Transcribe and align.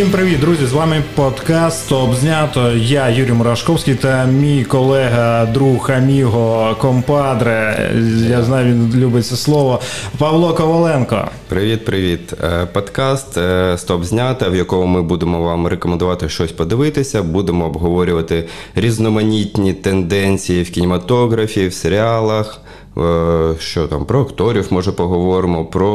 Всім 0.00 0.12
привіт, 0.12 0.40
друзі! 0.40 0.66
З 0.66 0.72
вами 0.72 1.02
подкаст 1.14 1.92
Обзнято. 1.92 2.72
Я 2.72 3.08
Юрій 3.08 3.32
Мурашковський 3.32 3.94
та 3.94 4.24
мій 4.24 4.64
колега, 4.64 5.46
друг 5.46 5.90
Аміго, 5.90 6.76
компадре. 6.80 7.90
Я 8.28 8.42
знаю, 8.42 8.66
він 8.66 8.94
любить 8.94 9.26
це 9.26 9.36
слово. 9.36 9.80
Павло 10.18 10.54
Коваленко. 10.54 11.28
Привіт, 11.48 11.84
привіт. 11.84 12.34
Е, 12.44 12.66
подкаст 12.66 13.38
е, 13.38 13.78
Стоп 13.78 14.04
знято, 14.04 14.50
в 14.50 14.56
якому 14.56 14.86
ми 14.86 15.02
будемо 15.02 15.42
вам 15.42 15.66
рекомендувати 15.66 16.28
щось 16.28 16.52
подивитися. 16.52 17.22
Будемо 17.22 17.66
обговорювати 17.66 18.44
різноманітні 18.74 19.72
тенденції 19.72 20.62
в 20.62 20.70
кінематографі, 20.70 21.68
в 21.68 21.74
серіалах. 21.74 22.60
Е, 22.98 23.54
що 23.58 23.86
там 23.86 24.04
про 24.04 24.20
акторів 24.20 24.66
може 24.70 24.92
поговоримо, 24.92 25.64
про 25.64 25.90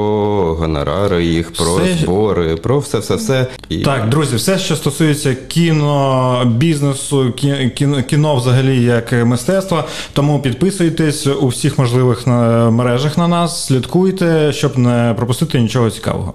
гонорари 0.59 1.25
їх, 1.25 1.53
про 1.53 1.75
все... 1.75 1.97
збори, 2.03 2.55
про 2.55 2.79
все, 2.79 2.99
все, 2.99 3.15
все. 3.15 3.47
І... 3.69 3.77
Так, 3.77 4.09
друзі, 4.09 4.35
все, 4.35 4.59
що 4.59 4.75
стосується 4.75 5.35
кіно, 5.47 6.41
бізнесу, 6.45 7.33
кіно, 7.75 8.03
кіно 8.03 8.35
взагалі 8.35 8.83
як 8.83 9.11
мистецтва. 9.11 9.87
Тому 10.13 10.39
підписуйтесь 10.39 11.27
у 11.27 11.47
всіх 11.47 11.77
можливих 11.79 12.27
мережах 12.27 13.17
на 13.17 13.27
нас, 13.27 13.65
слідкуйте, 13.65 14.53
щоб 14.53 14.77
не 14.77 15.13
пропустити 15.17 15.59
нічого 15.59 15.89
цікавого. 15.89 16.33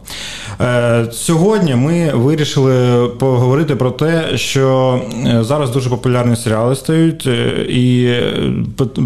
Е, 0.61 1.07
сьогодні 1.13 1.75
ми 1.75 2.13
вирішили 2.15 3.09
поговорити 3.09 3.77
про 3.77 3.91
те, 3.91 4.25
що 4.35 5.01
е, 5.27 5.45
зараз 5.45 5.71
дуже 5.71 5.91
популярні 5.91 6.37
серіали 6.37 6.77
стають, 6.77 7.27
і 7.69 8.15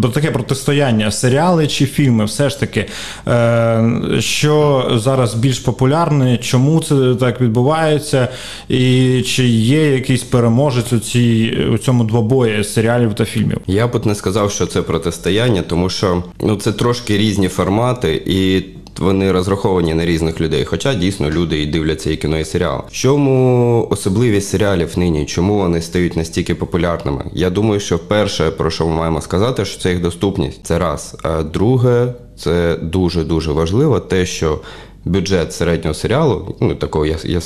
про 0.01 0.09
таке 0.09 0.31
протистояння 0.31 1.11
серіалів 1.11 1.44
серіали 1.45 1.67
чи 1.67 1.85
фільми, 1.85 2.25
все 2.25 2.49
ж 2.49 2.59
таки, 2.59 2.85
е, 3.27 4.01
що 4.19 4.85
зараз 4.95 5.35
більш 5.35 5.59
популярне, 5.59 6.37
чому 6.37 6.81
це 6.81 7.15
так 7.19 7.41
відбувається, 7.41 8.27
і 8.69 9.21
чи 9.21 9.47
є 9.47 9.91
якийсь 9.91 10.23
переможець 10.23 10.93
у 10.93 10.99
цій 10.99 11.57
у 11.73 11.77
цьому 11.77 12.03
двобої 12.03 12.63
серіалів 12.63 13.13
та 13.13 13.25
фільмів? 13.25 13.57
Я 13.67 13.87
б 13.87 14.05
не 14.05 14.15
сказав, 14.15 14.51
що 14.51 14.65
це 14.65 14.81
протистояння, 14.81 15.61
тому 15.61 15.89
що 15.89 16.23
ну 16.41 16.55
це 16.55 16.71
трошки 16.71 17.17
різні 17.17 17.47
формати 17.47 18.23
і 18.25 18.63
вони 18.99 19.31
розраховані 19.31 19.93
на 19.93 20.05
різних 20.05 20.41
людей. 20.41 20.65
Хоча 20.65 20.93
дійсно 20.93 21.29
люди 21.29 21.61
і 21.61 21.65
дивляться 21.65 22.11
і 22.11 22.17
кіно, 22.17 22.39
і 22.39 22.45
серіал. 22.45 22.81
Чому 22.91 23.87
особливість 23.89 24.49
серіалів 24.49 24.99
нині? 24.99 25.25
Чому 25.25 25.57
вони 25.57 25.81
стають 25.81 26.15
настільки 26.15 26.55
популярними? 26.55 27.25
Я 27.33 27.49
думаю, 27.49 27.79
що 27.79 27.99
перше, 27.99 28.51
про 28.51 28.71
що 28.71 28.87
ми 28.87 28.95
маємо 28.95 29.21
сказати, 29.21 29.65
що 29.65 29.81
це 29.81 29.89
їх 29.89 30.01
доступність. 30.01 30.59
Це 30.63 30.79
раз. 30.79 31.17
А 31.23 31.43
друге, 31.43 32.13
це 32.37 32.77
дуже 32.81 33.23
дуже 33.23 33.51
важливо, 33.51 33.99
те, 33.99 34.25
що 34.25 34.59
бюджет 35.05 35.53
середнього 35.53 35.93
серіалу, 35.93 36.55
ну 36.59 36.75
такого 36.75 37.05
я, 37.05 37.17
я, 37.23 37.39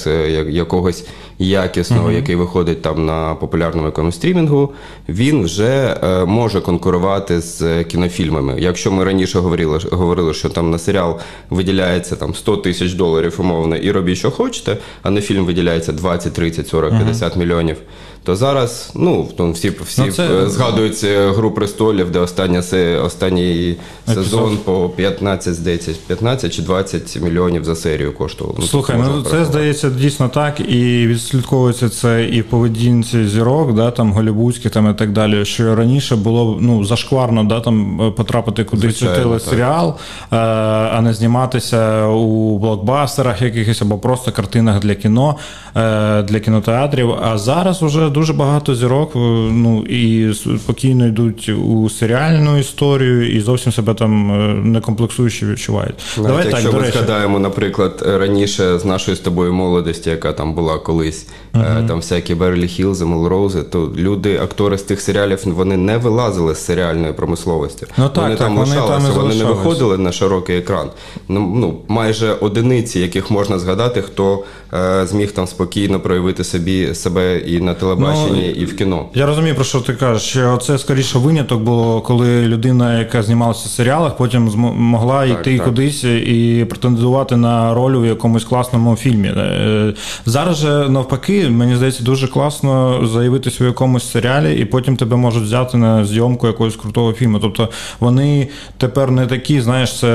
якогось 0.49 1.05
якісного, 1.39 2.09
uh-huh. 2.09 2.15
який 2.15 2.35
виходить 2.35 2.81
там 2.81 3.05
на 3.05 3.35
популярному 3.35 3.87
якомусь 3.87 4.15
стрімінгу, 4.15 4.73
він 5.09 5.43
вже 5.43 5.97
е, 6.03 6.25
може 6.25 6.61
конкурувати 6.61 7.41
з 7.41 7.83
кінофільмами. 7.83 8.55
Якщо 8.59 8.91
ми 8.91 9.03
раніше 9.03 9.39
говорили, 9.39 9.79
говорили, 9.91 10.33
що 10.33 10.49
там 10.49 10.71
на 10.71 10.79
серіал 10.79 11.19
виділяється 11.49 12.15
там 12.15 12.35
100 12.35 12.57
тисяч 12.57 12.93
доларів 12.93 13.35
умовно, 13.37 13.75
і 13.75 13.91
робіть, 13.91 14.17
що 14.17 14.31
хочете, 14.31 14.77
а 15.01 15.09
на 15.09 15.21
фільм 15.21 15.45
виділяється 15.45 15.91
20, 15.91 16.33
30, 16.33 16.67
40, 16.67 16.93
uh-huh. 16.93 17.37
мільйонів. 17.37 17.77
То 18.23 18.35
зараз 18.35 18.91
ну 18.95 19.27
всі 19.37 19.69
всі 19.69 20.01
ну, 20.01 20.11
це... 20.11 20.49
згадують 20.49 21.05
гру 21.05 21.51
престолів, 21.51 22.11
де 22.11 22.19
остання 22.19 22.63
останній 23.03 23.75
сезон 24.13 24.57
по 24.57 24.89
15, 24.89 25.55
здається, 25.55 25.91
15 26.07 26.53
чи 26.53 26.61
20 26.61 27.21
мільйонів 27.21 27.63
за 27.65 27.75
серію 27.75 28.13
коштував. 28.13 28.55
Ну, 28.59 28.65
Слухай, 28.65 28.95
ну 29.05 29.21
це 29.21 29.45
здається 29.45 29.89
дійсно 29.89 30.29
так, 30.29 30.59
і 30.59 31.07
відслідковується 31.07 31.89
це 31.89 32.25
і 32.25 32.41
в 32.41 32.45
поведінці 32.45 33.27
зірок, 33.27 33.73
да, 33.73 33.91
там 33.91 34.11
голівудських 34.11 34.71
там 34.71 34.91
і 34.91 34.93
так 34.93 35.11
далі. 35.11 35.45
Що 35.45 35.75
раніше 35.75 36.15
було 36.15 36.57
ну 36.61 36.85
зашкварно 36.85 37.43
да, 37.43 37.59
там 37.59 37.99
потрапити 38.17 38.63
кудись 38.63 39.03
у 39.03 39.05
телесеріал, 39.05 39.95
а, 40.29 40.95
е, 40.97 41.01
не 41.01 41.13
зніматися 41.13 42.05
у 42.05 42.59
блокбастерах 42.59 43.41
якихось 43.41 43.81
або 43.81 43.97
просто 43.97 44.31
картинах 44.31 44.79
для 44.79 44.95
кіно, 44.95 45.35
е, 45.75 46.21
для 46.23 46.39
кінотеатрів. 46.39 47.11
А 47.11 47.37
зараз 47.37 47.83
дуже 48.09 48.33
багато 48.33 48.75
зірок, 48.75 49.11
е, 49.15 49.19
ну 49.51 49.81
і 49.81 50.33
спокійно 50.33 51.07
йдуть 51.07 51.49
у 51.49 51.89
серіальну 51.89 52.57
історію 52.57 53.35
і 53.35 53.39
зовсім 53.39 53.71
себе 53.71 53.93
там 53.93 54.71
не 54.71 54.81
комплексуючи 54.81 55.45
відчувають. 55.45 55.95
Навіть 56.17 56.27
Давай 56.27 56.45
якщо 56.45 56.63
так, 56.63 56.73
ми 56.73 56.79
до 56.79 56.85
речі. 56.85 56.97
згадаємо, 56.97 57.39
наприклад, 57.39 58.03
раніше 58.05 58.79
з 58.79 58.85
нашої 58.85 59.17
з 59.17 59.19
тобою 59.19 59.53
молодості, 59.53 60.09
яка 60.09 60.33
там 60.33 60.53
була 60.53 60.77
колись, 60.77 61.27
uh-huh. 61.53 61.87
там 61.87 61.97
всякі 61.97 62.35
Берлі 62.35 62.67
Хілзи, 62.67 63.05
Мелроузи, 63.05 63.63
то 63.63 63.91
люди, 63.97 64.37
актори 64.37 64.77
з 64.77 64.83
тих 64.83 65.01
серіалів, 65.01 65.39
вони 65.45 65.77
не 65.77 65.97
вилазили 65.97 66.55
з 66.55 66.65
серіальної 66.65 67.13
промисловості. 67.13 67.85
Ну, 67.97 68.09
так, 68.09 68.23
Вони 68.23 68.35
так, 68.35 68.47
там 68.47 68.57
лишалися, 68.57 68.93
вони, 68.93 69.09
вони 69.09 69.35
не 69.35 69.43
виходили 69.43 69.97
на 69.97 70.11
широкий 70.11 70.57
екран. 70.57 70.89
Ну, 71.27 71.53
ну 71.55 71.79
майже 71.87 72.33
одиниці, 72.33 72.99
яких 72.99 73.31
можна 73.31 73.59
згадати, 73.59 74.01
хто 74.01 74.43
е, 74.73 75.05
зміг 75.05 75.31
там 75.31 75.47
спокійно 75.47 75.99
проявити 75.99 76.43
собі 76.43 76.95
себе 76.95 77.37
і 77.37 77.59
на 77.59 77.73
телебаченні, 77.73 77.98
ну, 77.99 78.41
і 78.41 78.65
в 78.65 78.77
кіно. 78.77 79.05
Я 79.13 79.25
розумію, 79.25 79.55
про 79.55 79.63
що 79.63 79.79
ти 79.79 79.93
кажеш. 79.93 80.37
Це 80.61 80.77
скоріше 80.77 81.19
виняток 81.19 81.61
було, 81.61 82.01
коли 82.01 82.47
людина, 82.47 82.99
яка 82.99 83.23
знімалася 83.23 83.69
в 83.69 83.71
серіалах, 83.71 84.17
потім 84.17 84.49
змогла 84.49 85.27
так, 85.27 85.39
йти 85.39 85.57
так. 85.57 85.65
кудись 85.65 86.03
і 86.03 86.65
претендувати 86.69 87.35
на 87.35 87.73
роль 87.73 87.95
у 87.95 88.05
якомусь 88.05 88.45
класному 88.45 88.95
фільмі. 88.95 89.27
Е, 89.27 89.93
зараз 90.25 90.57
же 90.57 90.89
навпаки, 90.89 91.49
мені 91.49 91.75
здається, 91.75 92.03
дуже 92.03 92.27
класно 92.27 93.01
заявитись 93.07 93.61
у 93.61 93.65
якомусь 93.65 94.11
серіалі, 94.11 94.59
і 94.59 94.65
потім 94.65 94.97
тебе 94.97 95.15
можуть 95.15 95.43
взяти 95.43 95.77
на 95.77 96.05
зйомку 96.05 96.47
якогось 96.47 96.75
крутого 96.75 97.13
фільму. 97.13 97.39
Тобто 97.39 97.69
вони 97.99 98.47
тепер 98.77 99.11
не 99.11 99.27
такі, 99.27 99.61
знаєш, 99.61 99.99
це 99.99 100.07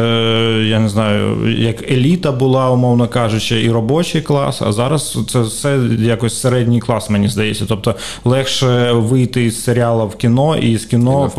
я 0.66 0.80
не 0.80 0.88
знаю, 0.88 1.50
як 1.58 1.90
еліта 1.90 2.32
була, 2.32 2.70
умовно 2.70 3.08
кажучи, 3.08 3.62
і 3.62 3.70
робочий 3.70 4.22
клас. 4.22 4.62
А 4.62 4.72
зараз 4.72 5.18
це 5.28 5.40
все 5.40 5.78
якось 5.98 6.40
середній 6.40 6.80
клас, 6.80 7.10
мені 7.10 7.28
здається. 7.28 7.66
Тобто 7.76 8.00
легше 8.24 8.92
вийти 8.92 9.44
із 9.44 9.64
серіалу 9.64 10.06
в 10.06 10.16
кіно 10.16 10.56
і 10.56 10.78
з 10.78 10.84
кіно 10.84 11.30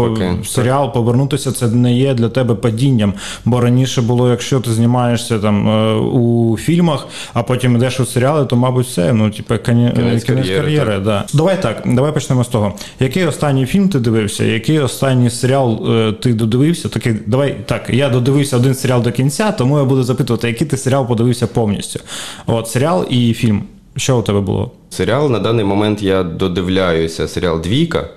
в 0.41 0.47
серіал 0.47 0.94
повернутися. 0.94 1.51
Це 1.51 1.68
не 1.68 1.94
є 1.94 2.13
для 2.13 2.29
тебе 2.29 2.56
падінням. 2.56 3.13
Бо 3.46 3.62
раніше 3.62 4.01
було, 4.01 4.29
якщо 4.29 4.59
ти 4.59 4.72
знімаєшся 4.72 5.40
там 5.40 5.69
е, 5.69 5.94
у 5.96 6.57
фільмах, 6.57 7.07
а 7.34 7.44
потім 7.44 7.75
йдеш 7.75 8.00
у 8.00 8.06
серіали, 8.06 8.46
то 8.46 8.56
мабуть 8.56 8.85
все. 8.85 9.13
Ну, 9.13 9.29
типу, 9.29 9.57
кінець 9.57 10.23
кар'єри. 10.23 10.62
кар'єри 10.62 11.00
да. 11.00 11.25
Давай 11.34 11.62
так, 11.62 11.84
давай 11.85 12.13
почнемо 12.13 12.44
з 12.44 12.47
того. 12.47 12.73
Який 13.00 13.25
останній 13.25 13.66
фільм 13.66 13.90
ти 13.90 14.00
дивився? 14.00 14.44
Який 14.44 14.79
останній 14.79 15.29
серіал 15.29 15.91
е, 15.91 16.12
ти 16.12 16.34
додивився? 16.34 16.90
Такий, 16.90 17.13
давай 17.25 17.56
так, 17.66 17.90
я 17.90 18.09
додивився 18.09 18.57
один 18.57 18.75
серіал 18.75 19.02
до 19.03 19.12
кінця, 19.12 19.52
тому 19.52 19.78
я 19.78 19.84
буду 19.84 20.03
запитувати, 20.03 20.47
який 20.47 20.67
ти 20.67 20.78
серіал 20.78 21.07
подивився 21.07 21.47
повністю. 21.47 22.00
От 22.46 22.67
серіал 22.67 23.06
і 23.09 23.34
фільм. 23.34 23.63
Що 23.97 24.19
у 24.19 24.22
тебе 24.22 24.41
було? 24.41 24.72
Серіал 24.89 25.31
на 25.31 25.39
даний 25.39 25.66
момент 25.66 26.01
я 26.01 26.23
додивляюся 26.23 27.28
серіал 27.28 27.61
Двійка. 27.61 28.09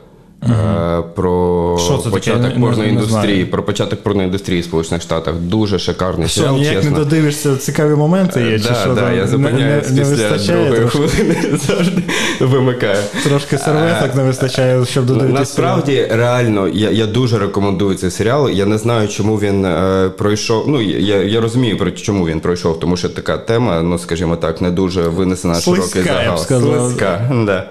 Угу. 0.42 1.04
Про 1.14 1.78
Що 1.80 1.98
це 1.98 2.10
початок 2.10 2.42
таке? 2.42 2.60
порноіндустрії, 2.60 3.44
про 3.44 3.62
початок 3.62 4.02
порноіндустрії 4.02 4.60
в 4.60 4.64
Сполучених 4.64 5.02
Штатах. 5.02 5.34
Дуже 5.34 5.78
шикарний 5.78 6.28
що, 6.28 6.40
серіал. 6.40 6.56
Ніяк 6.56 6.74
чесно. 6.74 6.90
не 6.90 6.96
додивишся, 6.96 7.56
цікаві 7.56 7.94
моменти 7.94 8.42
є. 8.42 8.58
чи 8.58 8.68
да, 8.68 8.74
що 8.74 8.94
да, 8.94 9.12
Я 9.12 9.26
зупиняюсь 9.26 9.86
після 9.86 10.38
другої 10.38 10.88
хвилини 10.88 11.36
завжди 11.66 12.02
вимикаю. 12.40 13.02
Трошки 13.24 13.58
серветок 13.58 14.14
не 14.14 14.22
вистачає, 14.22 14.84
щоб 14.84 15.06
додивитися. 15.06 15.40
Насправді, 15.40 16.06
реально, 16.10 16.68
я 16.68 16.90
я 16.90 17.06
дуже 17.06 17.38
рекомендую 17.38 17.94
цей 17.94 18.10
серіал. 18.10 18.50
Я 18.50 18.66
не 18.66 18.78
знаю, 18.78 19.08
чому 19.08 19.36
він 19.36 19.64
е, 19.64 20.10
пройшов. 20.18 20.68
Ну, 20.68 20.80
я 20.82 21.22
я 21.22 21.40
розумію, 21.40 21.92
чому 21.96 22.26
він 22.26 22.40
пройшов, 22.40 22.80
тому 22.80 22.96
що 22.96 23.08
така 23.08 23.38
тема, 23.38 23.82
ну 23.82 23.98
скажімо 23.98 24.36
так, 24.36 24.60
не 24.60 24.70
дуже 24.70 25.02
винесена 25.02 25.54
на 25.54 25.60
широкий 25.60 26.02
загал. 26.02 26.38
Слизька, 26.38 27.30
да. 27.46 27.68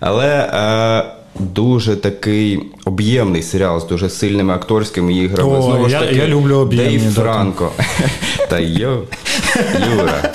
Але. 0.00 0.50
Е, 1.06 1.19
Дуже 1.38 1.96
такий 1.96 2.60
об'ємний 2.84 3.42
серіал 3.42 3.80
з 3.80 3.86
дуже 3.86 4.08
сильними 4.10 4.54
акторськими 4.54 5.12
іграми. 5.12 5.58
О, 5.58 5.62
Знову 5.62 5.88
ж 5.88 5.98
таки, 5.98 6.14
я 6.14 6.26
люблю 6.26 6.56
об'ємні. 6.56 6.98
Дейв 6.98 7.12
Франко. 7.14 7.72
Та 8.48 8.58
йо, 8.58 9.02
Юра. 9.94 10.32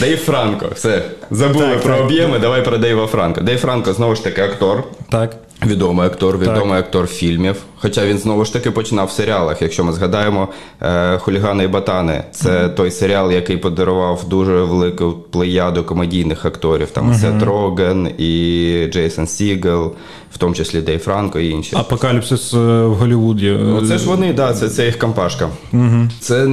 Дейв 0.00 0.18
Франко. 0.18 0.66
Все. 0.74 1.02
Забули 1.30 1.66
так, 1.66 1.82
про 1.82 1.94
так. 1.96 2.04
об'єми, 2.04 2.38
давай 2.38 2.64
про 2.64 2.78
Дейва 2.78 3.06
Франко. 3.06 3.40
Дейв 3.40 3.58
Франко 3.58 3.92
знову 3.92 4.14
ж 4.14 4.24
таки 4.24 4.40
актор. 4.42 4.84
Так. 5.10 5.36
Відомий 5.66 6.06
актор, 6.06 6.38
відомий 6.38 6.76
так. 6.76 6.86
актор 6.86 7.06
фільмів. 7.06 7.56
Хоча 7.78 8.06
він 8.06 8.18
знову 8.18 8.44
ж 8.44 8.52
таки 8.52 8.70
починав 8.70 9.06
в 9.06 9.10
серіалах. 9.10 9.62
Якщо 9.62 9.84
ми 9.84 9.92
згадаємо 9.92 10.48
е, 10.82 11.18
Хулігани 11.18 11.64
і 11.64 11.68
Ботани, 11.68 12.24
це 12.32 12.50
mm-hmm. 12.50 12.74
той 12.74 12.90
серіал, 12.90 13.32
який 13.32 13.56
подарував 13.56 14.24
дуже 14.28 14.52
велику 14.52 15.12
плеяду 15.30 15.84
комедійних 15.84 16.44
акторів. 16.44 16.90
Там 16.90 17.10
mm-hmm. 17.10 17.20
Сет 17.20 17.42
Роген 17.42 18.08
і 18.18 18.86
Джейсон 18.92 19.26
Сігел, 19.26 19.92
в 20.32 20.38
тому 20.38 20.54
числі 20.54 20.80
Дей 20.80 20.98
Франко 20.98 21.38
і 21.38 21.48
інші. 21.50 21.76
Апокаліпсис 21.76 22.54
е, 22.54 22.56
в 22.86 22.94
Голлівуді. 22.94 23.58
Ну, 23.60 23.86
це 23.86 23.98
ж 23.98 24.08
вони, 24.08 24.32
да, 24.32 24.52
це 24.52 24.68
це 24.68 24.86
їх 24.86 24.98
компашка. 24.98 25.48
Mm-hmm. 25.72 26.08
Це 26.20 26.46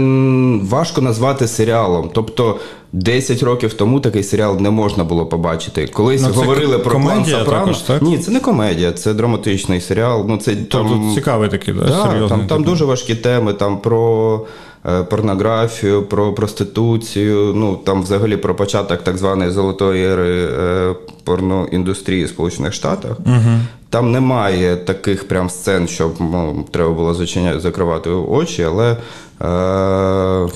важко 0.70 1.02
назвати 1.02 1.48
серіалом. 1.48 2.10
Тобто 2.14 2.60
10 2.94 3.44
років 3.44 3.74
тому 3.74 4.00
такий 4.00 4.24
серіал 4.24 4.60
не 4.60 4.70
можна 4.70 5.04
було 5.04 5.26
побачити. 5.26 5.88
Колись 5.88 6.22
ну, 6.22 6.30
говорили 6.34 6.80
про 6.80 7.00
план 7.00 7.26
Сопрано. 7.26 7.74
так? 7.88 8.02
Ні, 8.02 8.18
це 8.18 8.32
не 8.32 8.40
комедія, 8.40 8.92
це 8.92 9.14
драматичний 9.14 9.82
серіал. 9.82 10.26
Ну, 10.28 10.38
це, 10.38 10.56
тобто 10.56 10.90
там, 10.90 11.12
цікавий 11.16 11.50
такий, 11.50 11.74
да, 11.74 11.80
да 11.80 12.04
серйозний. 12.04 12.30
Там, 12.30 12.48
там 12.48 12.64
дуже 12.64 12.86
важкі 12.86 13.16
теми, 13.16 13.54
там 13.54 13.78
про. 13.78 14.46
Е, 14.86 15.04
порнографію, 15.04 16.04
про 16.04 16.34
проституцію, 16.34 17.54
ну 17.56 17.76
там 17.76 18.04
взагалі 18.04 18.38
про 18.38 18.56
початок 18.56 19.02
так 19.02 19.18
званої 19.18 19.52
золотої 19.52 20.06
ери 20.06 20.46
е, 20.46 20.96
порноіндустрії 21.24 22.28
Сполучених 22.28 22.74
Штатів. 22.74 23.12
Угу. 23.26 23.60
Там 23.90 24.12
немає 24.12 24.76
таких 24.76 25.28
прям 25.28 25.50
сцен, 25.50 25.88
щоб 25.88 26.14
ну, 26.20 26.66
треба 26.72 26.92
було 26.92 27.14
зачиняти, 27.14 27.60
закривати 27.60 28.10
очі, 28.10 28.64
але. 28.64 28.92
Е... 29.42 29.46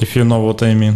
If 0.04 0.18
you 0.18 0.28
know 0.28 0.48
what 0.48 0.63
I 0.63 0.78
mean. 0.80 0.95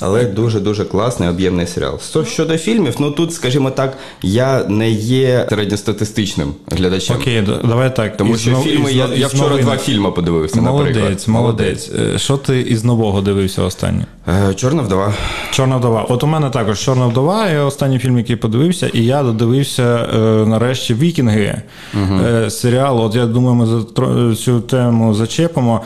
Але 0.00 0.24
дуже-дуже 0.24 0.84
класний 0.84 1.28
об'ємний 1.28 1.66
серіал. 1.66 1.98
Щодо 2.26 2.58
фільмів, 2.58 2.96
ну 2.98 3.10
тут, 3.10 3.32
скажімо 3.32 3.70
так, 3.70 3.96
я 4.22 4.64
не 4.68 4.90
є 4.90 5.46
середньостатистичним 5.48 6.54
глядачем. 6.70 7.16
Окей, 7.16 7.44
давай 7.64 7.96
так. 7.96 8.16
Тому 8.16 8.34
із 8.34 8.40
що 8.40 8.50
нов... 8.50 8.62
фільми, 8.62 8.90
із... 8.90 8.96
я 8.96 9.08
я 9.14 9.26
вчора 9.26 9.48
новин... 9.48 9.64
два 9.64 9.76
фільми 9.76 10.10
подивився. 10.10 10.60
Молодець, 10.60 10.96
наприклад. 10.96 11.24
молодець. 11.28 11.90
Е, 12.14 12.18
що 12.18 12.36
ти 12.36 12.60
із 12.60 12.84
нового 12.84 13.20
дивився 13.20 13.62
останнє? 13.62 14.06
Е, 14.28 14.54
Чорна 14.54 14.82
вдова. 14.82 15.14
Чорна 15.50 15.76
вдова. 15.76 16.06
От 16.08 16.24
у 16.24 16.26
мене 16.26 16.50
також 16.50 16.80
Чорна 16.80 17.06
вдова, 17.06 17.50
я 17.50 17.64
останній 17.64 17.98
фільм, 17.98 18.18
який 18.18 18.36
подивився, 18.36 18.90
і 18.92 19.04
я 19.04 19.22
додивився 19.22 20.08
е, 20.14 20.18
нарешті 20.46 20.94
Вікінги. 20.94 21.62
Угу. 21.94 22.50
Серіал. 22.50 23.00
От 23.00 23.14
я 23.14 23.26
думаю, 23.26 23.54
ми 23.54 23.66
за 23.66 24.34
цю 24.36 24.60
тему 24.60 25.14
зачепимо, 25.14 25.80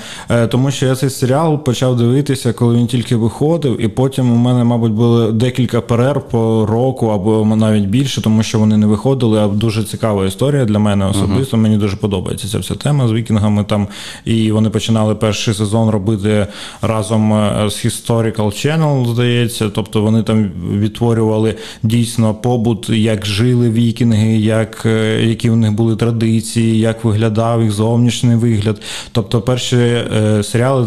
тому 0.48 0.70
що 0.70 0.86
я 0.86 0.94
цей 0.96 1.10
серіал 1.10 1.64
почав 1.64 1.96
дивитися, 1.96 2.52
коли 2.52 2.76
він 2.76 2.86
тільки 2.86 3.16
виходив, 3.16 3.80
і 3.80 3.88
потім 4.02 4.32
у 4.32 4.37
мене, 4.37 4.64
мабуть, 4.64 4.93
було 4.93 5.32
декілька 5.32 5.81
перерв 5.81 6.22
по 6.28 6.66
року 6.66 7.06
або 7.06 7.56
навіть 7.56 7.84
більше, 7.84 8.22
тому 8.22 8.43
що 8.43 8.58
вони 8.58 8.76
не 8.76 8.87
виходили. 8.87 9.40
А 9.40 9.49
дуже 9.49 9.84
цікава 9.84 10.26
історія 10.26 10.64
для 10.64 10.78
мене 10.78 11.06
особисто. 11.06 11.56
Uh-huh. 11.56 11.60
Мені 11.60 11.76
дуже 11.76 11.96
подобається 11.96 12.49
ця 12.49 12.58
вся 12.58 12.75
тема 12.75 13.08
з 13.08 13.12
вікінгами 13.12 13.64
там. 13.64 13.88
І 14.25 14.52
вони 14.52 14.70
починали 14.70 15.14
перший 15.14 15.54
сезон 15.54 15.90
робити 15.90 16.46
разом 16.82 17.32
е, 17.32 17.70
з 17.70 17.87
Historical 17.87 18.46
Channel, 18.46 19.12
здається. 19.12 19.70
Тобто 19.70 20.02
вони 20.02 20.22
там 20.22 20.50
відтворювали 20.78 21.55
дійсно 21.82 22.34
побут, 22.34 22.90
як 22.90 23.26
жили 23.26 23.70
вікінги, 23.70 24.37
як, 24.37 24.82
е, 24.87 25.22
які 25.25 25.50
в 25.50 25.56
них 25.56 25.72
були 25.72 25.96
традиції, 25.96 26.78
як 26.78 27.05
виглядав 27.05 27.62
їх 27.62 27.72
зовнішній 27.72 28.34
вигляд. 28.34 28.81
Тобто, 29.12 29.40
перші 29.40 29.76
е, 29.76 30.43
серіали, 30.43 30.87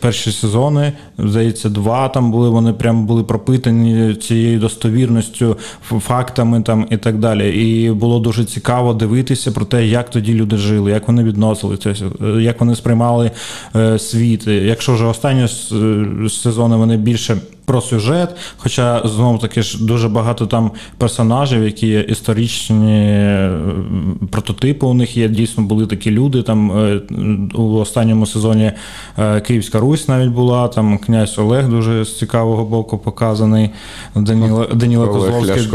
перші 0.00 0.32
сезони, 0.32 0.92
здається, 1.18 1.68
два 1.68 2.08
там 2.08 2.30
були 2.30 2.51
вони 2.52 2.72
прям 2.72 3.06
були 3.06 3.22
пропитані 3.22 4.14
цією 4.14 4.60
достовірністю, 4.60 5.56
фактами 5.82 6.62
там 6.62 6.86
і 6.90 6.96
так 6.96 7.18
далі. 7.18 7.50
І 7.50 7.90
було 7.90 8.20
дуже 8.20 8.44
цікаво 8.44 8.94
дивитися 8.94 9.52
про 9.52 9.64
те, 9.64 9.86
як 9.86 10.10
тоді 10.10 10.34
люди 10.34 10.56
жили, 10.56 10.90
як 10.90 11.08
вони 11.08 11.24
відносилися, 11.24 11.94
як 12.38 12.60
вони 12.60 12.76
сприймали 12.76 13.30
е, 13.76 13.98
світ. 13.98 14.46
Якщо 14.46 14.94
вже 14.94 15.04
останні 15.04 15.48
сезони 16.28 16.76
вони 16.76 16.96
більше 16.96 17.36
про 17.64 17.80
сюжет. 17.80 18.36
Хоча 18.56 19.02
знову 19.04 19.38
таки 19.38 19.62
ж 19.62 19.84
дуже 19.84 20.08
багато 20.08 20.46
там 20.46 20.70
персонажів, 20.98 21.64
які 21.64 21.86
є 21.86 22.00
історичні 22.00 23.02
е, 23.02 23.58
прототипи. 24.30 24.86
У 24.86 24.94
них 24.94 25.16
є 25.16 25.28
дійсно 25.28 25.64
були 25.64 25.86
такі 25.86 26.10
люди. 26.10 26.42
Там 26.42 26.72
е, 26.72 27.00
у 27.54 27.74
останньому 27.74 28.26
сезоні 28.26 28.72
е, 29.18 29.40
Київська 29.40 29.80
Русь 29.80 30.08
навіть 30.08 30.30
була. 30.30 30.68
Там 30.68 30.98
князь 30.98 31.38
Олег 31.38 31.68
дуже 31.68 32.04
з 32.04 32.18
цікавого 32.18 32.64
боку 32.64 32.98
показаний. 32.98 33.70
Даніла 34.14 34.66
Даніла 34.74 35.06
Козловський 35.06 35.68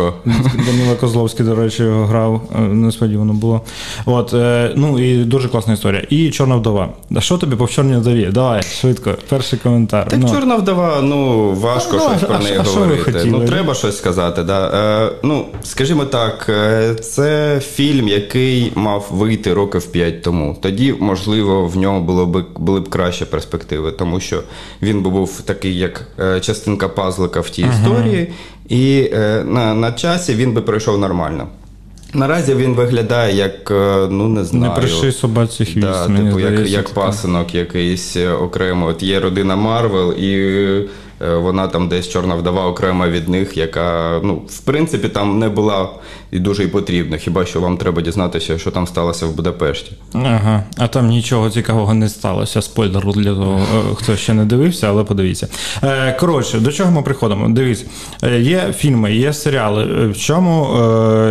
Даніла 0.65 0.95
Козловський, 0.99 1.45
до 1.45 1.55
речі, 1.55 1.83
його 1.83 2.05
грав. 2.05 2.41
Несподівано 2.71 3.33
було. 3.33 3.61
От 4.05 4.33
ну 4.75 4.99
і 4.99 5.23
дуже 5.23 5.47
класна 5.49 5.73
історія. 5.73 6.03
І 6.09 6.29
Чорна 6.29 6.55
вдова. 6.55 6.89
А 7.15 7.21
що 7.21 7.37
тобі 7.37 7.55
по 7.55 7.67
чорній 7.67 7.97
вдові? 7.97 8.29
Давай 8.33 8.63
швидко. 8.63 9.15
Перший 9.29 9.59
коментар. 9.59 10.07
Так, 10.07 10.19
ну. 10.19 10.29
чорна 10.29 10.55
вдова, 10.55 11.01
ну 11.01 11.53
важко 11.77 11.97
ну, 11.97 12.17
щось 12.17 12.29
про 12.29 12.39
неї 12.39 12.57
а 12.59 12.63
говорити. 12.63 13.23
Ну, 13.25 13.45
треба 13.47 13.73
щось 13.73 13.97
сказати. 13.97 14.43
Да. 14.43 14.67
Е, 14.67 15.11
Ну, 15.23 15.45
скажімо 15.63 16.05
так, 16.05 16.45
е, 16.49 16.95
це 16.95 17.59
фільм, 17.59 18.07
який 18.07 18.71
мав 18.75 19.07
вийти 19.11 19.53
років 19.53 19.85
5 19.85 20.21
тому. 20.21 20.57
Тоді, 20.61 20.95
можливо, 20.99 21.67
в 21.67 21.77
ньому 21.77 22.01
було 22.01 22.25
б 22.25 22.45
були 22.55 22.79
б 22.79 22.89
кращі 22.89 23.25
перспективи, 23.25 23.91
тому 23.91 24.19
що 24.19 24.43
він 24.81 25.03
би 25.03 25.09
був 25.09 25.41
такий, 25.41 25.77
як 25.77 26.07
е, 26.19 26.39
частинка 26.39 26.87
пазлика 26.87 27.39
в 27.39 27.49
тій 27.49 27.63
uh 27.63 27.73
історії, 27.73 28.31
і 28.69 29.09
е, 29.13 29.43
на, 29.43 29.73
на 29.73 29.91
часі 29.91 30.33
він 30.33 30.53
би 30.53 30.61
пройшов 30.61 30.97
нормально. 30.97 31.47
Наразі 32.13 32.53
він 32.53 32.73
виглядає 32.73 33.35
як, 33.35 33.71
ну 34.11 34.27
не 34.27 34.43
знаю. 34.43 34.73
Не 34.73 34.79
приший 34.79 35.11
собаці 35.11 35.65
хвіст. 35.65 35.79
Да, 35.87 36.07
мені 36.07 36.29
типу, 36.29 36.39
як 36.39 36.67
як 36.67 36.89
пасинок 36.89 37.55
якийсь 37.55 38.17
окремо. 38.17 38.85
От 38.85 39.03
є 39.03 39.19
родина 39.19 39.55
Марвел, 39.55 40.13
і 40.13 40.37
Е, 40.77 40.85
вона 41.19 41.67
там 41.67 41.89
десь 41.89 42.09
чорна 42.09 42.35
вдова 42.35 42.65
окрема 42.67 43.07
від 43.07 43.29
них, 43.29 43.57
яка 43.57 44.19
ну 44.23 44.33
в 44.47 44.59
принципі 44.59 45.09
там 45.09 45.39
не 45.39 45.49
була 45.49 45.89
і 46.31 46.39
дуже 46.39 46.63
і 46.63 46.67
потрібна. 46.67 47.17
Хіба 47.17 47.45
що 47.45 47.61
вам 47.61 47.77
треба 47.77 48.01
дізнатися, 48.01 48.57
що 48.57 48.71
там 48.71 48.87
сталося 48.87 49.25
в 49.25 49.35
Будапешті? 49.35 49.91
Ага, 50.13 50.63
а 50.77 50.87
там 50.87 51.07
нічого 51.07 51.49
цікавого 51.49 51.93
не 51.93 52.09
сталося. 52.09 52.61
Спойлер 52.61 53.05
для 53.05 53.33
того, 53.33 53.59
е, 53.59 53.95
хто 53.95 54.15
ще 54.15 54.33
не 54.33 54.45
дивився, 54.45 54.89
але 54.89 55.03
подивіться. 55.03 55.47
Е, 55.83 56.17
коротше, 56.19 56.59
до 56.59 56.71
чого 56.71 56.91
ми 56.91 57.01
приходимо? 57.01 57.49
Дивіться, 57.49 57.85
є 58.39 58.73
фільми, 58.77 59.15
є 59.15 59.33
серіали. 59.33 60.07
В 60.07 60.17
чому 60.17 60.67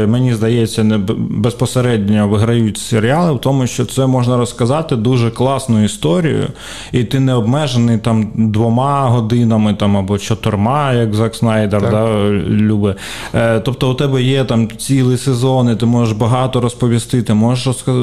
мені 0.06 0.34
здається, 0.34 0.84
не 0.84 0.98
безпосередньо 1.18 2.28
виграють 2.28 2.78
серіали, 2.78 3.32
в 3.32 3.38
тому, 3.38 3.66
що 3.66 3.84
це 3.84 4.06
можна 4.06 4.36
розказати 4.36 4.96
дуже 4.96 5.30
класну 5.30 5.84
історію, 5.84 6.46
і 6.92 7.04
ти 7.04 7.20
не 7.20 7.34
обмежений 7.34 7.98
там 7.98 8.32
двома 8.34 9.08
годинами 9.08 9.74
там 9.76 9.96
або 9.96 10.18
чотирма, 10.18 10.92
як 10.92 11.14
Зак 11.14 11.34
Снайдер 11.34 11.80
да, 11.90 12.30
любить. 12.48 12.96
Е, 13.34 13.60
тобто 13.60 13.90
у 13.90 13.94
тебе 13.94 14.22
є 14.22 14.44
там 14.44 14.68
цілі 14.76 15.16
сезони, 15.16 15.76
ти 15.76 15.86
можеш 15.86 16.16
багато 16.16 16.60
розповісти, 16.60 17.22
ти 17.22 17.34
можеш 17.34 17.66
розказ... 17.66 17.96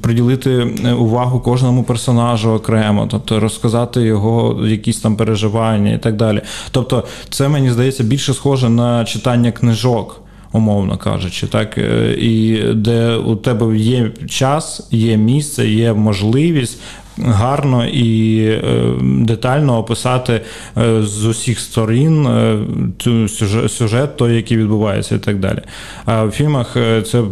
приділити 0.00 0.62
увагу 0.98 1.40
кожному 1.40 1.82
персонажу 1.82 2.50
окремо, 2.50 3.08
тобто 3.10 3.40
розказати 3.40 4.00
його 4.00 4.66
якісь 4.66 5.00
там 5.00 5.16
переживання 5.16 5.92
і 5.92 5.98
так 5.98 6.16
далі. 6.16 6.40
Тобто, 6.70 7.04
це 7.28 7.48
мені 7.48 7.70
здається 7.70 8.04
більше 8.04 8.34
схоже 8.34 8.68
на 8.68 9.04
читання 9.04 9.52
книжок. 9.52 10.18
Умовно 10.54 10.96
кажучи, 10.96 11.46
так 11.46 11.78
е, 11.78 12.14
і 12.18 12.62
де 12.74 13.16
у 13.16 13.36
тебе 13.36 13.78
є 13.78 14.10
час, 14.28 14.88
є 14.90 15.16
місце, 15.16 15.68
є 15.68 15.92
можливість 15.92 16.80
гарно 17.18 17.86
і 17.86 18.38
е, 18.44 18.60
детально 19.02 19.78
описати 19.78 20.40
е, 20.78 21.02
з 21.02 21.24
усіх 21.24 21.60
сторін 21.60 22.26
е, 22.26 23.28
сюжет, 23.68 24.16
той, 24.16 24.36
який 24.36 24.56
відбувається, 24.56 25.14
і 25.14 25.18
так 25.18 25.38
далі. 25.38 25.58
А 26.04 26.24
в 26.24 26.30
фільмах 26.30 26.76
це 27.06 27.22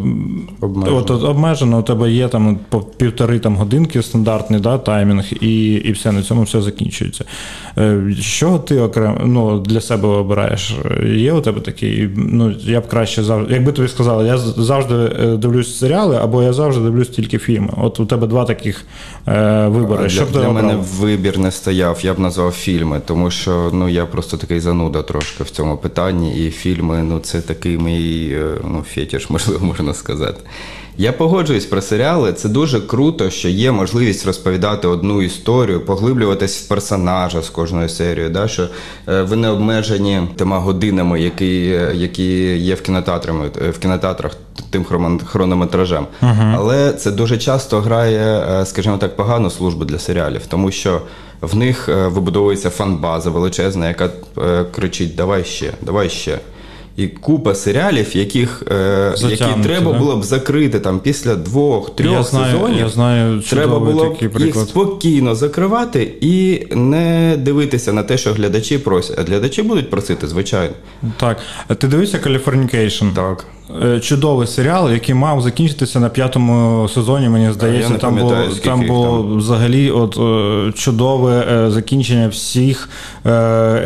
обмежено. 0.61 0.97
От, 0.97 1.11
обмежено, 1.11 1.79
у 1.79 1.83
тебе 1.83 2.11
є 2.11 2.29
там 2.29 2.59
по 2.69 2.81
півтори 2.81 3.39
там 3.39 3.57
годинки 3.57 4.03
стандартний 4.03 4.61
да, 4.61 4.79
таймінг, 4.79 5.25
і 5.41 5.73
і 5.73 5.93
все 5.93 6.13
на 6.13 6.23
цьому 6.23 6.43
все 6.43 6.61
закінчується. 6.61 7.25
Що 8.21 8.59
ти 8.59 8.81
окремо 8.81 9.21
ну, 9.25 9.59
для 9.59 9.81
себе 9.81 10.09
обираєш? 10.09 10.75
Є 11.07 11.33
у 11.33 11.41
тебе 11.41 11.61
такий, 11.61 12.09
ну 12.17 12.55
я 12.61 12.81
б 12.81 12.89
краще 12.89 13.23
завжди, 13.23 13.55
якби 13.55 13.73
тобі 13.73 13.89
сказали, 13.89 14.27
я 14.27 14.39
завжди 14.39 15.09
дивлюсь 15.37 15.79
серіали, 15.79 16.19
або 16.23 16.43
я 16.43 16.53
завжди 16.53 16.85
дивлюсь 16.85 17.09
тільки 17.09 17.39
фільми. 17.39 17.71
От 17.77 18.01
у 18.01 18.07
тебе 18.07 18.27
два 18.27 18.45
таких 18.45 18.85
вибори. 19.71 20.09
Для, 20.09 20.25
для 20.25 20.51
мене 20.51 20.79
вибір 20.99 21.39
не 21.39 21.51
стояв, 21.51 21.99
я 22.03 22.15
б 22.15 22.19
назвав 22.19 22.53
фільми, 22.53 23.01
тому 23.07 23.31
що 23.31 23.71
ну 23.73 23.89
я 23.89 24.07
просто 24.07 24.37
такий 24.37 24.61
зануда 24.61 25.03
трошки 25.03 25.45
в 25.45 25.51
цьому 25.51 25.77
питанні, 25.77 26.47
і 26.47 26.51
фільми 26.51 27.03
ну 27.03 27.19
це 27.19 27.41
такий 27.41 27.79
мій 27.79 28.31
е, 28.33 28.47
ну, 28.65 28.85
фетіш, 28.95 29.31
можливо, 29.31 29.67
можна 29.67 29.95
сказати. 29.95 30.41
Я 30.97 31.13
погоджуюсь 31.13 31.67
про 31.67 31.83
серіали. 31.83 32.33
Це 32.33 32.49
дуже 32.49 32.81
круто, 32.81 33.31
що 33.31 33.49
є 33.49 33.73
можливість 33.73 34.27
розповідати 34.27 34.89
одну 34.89 35.23
історію, 35.23 35.81
поглиблюватись 35.81 36.63
в 36.63 36.69
персонажа 36.69 37.43
з 37.43 37.51
кожною 37.51 37.89
серією. 37.89 38.31
Да? 38.31 38.49
Що 38.49 38.69
е, 39.09 39.23
ви 39.23 39.37
не 39.37 39.49
обмежені 39.49 40.21
тими 40.37 40.59
годинами, 40.59 41.21
які 41.21 41.61
які 41.95 42.57
є 42.59 42.75
в 42.75 42.83
кінотеатрах, 42.83 43.37
в 43.73 43.79
кінотеатрах 43.79 44.37
тим 44.71 44.85
хронометражем. 45.25 46.07
Uh-huh. 46.23 46.55
Але 46.57 46.93
це 46.93 47.11
дуже 47.11 47.39
часто 47.39 47.81
грає, 47.81 48.45
е, 48.61 48.67
скажімо 48.67 48.99
так, 48.99 49.17
погану 49.17 49.51
службу 49.51 49.85
для 49.85 49.99
серіалів, 49.99 50.47
тому 50.49 50.71
що. 50.71 51.01
В 51.41 51.57
них 51.57 51.89
е, 51.89 52.09
вибудовується 52.09 52.71
фан-база 52.71 53.31
величезна, 53.31 53.89
яка 53.89 54.11
кричить 54.73 55.17
Давай 55.17 55.45
ще, 55.45 55.73
давай 55.83 56.09
ще. 56.09 56.39
і 56.97 57.09
купа 57.09 57.55
серіалів, 57.55 58.17
яких, 58.17 58.63
е, 58.71 59.15
які 59.19 59.63
треба 59.63 59.93
було 59.93 60.17
б 60.17 60.25
закрити 60.25 60.81
там 60.81 61.01
після 61.01 61.35
двох-трьох 61.35 62.29
сезонів. 62.29 62.79
Я 62.79 62.89
знаю, 62.89 63.41
треба 63.41 63.79
було 63.79 64.11
б 64.11 64.41
їх 64.41 64.57
спокійно 64.57 65.35
закривати 65.35 66.15
і 66.21 66.67
не 66.75 67.37
дивитися 67.39 67.93
на 67.93 68.03
те, 68.03 68.19
що 68.19 68.33
глядачі 68.33 68.79
просять. 68.79 69.19
А 69.19 69.23
глядачі 69.23 69.63
будуть 69.63 69.91
просити, 69.91 70.27
звичайно. 70.27 70.75
Так. 71.17 71.39
Ти 71.79 71.89
дивишся 71.89 72.19
Каліфорнікейшн? 72.19 73.07
Так. 73.15 73.45
Е, 73.83 74.01
чудовий 74.01 74.47
серіал, 74.47 74.93
який 74.93 75.15
мав 75.15 75.41
закінчитися 75.41 76.01
на 76.01 76.09
п'ятому 76.09 76.89
сезоні. 76.89 77.29
Мені 77.29 77.53
здається, 77.53 77.95
там 77.95 78.17
було 78.17 78.37
там 78.65 78.87
було 78.87 79.07
там. 79.07 79.37
взагалі 79.37 79.91
от 79.91 80.19
е, 80.19 80.73
чудове 80.73 81.47
е, 81.53 81.71
закінчення 81.71 82.29
всіх 82.29 82.89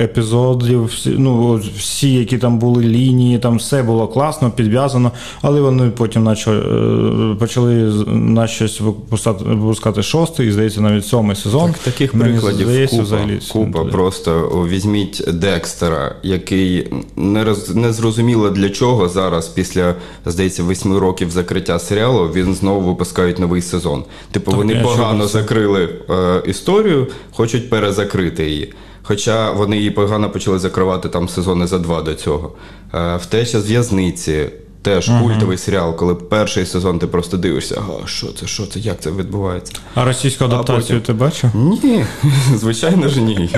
епізодів. 0.01 0.85
Всі, 0.85 1.11
ну 1.19 1.61
всі, 1.79 2.13
які 2.13 2.39
там 2.39 2.59
були 2.59 2.85
лінії, 2.85 3.39
там 3.39 3.57
все 3.57 3.83
було 3.83 4.09
класно, 4.09 4.51
підв'язано, 4.51 5.13
але 5.43 5.61
вони 5.61 5.91
потім 5.91 6.25
почали, 6.25 7.35
почали 7.35 7.75
на 8.07 8.47
щось 8.47 8.81
випускати, 8.81 9.45
випускати 9.45 10.03
шостий, 10.03 10.49
і 10.49 10.53
здається, 10.53 10.81
навіть 10.81 11.07
сьомий 11.07 11.37
сезон. 11.37 11.73
Так, 11.73 11.79
Таких 11.79 12.15
Мені 12.15 12.33
прикладів 12.33 12.69
здається, 12.69 12.97
купа, 12.97 13.07
взагалі 13.07 13.41
купа. 13.53 13.85
Просто 13.85 14.41
візьміть 14.71 15.25
Декстера, 15.33 16.17
який 16.23 16.93
не 17.17 17.45
роз 17.45 17.75
не 17.75 17.93
зрозуміло 17.93 18.51
для 18.51 18.71
чого 18.71 19.09
зараз 19.09 19.49
після 19.49 19.74
після, 19.75 19.95
здається, 20.27 20.63
восьми 20.63 20.99
років 20.99 21.31
закриття 21.31 21.79
серіалу 21.79 22.31
він 22.35 22.55
знову 22.55 22.81
випускають 22.81 23.39
новий 23.39 23.63
сезон. 23.63 24.05
Типу, 24.33 24.51
так, 24.51 24.59
вони 24.59 24.75
погано 24.75 25.27
закрили 25.27 25.89
е, 26.11 26.43
історію, 26.47 27.07
хочуть 27.33 27.71
перезакрити 27.71 28.51
її. 28.51 28.75
Хоча 29.03 29.51
вони 29.51 29.77
її 29.77 29.91
погано 29.91 30.31
почали 30.31 30.59
закривати 30.59 31.09
там 31.09 31.29
сезони 31.29 31.67
за 31.67 31.79
два 31.79 32.03
до 32.03 32.15
цього. 32.15 32.53
Е, 32.95 33.17
Втеча 33.17 33.61
з 33.61 33.71
в'язниці. 33.71 34.47
Теж 34.83 35.09
uh 35.09 35.23
культовий 35.23 35.59
серіал, 35.59 35.97
коли 35.97 36.15
перший 36.15 36.67
сезон 36.67 36.99
ти 36.99 37.07
просто 37.07 37.37
дивишся, 37.37 37.83
а 38.05 38.07
що 38.07 38.27
це, 38.27 38.47
що 38.47 38.67
це, 38.67 38.81
як 38.81 39.01
це 39.01 39.11
відбувається. 39.11 39.73
А 39.95 40.05
російську 40.05 40.45
адаптацію 40.45 41.01
потім... 41.01 41.01
ти 41.01 41.13
бачив? 41.13 41.51
Ні, 41.55 42.05
звичайно 42.55 43.09
ж 43.09 43.21
ні. 43.21 43.51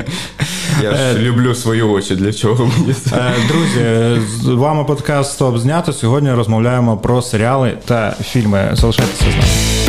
Я 0.83 0.95
ж 0.95 1.03
е, 1.03 1.19
люблю 1.19 1.55
свої 1.55 1.83
очі, 1.83 2.17
для 2.17 2.33
чого 2.33 2.67
мені 2.67 2.95
це. 2.95 3.17
Е, 3.17 3.35
друзі, 3.49 4.21
з 4.43 4.47
вами 4.47 4.85
подкаст 4.85 5.33
«Стоп 5.33 5.59
знято. 5.59 5.93
Сьогодні 5.93 6.33
розмовляємо 6.33 6.97
про 6.97 7.23
серіали 7.23 7.79
та 7.85 8.17
фільми. 8.23 8.71
Залишайтеся 8.73 9.25
з 9.25 9.35
нами. 9.35 9.86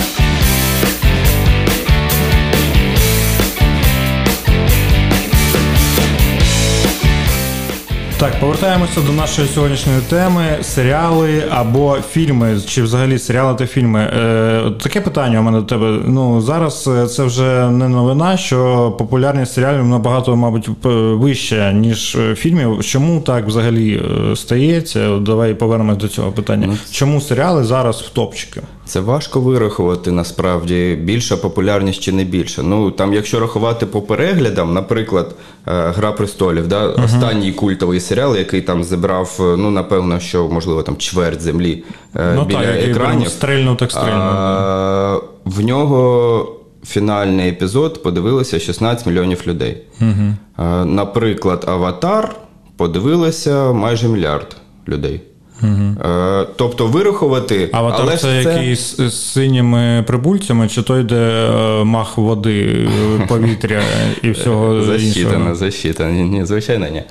Так, 8.19 8.39
повертаємося 8.39 9.01
до 9.01 9.12
нашої 9.13 9.47
сьогоднішньої 9.47 10.01
теми: 10.09 10.57
серіали 10.62 11.43
або 11.50 11.97
фільми, 12.12 12.62
чи 12.67 12.83
взагалі 12.83 13.19
серіали 13.19 13.55
та 13.55 13.67
фільми. 13.67 14.00
Е, 14.00 14.71
Таке 14.83 15.01
питання 15.01 15.39
у 15.39 15.43
мене 15.43 15.59
до 15.59 15.63
тебе. 15.65 16.00
Ну 16.05 16.41
зараз 16.41 16.88
е, 16.88 17.07
це 17.07 17.24
вже 17.24 17.69
не 17.69 17.89
новина, 17.89 18.38
що 18.38 18.91
популярність 18.97 19.53
серіалів 19.53 19.86
набагато, 19.86 20.36
мабуть, 20.36 20.69
вища, 20.83 21.71
ніж 21.71 22.15
е, 22.15 22.36
фільмів. 22.36 22.83
Чому 22.83 23.21
так 23.21 23.47
взагалі 23.47 24.01
е, 24.31 24.36
стається? 24.36 25.17
Давай 25.17 25.53
повернемось 25.53 25.97
до 25.97 26.07
цього 26.07 26.31
питання. 26.31 26.67
Ну, 26.67 26.77
Чому 26.91 27.21
серіали 27.21 27.63
зараз 27.63 28.01
в 28.01 28.09
топчики? 28.09 28.62
Це 28.88 29.00
важко 29.00 29.41
вирахувати 29.41 30.12
насправді 30.12 30.98
більша 31.01 31.38
популярність 31.38 32.00
чи 32.01 32.12
не 32.12 32.24
більша. 32.24 32.63
Ну 32.63 32.91
там, 32.91 33.13
якщо 33.13 33.39
рахувати 33.39 33.86
по 33.86 34.01
переглядам, 34.01 34.74
наприклад, 34.74 35.36
Гра 35.65 36.12
престолів, 36.12 36.67
да, 36.67 36.88
uh 36.88 37.06
останній 37.06 37.51
культовий 37.51 38.00
серіал, 38.00 38.36
який 38.38 38.62
там 38.62 38.84
зібрав, 38.84 39.36
ну 39.39 39.72
напевно, 39.72 40.20
що 40.20 40.48
можливо 40.48 40.84
там 40.84 40.98
чверть 40.98 41.41
землі 41.41 41.84
е, 42.15 42.34
ну, 42.36 42.46
біля 42.46 42.60
так, 42.60 42.89
екранів. 42.89 43.27
Стрельнув 43.29 43.77
так 43.77 43.91
стрельнув. 43.91 44.22
А, 44.22 45.20
В 45.46 45.62
нього 45.62 46.51
фінальний 46.86 47.50
епізод 47.50 48.03
подивилося 48.03 48.60
16 48.60 49.08
мільйонів 49.08 49.44
людей. 49.48 49.84
uh 50.01 50.34
А, 50.56 50.86
Наприклад, 50.86 51.65
Аватар 51.67 52.36
подивилося 52.77 53.72
майже 53.72 54.08
мільярд 54.08 54.56
людей. 54.88 55.22
Угу. 55.64 56.10
Е, 56.12 56.48
тобто 56.56 56.88
вирахувати. 56.88 57.70
Аватар 57.72 58.02
але 58.02 58.18
це, 58.18 58.44
це 58.44 58.54
якийсь 58.54 58.98
з 58.98 59.14
синіми 59.14 60.04
прибульцями, 60.08 60.68
чи 60.68 60.82
той, 60.82 61.04
де 61.04 61.16
е, 61.16 61.84
мах 61.84 62.18
води, 62.18 62.90
повітря 63.28 63.82
і 64.24 64.32
всього. 64.32 64.84
Засчитано, 64.84 65.56
засчитано. 65.56 66.12
Ні, 66.12 66.46
звичайно, 66.46 66.88
ні. 66.88 67.04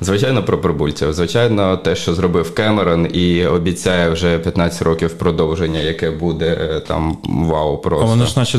Звичайно, 0.00 0.42
про 0.42 0.58
прибульців. 0.58 1.12
Звичайно, 1.12 1.76
те, 1.76 1.96
що 1.96 2.14
зробив 2.14 2.54
Кемерон, 2.54 3.08
і 3.12 3.46
обіцяє 3.46 4.10
вже 4.10 4.38
15 4.38 4.82
років 4.82 5.12
продовження, 5.12 5.80
яке 5.80 6.10
буде 6.10 6.58
е, 6.60 6.80
там 6.80 7.16
вау. 7.24 7.78
просто. 7.78 8.06
А 8.06 8.08
вони 8.08 8.26
ж, 8.26 8.32
наче, 8.36 8.58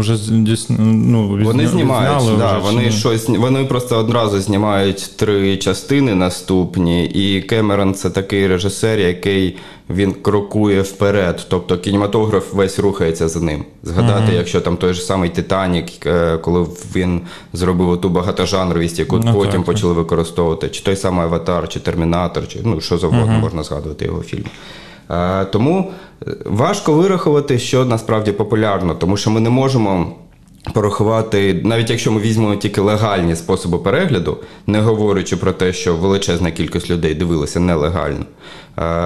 вже 0.00 0.16
ну, 0.78 1.38
Вони 1.44 1.68
знімають, 1.68 2.20
зняли 2.22 2.38
да, 2.38 2.58
вже, 2.58 2.72
вони 2.72 2.90
щось, 2.90 3.28
вони 3.28 3.64
просто 3.64 3.96
одразу 3.96 4.40
знімають 4.40 5.16
три 5.16 5.56
частини 5.56 6.14
наступні, 6.14 7.06
і 7.06 7.42
Кемерон 7.42 7.94
це 7.94 8.10
такий 8.10 8.46
режисер, 8.58 8.98
який 8.98 9.56
він 9.90 10.12
крокує 10.12 10.82
вперед. 10.82 11.46
Тобто 11.50 11.78
кінематограф 11.78 12.54
весь 12.54 12.78
рухається 12.78 13.28
за 13.28 13.40
ним. 13.40 13.64
Згадати, 13.82 14.32
mm-hmm. 14.32 14.36
якщо 14.36 14.60
там 14.60 14.76
той 14.76 14.94
же 14.94 15.02
самий 15.02 15.30
Титанік, 15.30 16.06
е, 16.06 16.38
коли 16.38 16.66
він 16.94 17.20
зробив 17.52 17.88
оту 17.88 18.08
багатожанровість, 18.08 18.98
яку 18.98 19.18
ну, 19.18 19.34
потім 19.34 19.52
так, 19.52 19.64
почали 19.64 19.94
так. 19.94 20.02
використовувати, 20.02 20.68
чи 20.68 20.82
той 20.82 20.96
самий 20.96 21.24
Аватар, 21.24 21.68
чи 21.68 21.80
Термінатор, 21.80 22.48
чи 22.48 22.58
ну 22.64 22.80
що 22.80 22.98
завгодно 22.98 23.32
mm-hmm. 23.32 23.40
можна 23.40 23.62
згадувати 23.62 24.04
його 24.04 24.22
фільм. 24.22 24.44
Е, 25.10 25.44
тому 25.44 25.92
важко 26.44 26.92
вирахувати, 26.92 27.58
що 27.58 27.84
насправді 27.84 28.32
популярно, 28.32 28.94
тому 28.94 29.16
що 29.16 29.30
ми 29.30 29.40
не 29.40 29.50
можемо 29.50 30.12
порахувати, 30.74 31.60
навіть 31.64 31.90
якщо 31.90 32.12
ми 32.12 32.20
візьмемо 32.20 32.56
тільки 32.56 32.80
легальні 32.80 33.36
способи 33.36 33.78
перегляду, 33.78 34.38
не 34.66 34.80
говорячи 34.80 35.36
про 35.36 35.52
те, 35.52 35.72
що 35.72 35.96
величезна 35.96 36.50
кількість 36.50 36.90
людей 36.90 37.14
дивилася 37.14 37.60
нелегально, 37.60 38.24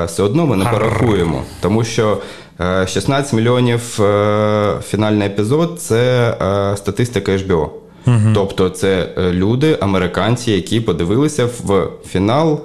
все 0.06 0.22
одно 0.22 0.46
ми 0.46 0.56
не 0.56 0.64
порахуємо, 0.64 1.42
тому 1.60 1.84
що 1.84 2.18
16 2.58 3.32
мільйонів 3.32 4.02
е, 4.02 4.74
фінальний 4.84 5.26
епізод 5.26 5.80
це 5.80 6.30
е, 6.42 6.76
статистика 6.76 7.32
HBO. 7.32 7.68
Угу. 8.06 8.18
Тобто 8.34 8.68
це 8.68 9.08
е, 9.18 9.32
люди, 9.32 9.78
американці, 9.80 10.52
які 10.52 10.80
подивилися 10.80 11.46
в 11.64 11.88
фінал 12.06 12.60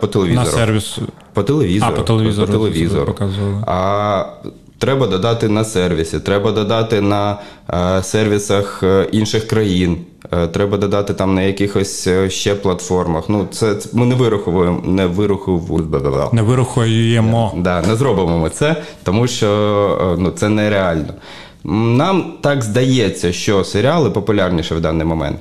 по 0.00 0.06
телевізору. 0.06 0.46
На 0.46 0.52
сервіс. 0.52 0.98
По 1.32 1.42
телевізору. 1.42 1.92
А, 1.94 1.96
по 1.96 2.02
телевізору. 2.02 2.46
По 2.46 2.52
телевізору. 2.52 3.14
А 3.66 4.24
Треба 4.78 5.06
додати 5.06 5.48
на 5.48 5.64
сервісі, 5.64 6.20
треба 6.20 6.52
додати 6.52 7.00
на 7.00 7.38
е, 7.70 8.02
сервісах 8.02 8.82
е, 8.82 9.08
інших 9.12 9.46
країн, 9.46 9.96
е, 10.32 10.46
треба 10.46 10.76
додати 10.76 11.14
там 11.14 11.34
на 11.34 11.42
якихось 11.42 12.08
ще 12.28 12.54
платформах. 12.54 13.24
Ну, 13.28 13.46
це, 13.50 13.74
це 13.74 13.88
ми 13.92 14.06
не 14.06 14.14
вираховуємо, 14.14 14.82
не 14.84 15.06
вираховуємо. 15.06 16.30
Не 16.32 16.42
вирахуємо. 16.42 17.52
Да, 17.56 17.82
не 17.82 17.96
зробимо 17.96 18.38
ми 18.38 18.50
це, 18.50 18.76
тому 19.02 19.26
що 19.26 20.16
ну, 20.18 20.30
це 20.30 20.48
нереально. 20.48 21.14
Нам 21.64 22.34
так 22.40 22.62
здається, 22.62 23.32
що 23.32 23.64
серіали 23.64 24.10
популярніші 24.10 24.74
в 24.74 24.80
даний 24.80 25.06
момент. 25.06 25.38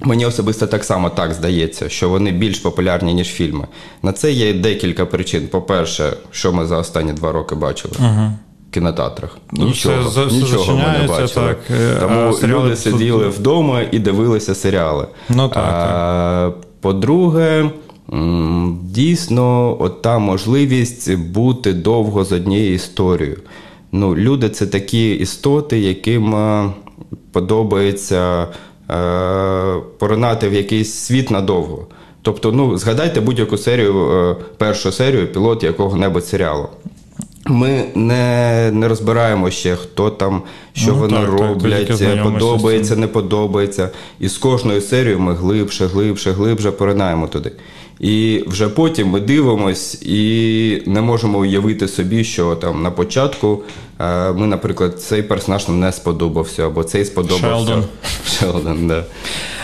Мені 0.00 0.26
особисто 0.26 0.66
так 0.66 0.84
само 0.84 1.10
так 1.10 1.34
здається, 1.34 1.88
що 1.88 2.08
вони 2.08 2.32
більш 2.32 2.58
популярні, 2.58 3.14
ніж 3.14 3.28
фільми. 3.28 3.66
На 4.02 4.12
це 4.12 4.32
є 4.32 4.54
декілька 4.54 5.06
причин. 5.06 5.48
По-перше, 5.48 6.12
що 6.30 6.52
ми 6.52 6.66
за 6.66 6.76
останні 6.78 7.12
два 7.12 7.32
роки 7.32 7.54
бачили. 7.54 7.94
Uh-huh 8.00 8.30
кінотеатрах. 8.70 9.38
Ну, 9.52 9.64
нічого 9.64 10.08
все, 10.08 10.26
нічого 10.26 10.76
ми 10.76 10.98
не 10.98 11.08
бачили. 11.08 11.28
Так, 11.34 11.58
е, 11.70 11.96
Тому 12.00 12.34
люди 12.42 12.76
сиділи 12.76 13.28
вдома 13.28 13.82
і 13.90 13.98
дивилися 13.98 14.54
серіали. 14.54 15.06
Ну, 15.28 15.48
так, 15.48 15.64
а, 15.66 16.50
так. 16.52 16.64
По-друге, 16.80 17.70
дійсно, 18.82 19.76
от 19.80 20.02
та 20.02 20.18
можливість 20.18 21.14
бути 21.16 21.72
довго 21.72 22.24
з 22.24 22.32
однією 22.32 22.74
історією. 22.74 23.38
Ну, 23.92 24.16
Люди 24.16 24.48
це 24.48 24.66
такі 24.66 25.10
істоти, 25.10 25.78
яким 25.78 26.34
е, 26.34 26.70
подобається 27.32 28.46
е, 28.90 29.74
поринати 29.98 30.48
в 30.48 30.54
якийсь 30.54 30.94
світ 30.94 31.30
надовго. 31.30 31.86
Тобто, 32.22 32.52
ну, 32.52 32.78
згадайте 32.78 33.20
будь-яку 33.20 33.58
серію, 33.58 34.10
е, 34.10 34.36
першу 34.56 34.92
серію 34.92 35.32
пілот 35.32 35.62
якого-небудь 35.62 36.26
серіалу. 36.26 36.68
Ми 37.48 37.84
не 37.94 38.70
не 38.72 38.88
розбираємо 38.88 39.50
ще, 39.50 39.76
хто 39.76 40.10
там, 40.10 40.42
що 40.72 40.92
ну, 40.92 40.98
вони 40.98 41.16
так, 41.16 41.28
роблять, 41.28 41.98
так, 41.98 42.22
подобається, 42.22 42.96
не 42.96 43.06
подобається. 43.06 43.90
І 44.20 44.28
з 44.28 44.38
кожною 44.38 44.80
серією 44.80 45.20
ми 45.20 45.34
глибше, 45.34 45.86
глибше, 45.86 46.32
глибше 46.32 46.70
поринаємо 46.70 47.26
туди. 47.26 47.52
І 48.00 48.44
вже 48.46 48.68
потім 48.68 49.08
ми 49.08 49.20
дивимось 49.20 50.02
і 50.02 50.82
не 50.86 51.00
можемо 51.00 51.38
уявити 51.38 51.88
собі, 51.88 52.24
що 52.24 52.56
там 52.56 52.82
на 52.82 52.90
початку 52.90 53.62
ми, 54.34 54.46
наприклад, 54.46 55.02
цей 55.02 55.22
персонаж 55.22 55.68
нам 55.68 55.80
не 55.80 55.92
сподобався, 55.92 56.66
або 56.66 56.84
цей 56.84 57.04
сподобався. 57.04 57.48
Шелдон. 57.48 57.84
Шелдон, 58.26 58.88
да. 58.88 59.04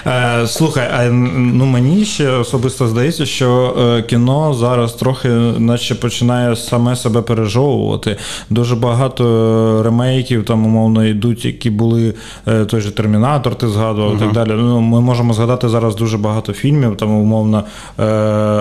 Е, 0.06 0.46
слухай, 0.46 1.10
ну 1.10 1.66
мені 1.66 2.04
ще 2.04 2.30
особисто 2.30 2.88
здається, 2.88 3.26
що 3.26 3.76
е, 3.78 4.02
кіно 4.02 4.54
зараз 4.54 4.92
трохи, 4.92 5.28
наче 5.58 5.94
починає 5.94 6.56
саме 6.56 6.96
себе 6.96 7.22
пережовувати. 7.22 8.16
Дуже 8.50 8.76
багато 8.76 9.82
ремейків 9.84 10.44
там 10.44 10.66
умовно 10.66 11.06
йдуть, 11.06 11.44
які 11.44 11.70
були 11.70 12.14
е, 12.48 12.64
той 12.64 12.80
же 12.80 12.90
Термінатор, 12.90 13.54
ти 13.54 13.68
згадував 13.68 14.12
і 14.12 14.16
uh-huh. 14.16 14.18
так 14.18 14.32
далі. 14.32 14.50
Ну, 14.58 14.80
Ми 14.80 15.00
можемо 15.00 15.34
згадати 15.34 15.68
зараз 15.68 15.96
дуже 15.96 16.18
багато 16.18 16.52
фільмів, 16.52 16.96
там 16.96 17.10
умовно 17.10 17.64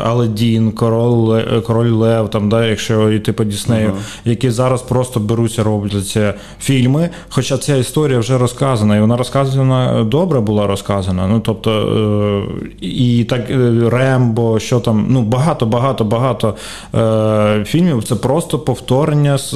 Аладдін, 0.05 0.71
Король 0.71 1.61
Король 1.61 1.91
Лев, 1.91 2.29
там, 2.29 2.49
да, 2.49 2.65
якщо 2.65 3.11
йти 3.11 3.33
по 3.33 3.43
Діснею, 3.43 3.89
uh-huh. 3.89 4.29
які 4.29 4.49
зараз 4.49 4.81
просто 4.81 5.19
беруться, 5.19 5.62
робляться 5.63 6.33
фільми. 6.59 7.09
Хоча 7.29 7.57
ця 7.57 7.75
історія 7.75 8.19
вже 8.19 8.37
розказана, 8.37 8.97
і 8.97 9.01
вона 9.01 9.17
розказана 9.17 10.03
добре 10.03 10.39
була 10.39 10.67
розказана. 10.67 11.27
Ну 11.27 11.39
тобто, 11.39 11.71
е, 11.71 12.85
і 12.85 13.23
так 13.23 13.49
е, 13.49 13.89
Рембо, 13.89 14.59
що 14.59 14.79
там, 14.79 15.05
ну 15.09 15.21
багато, 15.21 15.65
багато, 15.65 16.03
багато 16.03 16.55
е, 16.95 17.65
фільмів. 17.65 18.03
Це 18.03 18.15
просто 18.15 18.59
повторення 18.59 19.37
з 19.37 19.55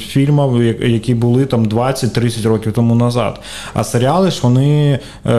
фільмів, 0.00 0.82
які 0.82 1.14
були 1.14 1.44
там 1.44 1.66
20-30 1.66 2.48
років 2.48 2.72
тому 2.72 2.94
назад. 2.94 3.40
А 3.74 3.84
серіали 3.84 4.30
ж 4.30 4.40
вони 4.42 4.98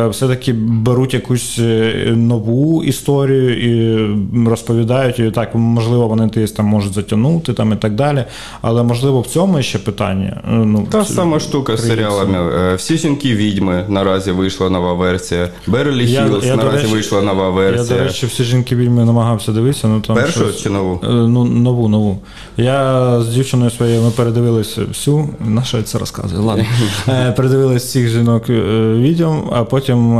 все-таки 0.09 0.53
беруть 0.53 1.13
якусь 1.13 1.59
нову 2.07 2.83
історію 2.83 3.57
і 3.57 4.49
розповідають 4.49 5.19
її 5.19 5.31
так. 5.31 5.55
Можливо, 5.55 6.07
вони 6.07 6.25
десь 6.27 6.51
там 6.51 6.65
можуть 6.65 6.93
затягнути 6.93 7.53
там 7.53 7.73
і 7.73 7.75
так 7.75 7.95
далі. 7.95 8.25
Але 8.61 8.83
можливо 8.83 9.21
в 9.21 9.27
цьому 9.27 9.61
ще 9.61 9.79
питання. 9.79 10.06
Ну, 10.47 10.87
Та 10.91 11.05
сама 11.05 11.39
штука 11.39 11.77
з 11.77 11.87
серіалами. 11.87 12.75
Всі 12.75 12.97
жінки 12.97 13.35
відьми 13.35 13.85
наразі 13.87 14.31
вийшла 14.31 14.69
нова 14.69 14.93
версія. 14.93 15.49
Берлі 15.67 16.07
Хілз 16.07 16.45
наразі 16.45 16.77
речі, 16.77 16.87
вийшла 16.87 17.21
нова 17.21 17.49
версія. 17.49 17.97
Я, 17.97 18.03
до 18.03 18.07
речі, 18.07 18.25
всі 18.25 18.43
жінки 18.43 18.75
вільми 18.75 19.05
намагався 19.05 19.51
дивитися. 19.51 19.87
Ну, 19.87 20.01
там 20.01 20.15
Першу 20.15 20.39
щось, 20.39 20.61
чи 20.61 20.69
нову? 20.69 20.99
Е, 21.03 21.07
ну, 21.07 21.45
Нову, 21.45 21.87
нову. 21.87 22.19
Я 22.57 23.21
з 23.21 23.27
дівчиною 23.27 23.71
своєю 23.71 24.01
ми 24.01 24.11
передивилися 24.11 24.81
всю. 24.87 25.29
На 25.39 25.63
що 25.63 25.77
я 25.77 25.83
це 25.83 25.97
розказую? 25.97 26.43
Ладно. 26.43 26.65
Е, 27.07 27.31
передивилися 27.31 27.85
всіх 27.85 28.09
жінок 28.09 28.49
е, 28.49 28.53
відео, 28.93 29.43
а 29.51 29.63
потім 29.63 30.19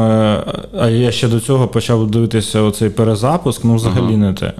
а 0.79 0.89
я 0.89 1.11
ще 1.11 1.27
до 1.27 1.39
цього 1.39 1.67
почав 1.67 2.11
дивитися 2.11 2.61
оцей 2.61 2.89
перезапуск, 2.89 3.63
ну 3.63 3.75
взагалі 3.75 4.13
uh-huh. 4.13 4.17
не 4.17 4.33
те. 4.33 4.53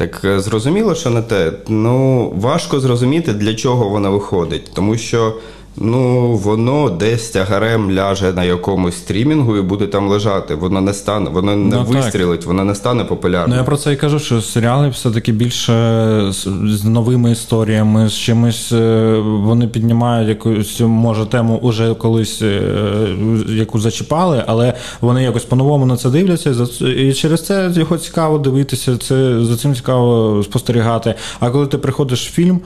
Так 0.00 0.40
зрозуміло, 0.40 0.94
що 0.94 1.10
не 1.10 1.22
те. 1.22 1.52
Ну 1.68 2.30
важко 2.36 2.80
зрозуміти, 2.80 3.32
для 3.32 3.54
чого 3.54 3.88
вона 3.88 4.10
виходить, 4.10 4.70
тому 4.74 4.96
що. 4.96 5.34
Ну, 5.76 6.34
воно 6.36 6.90
десь 6.90 7.30
тягарем 7.30 7.90
ляже 7.90 8.32
на 8.32 8.44
якомусь 8.44 8.96
стрімінгу 8.96 9.56
і 9.56 9.62
буде 9.62 9.86
там 9.86 10.08
лежати. 10.08 10.54
Воно 10.54 10.80
не 10.80 10.94
стане, 10.94 11.30
воно 11.30 11.56
не 11.56 11.76
ну, 11.76 11.84
вистрілить, 11.84 12.46
воно 12.46 12.64
не 12.64 12.74
стане 12.74 13.04
популярним. 13.04 13.50
Ну 13.50 13.56
я 13.56 13.64
про 13.64 13.76
це 13.76 13.92
і 13.92 13.96
кажу, 13.96 14.18
що 14.18 14.42
серіали 14.42 14.88
все-таки 14.88 15.32
більше 15.32 15.72
з 16.66 16.84
новими 16.84 17.30
історіями, 17.32 18.08
з 18.08 18.14
чимось 18.14 18.72
е, 18.72 19.18
вони 19.18 19.68
піднімають 19.68 20.28
якусь, 20.28 20.80
може, 20.80 21.26
тему 21.26 21.58
уже 21.62 21.94
колись 21.94 22.42
е, 22.42 22.62
яку 23.48 23.78
зачіпали, 23.78 24.44
але 24.46 24.74
вони 25.00 25.22
якось 25.22 25.44
по-новому 25.44 25.86
на 25.86 25.96
це 25.96 26.10
дивляться. 26.10 26.66
І 26.96 27.12
через 27.12 27.46
це 27.46 27.72
його 27.74 27.98
цікаво 27.98 28.38
дивитися, 28.38 28.96
це 28.96 29.44
за 29.44 29.56
цим 29.56 29.74
цікаво 29.74 30.42
спостерігати. 30.42 31.14
А 31.40 31.50
коли 31.50 31.66
ти 31.66 31.78
приходиш 31.78 32.28
в 32.28 32.32
фільм. 32.32 32.60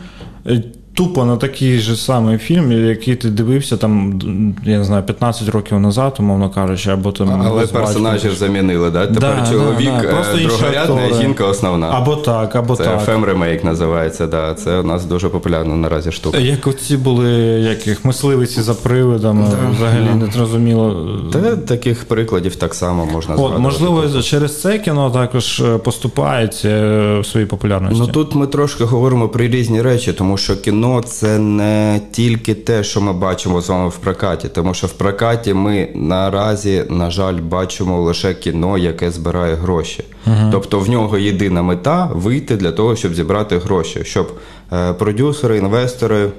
Тупо 0.95 1.25
на 1.25 1.37
такий 1.37 1.79
же 1.79 1.97
самий 1.97 2.39
фільм, 2.39 2.73
який 2.73 3.17
ти 3.17 3.31
дивився 3.31 3.77
там, 3.77 4.21
я 4.65 4.79
не 4.79 4.85
знаю, 4.85 5.03
15 5.03 5.49
років 5.49 5.81
назад, 5.81 6.17
умовно 6.19 6.51
кажучи, 6.51 6.91
або 6.91 7.13
там. 7.13 7.43
Але 7.47 7.67
персонажів 7.67 8.35
замінили, 8.35 8.91
да? 8.91 9.07
Тепер 9.07 9.43
да, 9.45 9.51
чоловік 9.51 9.91
да, 10.03 10.03
да. 10.03 10.41
Е, 10.41 10.47
другорядний, 10.47 11.11
а 11.11 11.23
жінка 11.23 11.45
основна. 11.45 11.91
Або 11.91 12.17
так, 12.17 12.57
або 12.57 12.77
це 12.77 12.85
так. 12.85 13.05
Це 13.05 13.13
фем-ремейк 13.13 13.65
називається, 13.65 14.27
да. 14.27 14.55
Це 14.55 14.81
у 14.81 14.83
нас 14.83 15.05
дуже 15.05 15.29
популярна 15.29 15.77
наразі 15.77 16.13
штука. 16.13 16.39
Як 16.39 16.67
оці 16.67 16.97
були 16.97 17.31
яких 17.61 18.05
мисливиці 18.05 18.63
за 18.63 18.75
привидами, 18.75 19.47
да, 19.51 19.71
взагалі 19.71 20.15
не 20.15 20.27
зрозуміло. 20.33 21.09
Та 21.33 21.57
таких 21.57 22.05
прикладів 22.05 22.57
так 22.57 22.75
само 22.75 23.07
можна 23.07 23.37
згадувати. 23.37 23.63
Можливо, 23.63 24.23
через 24.23 24.61
це 24.61 24.79
кіно 24.79 25.11
також 25.11 25.61
е, 25.61 25.79
поступається 25.79 26.69
е, 26.69 27.21
в 27.21 27.27
своїй 27.27 27.47
популярності. 27.47 28.01
Ну 28.07 28.13
тут 28.13 28.35
ми 28.35 28.47
трошки 28.47 28.85
говоримо 28.85 29.29
про 29.29 29.45
різні 29.45 29.83
речі, 29.83 30.13
тому 30.13 30.37
що 30.37 30.57
кіно 30.57 30.84
кіно 30.85 31.01
це 31.01 31.39
не 31.39 32.01
тільки 32.11 32.55
те, 32.55 32.85
що 32.85 33.01
ми 33.01 33.13
бачимо 33.13 33.61
з 33.61 33.69
вами 33.69 33.89
в 33.89 33.97
прокаті, 33.97 34.49
тому 34.49 34.75
що 34.75 34.87
в 34.87 34.93
прокаті 34.93 35.55
ми 35.55 35.89
наразі, 35.95 36.85
на 36.89 37.11
жаль, 37.11 37.35
бачимо 37.35 38.03
лише 38.03 38.35
кіно, 38.35 38.79
яке 38.79 39.11
збирає 39.11 39.55
гроші. 39.55 40.05
uh 40.27 40.51
Тобто 40.51 40.81
в 40.81 40.89
нього 40.89 41.19
єдина 41.19 41.63
мета 41.63 42.11
вийти 42.15 42.57
для 42.57 42.73
того, 42.73 42.97
щоб 42.97 43.15
зібрати 43.15 43.59
гроші, 43.59 44.01
щоб 44.05 44.33
е, 44.73 44.93
продюсери, 44.93 45.59
інвестори 45.59 46.31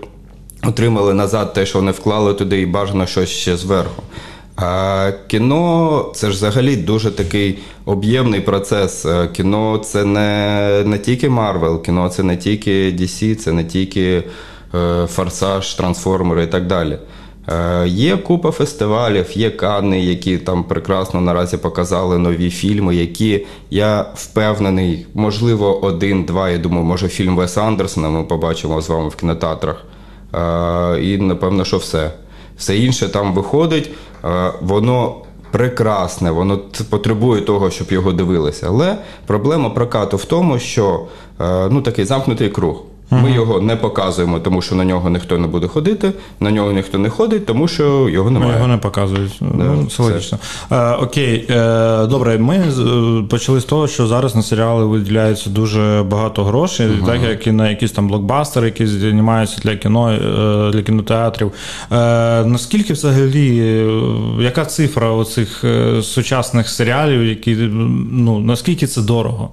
отримали 0.64 1.14
назад 1.14 1.54
те, 1.54 1.66
що 1.66 1.80
вони 1.80 1.92
вклали 1.92 2.34
туди, 2.34 2.62
і 2.62 2.66
бажано 2.66 3.06
щось 3.06 3.30
ще 3.30 3.58
зверху. 3.58 4.04
А 4.56 5.12
Кіно 5.28 6.12
це 6.16 6.28
ж 6.28 6.34
взагалі 6.34 6.76
дуже 6.76 7.12
такий 7.12 7.60
об'ємний 7.86 8.42
процес. 8.42 9.06
Е, 9.06 9.28
кіно 9.28 9.78
це 9.78 10.06
не 10.06 10.84
не 10.86 11.00
тільки 11.00 11.30
Марвел, 11.30 11.84
кіно 11.84 12.10
це 12.10 12.24
не 12.24 12.38
тільки 12.38 12.72
DC, 12.92 13.36
це 13.36 13.52
не 13.52 13.64
тільки 13.64 14.24
е, 14.76 15.08
Форсаж, 15.08 15.74
Трансформери 15.74 16.44
і 16.44 16.48
так 16.48 16.68
далі. 16.68 16.98
Е, 17.50 17.88
Є 17.88 18.18
купа 18.18 18.52
фестивалів, 18.52 19.26
є 19.34 19.50
Канни, 19.50 20.02
які 20.02 20.38
там 20.38 20.64
прекрасно 20.64 21.22
наразі 21.22 21.58
показали 21.58 22.18
нові 22.18 22.50
фільми, 22.50 22.96
які 22.96 23.46
я 23.70 24.06
впевнений, 24.16 25.06
можливо, 25.14 25.86
один-два. 25.86 26.50
Я 26.50 26.58
думаю, 26.58 26.84
може 26.84 27.08
фільм 27.08 27.36
Веса 27.36 27.62
Андерсона 27.62 28.10
ми 28.10 28.24
побачимо 28.24 28.82
з 28.82 28.90
вами 28.90 29.10
в 29.10 29.16
кінотеатрах. 29.16 29.86
Е, 30.36 31.02
І 31.02 31.18
напевно, 31.18 31.66
що 31.66 31.78
все. 31.78 32.12
Все 32.58 32.78
інше 32.78 33.10
там 33.10 33.34
виходить, 33.34 33.90
воно 34.62 35.16
прекрасне, 35.52 36.32
воно 36.32 36.60
потребує 36.90 37.42
того, 37.42 37.70
щоб 37.70 37.92
його 37.92 38.12
дивилися. 38.12 38.68
Але 38.68 38.98
проблема 39.26 39.70
прокату 39.70 40.18
в 40.18 40.26
тому, 40.26 40.60
що 40.60 41.02
е, 41.42 41.68
ну 41.70 41.82
такий 41.82 42.06
замкнутий 42.06 42.50
круг. 42.50 42.84
Ми 43.10 43.32
його 43.32 43.62
не 43.62 43.76
показуємо, 43.76 44.40
тому 44.40 44.62
що 44.62 44.76
на 44.76 44.86
нього 44.86 45.10
ніхто 45.10 45.38
не 45.38 45.48
буде 45.48 45.68
ходити. 45.68 46.14
На 46.40 46.52
нього 46.52 46.72
ніхто 46.72 46.98
не 46.98 47.10
ходить, 47.10 47.46
тому 47.46 47.68
що 47.68 48.10
його 48.10 48.32
немає. 48.32 48.54
Його 48.54 48.68
не 48.68 48.78
показують. 48.78 49.38
Да, 49.42 49.64
ну, 49.64 49.86
це 49.86 50.04
логічно. 50.04 50.38
Е, 50.72 50.92
окей, 50.92 51.48
е, 51.50 52.06
добре. 52.06 52.38
Ми 52.38 52.56
е, 52.56 53.24
почали 53.30 53.62
з 53.62 53.66
того, 53.66 53.88
що 53.88 54.08
зараз 54.08 54.36
на 54.36 54.42
серіали 54.42 54.86
виділяється 54.86 55.50
дуже 55.50 56.04
багато 56.10 56.44
грошей, 56.44 56.88
uh 56.88 57.06
так 57.06 57.22
як 57.24 57.48
і 57.48 57.52
на 57.52 57.70
якісь 57.70 57.92
там 57.92 58.08
блокбастери, 58.08 58.66
які 58.66 58.88
знімаються 58.88 59.62
для 59.64 59.76
кіно, 59.76 60.12
е, 60.12 60.72
для 60.72 60.82
кінотеатрів. 60.82 61.52
Е, 61.92 61.96
наскільки 62.46 62.94
взагалі, 62.94 63.56
яка 64.40 64.66
цифра 64.66 65.10
оцих 65.10 65.66
сучасних 66.02 66.70
серіалів, 66.70 67.26
які 67.26 67.56
ну 68.12 68.40
наскільки 68.40 68.88
це 68.88 69.02
дорого? 69.02 69.50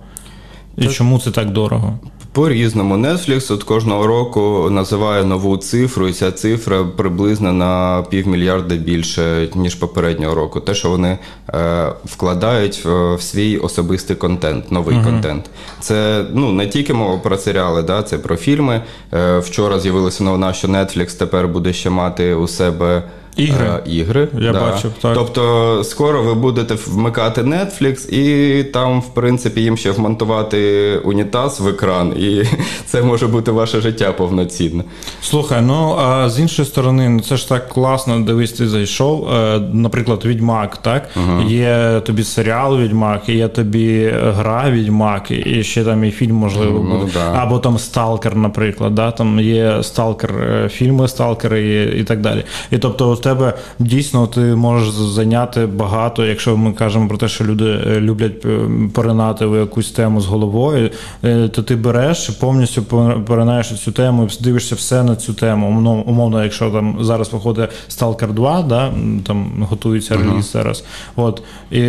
І 0.77 0.87
чому 0.87 1.19
це 1.19 1.31
так 1.31 1.51
дорого? 1.51 1.99
По-різному. 2.33 2.97
Netflix 2.97 3.53
от 3.53 3.63
кожного 3.63 4.07
року 4.07 4.69
називає 4.71 5.25
нову 5.25 5.57
цифру, 5.57 6.09
і 6.09 6.13
ця 6.13 6.33
цифра 6.33 6.85
приблизно 6.97 7.53
на 7.53 8.03
півмільярда 8.11 8.75
більше, 8.75 9.49
ніж 9.55 9.75
попереднього 9.75 10.35
року. 10.35 10.61
Те, 10.61 10.75
що 10.75 10.91
вони 10.91 11.19
е, 11.55 11.89
вкладають 12.05 12.85
в, 12.85 13.15
в 13.15 13.23
свій 13.23 13.59
особистий 13.59 14.17
контент, 14.17 14.73
новий 14.73 14.97
uh-huh. 14.97 15.05
контент. 15.05 15.51
Це 15.81 16.25
ну 16.35 16.53
не 16.53 16.67
тільки 16.67 16.95
мова 16.95 17.19
про 17.19 17.37
серіали, 17.37 17.83
да, 17.83 18.03
це 18.03 18.19
про 18.19 18.37
фільми. 18.37 18.83
Е, 19.15 19.39
Вчора 19.39 19.81
з'явилася 19.81 20.25
новина, 20.25 20.53
що 20.53 20.69
Netflix 20.69 21.19
тепер 21.19 21.49
буде 21.49 21.73
ще 21.73 21.91
мати 21.91 22.35
у 22.35 22.49
себе. 22.49 23.03
Ігри. 23.37 23.67
А, 23.75 23.89
ігри. 23.89 24.29
Я 24.41 24.53
да. 24.53 24.61
бачив, 24.61 24.93
так. 25.03 25.15
Тобто 25.15 25.85
скоро 25.85 26.23
ви 26.23 26.35
будете 26.35 26.75
вмикати 26.87 27.43
Netflix, 27.43 28.11
і 28.11 28.65
там, 28.65 29.01
в 29.01 29.15
принципі, 29.15 29.61
їм 29.61 29.77
ще 29.77 29.91
вмонтувати 29.91 30.93
унітаз 31.05 31.61
в 31.61 31.69
екран, 31.69 32.15
і 32.19 32.43
це 32.87 33.03
може 33.03 33.27
бути 33.27 33.51
ваше 33.51 33.81
життя 33.81 34.13
повноцінне. 34.13 34.85
Слухай, 35.23 35.63
ну 35.63 35.97
а 35.99 36.29
з 36.31 36.41
іншої 36.41 36.69
сторони, 36.69 37.09
ну 37.09 37.21
це 37.21 37.37
ж 37.37 37.49
так 37.49 37.69
класно, 37.69 38.21
дивись, 38.21 38.53
ти 38.53 38.69
зайшов. 38.69 39.29
Е, 39.29 39.61
наприклад, 39.73 40.25
Відьмак, 40.25 40.77
так? 40.77 41.09
Угу. 41.17 41.43
Є 41.43 42.03
тобі 42.07 42.25
серіал 42.25 42.79
Відьмак, 42.79 43.29
є 43.29 43.49
тобі 43.49 44.13
гра 44.15 44.71
Відьмак, 44.71 45.31
і 45.31 45.65
ще 45.65 45.85
там 45.85 46.05
і 46.05 46.11
фільм, 46.11 46.37
можливо, 46.37 46.85
ну, 46.85 46.99
буде. 46.99 47.11
Да. 47.15 47.33
Або 47.33 47.59
там 47.59 47.79
Сталкер, 47.79 48.37
наприклад. 48.37 48.95
да? 48.95 49.11
Там 49.11 49.41
є 49.41 49.83
Сталкер, 49.83 50.31
е, 50.31 50.69
фільми 50.69 51.09
Сталкери 51.09 51.63
і, 51.63 52.01
і 52.01 52.05
так 52.05 52.21
далі. 52.21 52.45
І 52.71 52.79
тобто 52.79 53.17
тебе 53.23 53.55
дійсно 53.79 54.27
ти 54.27 54.41
можеш 54.41 54.91
зайняти 54.91 55.67
багато, 55.67 56.25
якщо 56.25 56.57
ми 56.57 56.73
кажемо 56.73 57.09
про 57.09 57.19
те, 57.19 57.29
що 57.29 57.45
люди 57.45 57.65
е, 57.65 58.01
люблять 58.01 58.47
е, 58.47 58.59
поринати 58.95 59.47
в 59.47 59.57
якусь 59.57 59.91
тему 59.91 60.21
з 60.21 60.27
головою, 60.27 60.91
то 61.23 61.63
ти 61.63 61.77
береш 61.77 62.29
повністю 62.29 62.83
поринаєш 63.27 63.81
цю 63.81 63.93
тему 63.93 64.29
і 64.41 64.43
дивишся 64.45 64.75
все 64.75 65.03
на 65.03 65.17
цю 65.17 65.35
тему. 65.35 66.03
Умовно, 66.07 66.45
якщо 66.45 66.71
там 66.71 66.97
зараз 67.01 67.33
виходить 67.33 67.71
Stalker 67.91 68.33
2, 68.33 68.63
да, 68.63 68.93
там 69.27 69.67
готується 69.71 70.17
реліз 70.17 70.33
uh-huh. 70.33 70.53
зараз. 70.53 70.85
От, 71.17 71.43
і, 71.71 71.81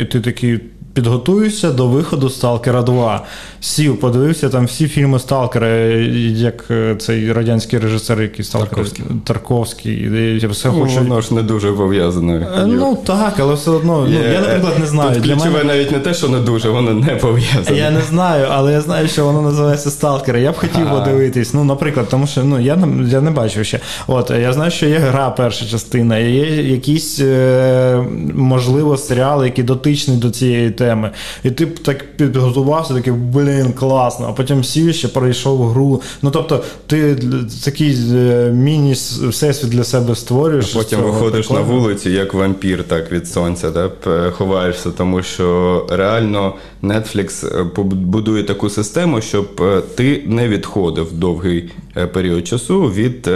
і 0.00 0.04
ти 0.04 0.20
такий 0.20 0.60
підготуюся 0.94 1.70
до 1.70 1.86
виходу 1.86 2.30
Сталкера 2.30 2.82
2. 2.82 3.24
Сів, 3.60 4.00
подивився 4.00 4.48
там 4.48 4.66
всі 4.66 4.88
фільми 4.88 5.18
Сталкера, 5.18 5.68
як 5.68 6.64
е, 6.70 6.96
цей 6.98 7.32
радянський 7.32 7.78
режисер, 7.78 8.22
який 8.22 8.44
Сталкер 8.44 8.70
Тарковський. 8.70 9.04
Тарковський. 9.24 10.38
Я 10.42 10.48
все 10.48 10.68
ну, 10.68 10.80
хочу... 10.80 10.94
Воно 10.94 11.20
ж 11.20 11.34
не 11.34 11.42
дуже 11.42 11.72
пов'язане. 11.72 12.46
Е, 12.58 12.66
ну 12.66 12.98
так, 13.06 13.34
але 13.38 13.54
все 13.54 13.70
одно. 13.70 14.06
Ну, 14.10 14.32
Я, 14.32 14.40
наприклад, 14.40 14.74
не 14.80 14.86
знаю. 14.86 15.14
Тут 15.14 15.24
ключове 15.24 15.50
мене... 15.50 15.64
навіть 15.64 15.92
не 15.92 15.98
те, 15.98 16.14
що 16.14 16.28
не 16.28 16.40
дуже, 16.40 16.68
воно 16.68 16.94
не 16.94 17.14
пов'язане. 17.14 17.78
Я 17.78 17.90
не 17.90 18.00
знаю, 18.00 18.46
але 18.50 18.72
я 18.72 18.80
знаю, 18.80 19.08
що 19.08 19.24
воно 19.24 19.42
називається 19.42 19.90
Сталкер. 19.90 20.36
Я 20.36 20.52
б 20.52 20.56
хотів 20.56 20.90
подивитись. 20.90 21.54
Ну, 21.54 21.64
наприклад, 21.64 22.06
тому 22.10 22.26
що 22.26 22.44
ну, 22.44 22.60
я 22.60 22.78
я 23.06 23.20
не 23.20 23.30
бачив 23.30 23.64
ще. 23.64 23.80
От, 24.06 24.30
Я 24.30 24.52
знаю, 24.52 24.70
що 24.70 24.86
є 24.86 24.98
гра, 24.98 25.30
перша 25.30 25.66
частина, 25.66 26.18
є 26.18 26.62
якісь, 26.62 27.20
е, 27.20 28.04
можливо, 28.34 28.96
серіали, 28.96 29.46
які 29.46 29.62
дотичні 29.62 30.16
до 30.16 30.30
цієї 30.30 30.70
теми 30.84 30.94
теми. 30.94 31.10
І 31.44 31.50
ти 31.50 31.66
так 31.66 32.16
підготувався, 32.16 32.94
такий, 32.94 33.12
блін, 33.12 33.72
класно, 33.72 34.26
а 34.28 34.32
потім 34.32 34.64
сів 34.64 34.94
ще 34.94 35.08
пройшов 35.08 35.68
гру. 35.68 36.02
Ну 36.22 36.30
тобто, 36.30 36.62
ти 36.86 37.16
такий 37.64 37.96
е, 38.14 38.50
міні-всесвіт 38.54 39.70
для 39.70 39.84
себе 39.84 40.14
створюєш. 40.14 40.76
А 40.76 40.78
Потім 40.78 41.00
виходиш 41.00 41.46
такого. 41.46 41.66
на 41.66 41.74
вулицю, 41.74 42.10
як 42.10 42.34
вампір, 42.34 42.84
так 42.84 43.12
від 43.12 43.28
сонця, 43.28 43.70
да, 43.70 43.90
ховаєшся, 44.30 44.90
тому 44.90 45.22
що 45.22 45.86
реально 45.90 46.54
Netflix 46.82 47.58
е, 47.60 47.64
будує 47.94 48.44
таку 48.44 48.70
систему, 48.70 49.20
щоб 49.20 49.60
е, 49.60 49.80
ти 49.94 50.22
не 50.26 50.48
відходив 50.48 51.12
довгий 51.12 51.70
період 52.12 52.46
часу 52.46 52.82
від 52.82 53.26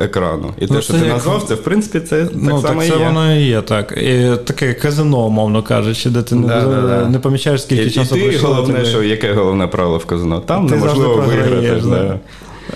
екрану. 0.00 0.52
І 0.58 0.66
ну, 0.70 0.76
те, 0.76 0.82
що 0.82 0.92
ти 0.92 0.98
як... 0.98 1.08
назвав, 1.08 1.42
це 1.42 1.54
в 1.54 1.62
принципі 1.62 2.00
це 2.00 2.24
так 2.24 2.32
ну, 2.34 2.62
само 2.62 2.80
так 2.80 2.88
і 2.88 2.90
це 2.90 2.98
є. 2.98 3.04
воно 3.04 3.34
і 3.34 3.42
є 3.42 3.62
так. 3.62 3.92
І 3.92 4.30
Таке 4.44 4.74
казино, 4.74 5.26
умовно 5.26 5.62
кажучи, 5.62 6.10
де 6.10 6.22
ти 6.22 6.34
не 6.34 6.46
да, 6.46 6.64
да. 6.82 7.08
не 7.08 7.18
помічаєш, 7.18 7.62
скільки 7.62 7.84
і, 7.84 7.90
часу 7.90 8.16
і 8.16 8.18
ти 8.18 8.24
пройшло. 8.24 8.48
Головне, 8.48 8.74
тебе... 8.74 8.86
що 8.86 9.02
яке 9.02 9.32
головне 9.32 9.66
правило 9.66 9.98
в 9.98 10.04
казино? 10.04 10.40
Там 10.40 10.66
ти 10.66 10.74
неможливо 10.74 11.16
виграти. 11.16 11.82
Да. 11.84 12.18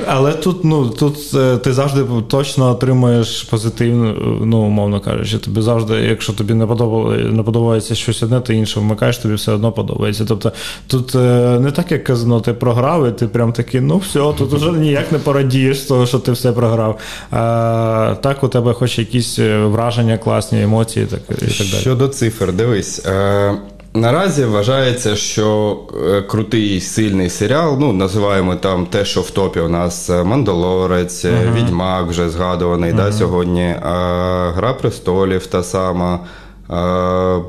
Але 0.06 0.32
тут 0.32 0.64
ну, 0.64 0.88
тут 0.88 1.34
е, 1.34 1.56
ти 1.56 1.72
завжди 1.72 2.04
точно 2.28 2.70
отримуєш 2.70 3.42
позитивну, 3.42 4.14
ну, 4.44 4.58
умовно 4.58 5.00
кажучи, 5.00 5.38
тобі 5.38 5.60
завжди, 5.60 5.94
якщо 5.94 6.32
тобі 6.32 6.54
не 6.54 6.66
подобається, 6.66 7.32
не 7.32 7.42
подобається 7.42 7.94
щось 7.94 8.22
одне, 8.22 8.40
ти 8.40 8.54
інше 8.54 8.80
вмикаєш, 8.80 9.18
тобі 9.18 9.34
все 9.34 9.52
одно 9.52 9.72
подобається. 9.72 10.24
Тобто 10.28 10.52
тут 10.86 11.14
е, 11.14 11.58
не 11.60 11.70
так, 11.70 11.92
як 11.92 12.04
казано, 12.04 12.40
ти 12.40 12.52
програв, 12.52 13.08
і 13.08 13.12
ти 13.12 13.26
прям 13.26 13.52
такий, 13.52 13.80
ну 13.80 13.98
все, 13.98 14.18
тут 14.38 14.52
вже 14.52 14.72
ніяк 14.72 15.12
не 15.12 15.18
порадієш 15.18 15.80
з 15.80 15.84
того, 15.84 16.06
що 16.06 16.18
ти 16.18 16.32
все 16.32 16.52
програв. 16.52 16.98
А 17.30 18.14
так 18.22 18.44
у 18.44 18.48
тебе 18.48 18.72
хоч 18.72 18.98
якісь 18.98 19.38
е, 19.38 19.64
враження, 19.64 20.18
класні 20.18 20.62
емоції 20.62 21.06
так, 21.06 21.20
і 21.30 21.34
так 21.34 21.66
далі. 21.66 21.80
Щодо 21.80 22.08
цифр, 22.08 22.52
дивись. 22.52 23.06
Е- 23.06 23.58
Наразі 23.94 24.44
вважається, 24.44 25.16
що 25.16 25.78
е, 26.08 26.22
крутий 26.22 26.80
сильний 26.80 27.30
серіал, 27.30 27.76
ну 27.80 27.92
називаємо 27.92 28.56
там 28.56 28.86
те, 28.86 29.04
що 29.04 29.20
в 29.20 29.30
топі 29.30 29.60
у 29.60 29.68
нас 29.68 30.10
е, 30.10 30.24
Мандалорець, 30.24 31.24
uh-huh. 31.24 31.54
Відьмак 31.54 32.06
вже 32.06 32.30
згадуваний 32.30 32.92
uh-huh. 32.92 32.96
да, 32.96 33.12
сьогодні. 33.12 33.74
А, 33.82 34.52
Гра 34.56 34.72
престолів 34.72 35.46
та 35.46 35.62
сама. 35.62 36.20
А, 36.68 37.40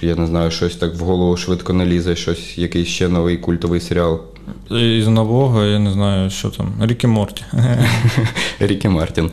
Я 0.00 0.14
не 0.14 0.26
знаю, 0.26 0.50
щось 0.50 0.76
так 0.76 0.94
в 0.94 1.00
голову 1.00 1.36
швидко 1.36 1.72
не 1.72 1.86
лізе, 1.86 2.16
щось, 2.16 2.58
якийсь 2.58 2.88
ще 2.88 3.08
новий 3.08 3.36
культовий 3.36 3.80
серіал. 3.80 4.20
Із 4.70 5.08
нового, 5.08 5.64
я 5.64 5.78
не 5.78 5.90
знаю, 5.92 6.30
що 6.30 6.50
там. 6.50 6.72
Рікі 6.80 7.06
Морті. 7.06 7.44
Рікі 8.60 8.88
Мартін. 8.88 9.30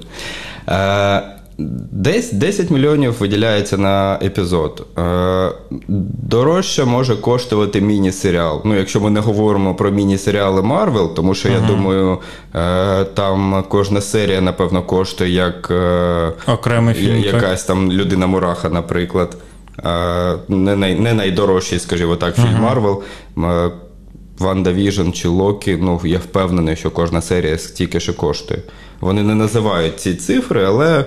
Десь 1.91 2.31
10 2.31 2.69
мільйонів 2.69 3.15
виділяється 3.19 3.77
на 3.77 4.19
епізод. 4.21 4.85
Е, 4.97 5.51
дорожче 6.23 6.85
може 6.85 7.15
коштувати 7.15 7.81
міні-серіал. 7.81 8.61
Ну, 8.65 8.75
якщо 8.75 9.01
ми 9.01 9.09
не 9.09 9.19
говоримо 9.19 9.75
про 9.75 9.91
міні-серіали 9.91 10.61
Марвел, 10.61 11.15
тому 11.15 11.35
що 11.35 11.49
uh-huh. 11.49 11.61
я 11.61 11.67
думаю, 11.67 12.17
е, 12.55 13.03
там 13.03 13.63
кожна 13.69 14.01
серія, 14.01 14.41
напевно, 14.41 14.83
коштує 14.83 15.29
як 15.29 15.71
е, 15.71 16.31
окремий 16.47 16.95
фільм. 16.95 17.19
Якась 17.19 17.63
там 17.63 17.91
людина 17.91 18.27
Мураха, 18.27 18.69
наприклад. 18.69 19.37
Не 20.47 20.75
най, 20.75 20.99
не 20.99 21.13
найдорожчий, 21.13 21.79
скажімо 21.79 22.15
так, 22.15 22.35
фільм 22.35 22.61
Марвел. 22.61 23.03
WandaVision 24.39 25.11
чи 25.11 25.27
Локі, 25.27 25.77
ну 25.81 26.01
я 26.03 26.17
впевнений, 26.17 26.75
що 26.75 26.91
кожна 26.91 27.21
серія 27.21 27.57
стільки 27.57 27.99
ще 27.99 28.13
коштує. 28.13 28.61
Вони 28.99 29.23
не 29.23 29.35
називають 29.35 29.99
ці 29.99 30.15
цифри, 30.15 30.63
але 30.65 31.05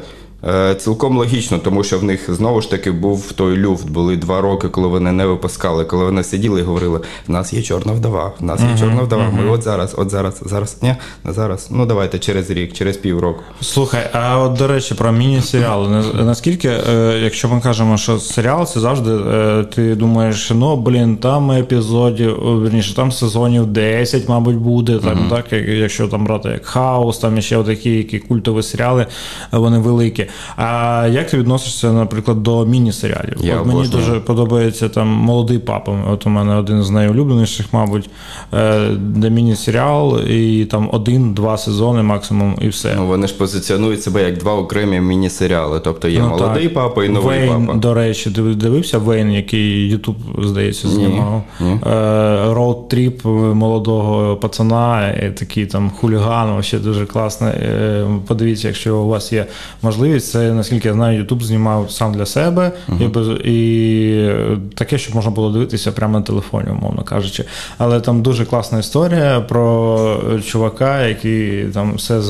цілком 0.78 1.18
логічно, 1.18 1.58
тому 1.58 1.84
що 1.84 1.98
в 1.98 2.04
них 2.04 2.34
знову 2.34 2.60
ж 2.60 2.70
таки 2.70 2.90
був 2.90 3.32
той 3.32 3.56
люфт. 3.56 3.90
Були 3.90 4.16
два 4.16 4.40
роки, 4.40 4.68
коли 4.68 4.88
вони 4.88 5.12
не 5.12 5.26
випускали, 5.26 5.84
коли 5.84 6.04
вони 6.04 6.22
сиділи 6.22 6.60
і 6.60 6.62
говорили: 6.62 7.00
в 7.28 7.30
нас 7.30 7.52
є 7.52 7.62
чорна 7.62 7.92
вдова, 7.92 8.32
в 8.40 8.44
нас 8.44 8.60
є 8.60 8.78
чорна 8.78 9.02
вдова. 9.02 9.30
Ми 9.30 9.50
от 9.50 9.62
зараз, 9.62 9.94
от 9.98 10.10
зараз, 10.10 10.42
зараз, 10.46 10.78
ні, 10.82 10.94
не 11.24 11.32
зараз. 11.32 11.68
Ну 11.70 11.86
давайте 11.86 12.18
через 12.18 12.50
рік, 12.50 12.72
через 12.72 12.96
півроку. 12.96 13.42
Слухай, 13.60 14.10
а 14.12 14.38
от 14.38 14.52
до 14.52 14.66
речі, 14.66 14.94
про 14.94 15.12
міні-серіали. 15.12 16.04
Наскільки, 16.14 16.68
е, 16.68 17.20
якщо 17.22 17.48
ми 17.48 17.60
кажемо, 17.60 17.96
що 17.96 18.18
серіал 18.18 18.66
це 18.66 18.80
завжди 18.80 19.10
е, 19.10 19.64
ти 19.74 19.94
думаєш, 19.94 20.50
ну 20.54 20.76
блін, 20.76 21.16
там 21.16 21.50
епізодів, 21.50 22.38
верніше, 22.42 22.94
там 22.94 23.12
сезонів 23.12 23.66
10, 23.66 24.28
мабуть, 24.28 24.56
буде. 24.56 24.98
Там, 24.98 25.26
так, 25.30 25.52
Якщо 25.52 26.08
там 26.08 26.24
брати 26.24 26.48
як 26.48 26.66
хаос, 26.66 27.18
там 27.18 27.40
ще 27.40 27.62
такі 27.62 27.90
які 27.90 28.18
культові 28.18 28.62
серіали, 28.62 29.06
вони 29.52 29.78
великі. 29.78 30.25
А 30.56 31.08
як 31.10 31.30
ти 31.30 31.38
відносишся, 31.38 31.92
наприклад, 31.92 32.42
до 32.42 32.66
міні-серіалів? 32.66 33.36
Я 33.40 33.60
От 33.60 33.66
Мені 33.66 33.88
дуже 33.88 34.20
подобається 34.20 34.88
там 34.88 35.08
молодий 35.08 35.58
папа. 35.58 35.92
От 36.10 36.26
у 36.26 36.30
мене 36.30 36.56
один 36.56 36.82
з 36.82 36.90
найулюбленіших, 36.90 37.66
мабуть, 37.72 38.10
е, 38.54 38.88
де 38.98 39.30
міні-серіал, 39.30 40.20
і 40.20 40.64
там 40.64 40.88
один-два 40.92 41.58
сезони 41.58 42.02
максимум, 42.02 42.58
і 42.60 42.68
все. 42.68 42.94
Ну 42.96 43.06
вони 43.06 43.26
ж 43.26 43.34
позиціонують 43.34 44.02
себе 44.02 44.22
як 44.22 44.38
два 44.38 44.54
окремі 44.54 45.00
міні-серіали. 45.00 45.80
Тобто 45.84 46.08
є 46.08 46.20
ну, 46.20 46.28
молодий 46.28 46.64
так. 46.64 46.74
папа 46.74 47.04
і 47.04 47.08
новий 47.08 47.38
Вейн, 47.38 47.66
папа. 47.66 47.78
До 47.78 47.94
речі, 47.94 48.30
дивився 48.30 48.98
Вейн, 48.98 49.32
який 49.32 49.88
Ютуб, 49.88 50.16
здається, 50.42 50.88
знімав. 50.88 51.42
Роуд-тріп 52.52 53.26
молодого 53.54 54.36
пацана, 54.36 55.14
такий 55.38 55.66
там 55.66 55.90
хуліган, 55.90 56.62
ще 56.62 56.78
дуже 56.78 57.06
класний. 57.06 57.52
Е, 57.52 58.06
подивіться, 58.26 58.68
якщо 58.68 58.96
у 58.96 59.08
вас 59.08 59.32
є 59.32 59.46
можливість 59.82 60.15
це, 60.20 60.52
наскільки 60.52 60.88
я 60.88 60.94
знаю, 60.94 61.18
Ютуб 61.18 61.42
знімав 61.42 61.90
сам 61.90 62.14
для 62.14 62.26
себе 62.26 62.72
uh-huh. 62.88 63.42
і, 63.42 63.52
і 63.56 64.74
таке, 64.74 64.98
щоб 64.98 65.14
можна 65.14 65.30
було 65.30 65.50
дивитися 65.50 65.92
прямо 65.92 66.18
на 66.18 66.24
телефоні, 66.24 66.68
умовно 66.70 67.02
кажучи. 67.02 67.44
Але 67.78 68.00
там 68.00 68.22
дуже 68.22 68.44
класна 68.44 68.78
історія 68.78 69.40
про 69.40 70.20
чувака, 70.46 71.06
який 71.06 71.64
там 71.64 71.94
все 71.94 72.20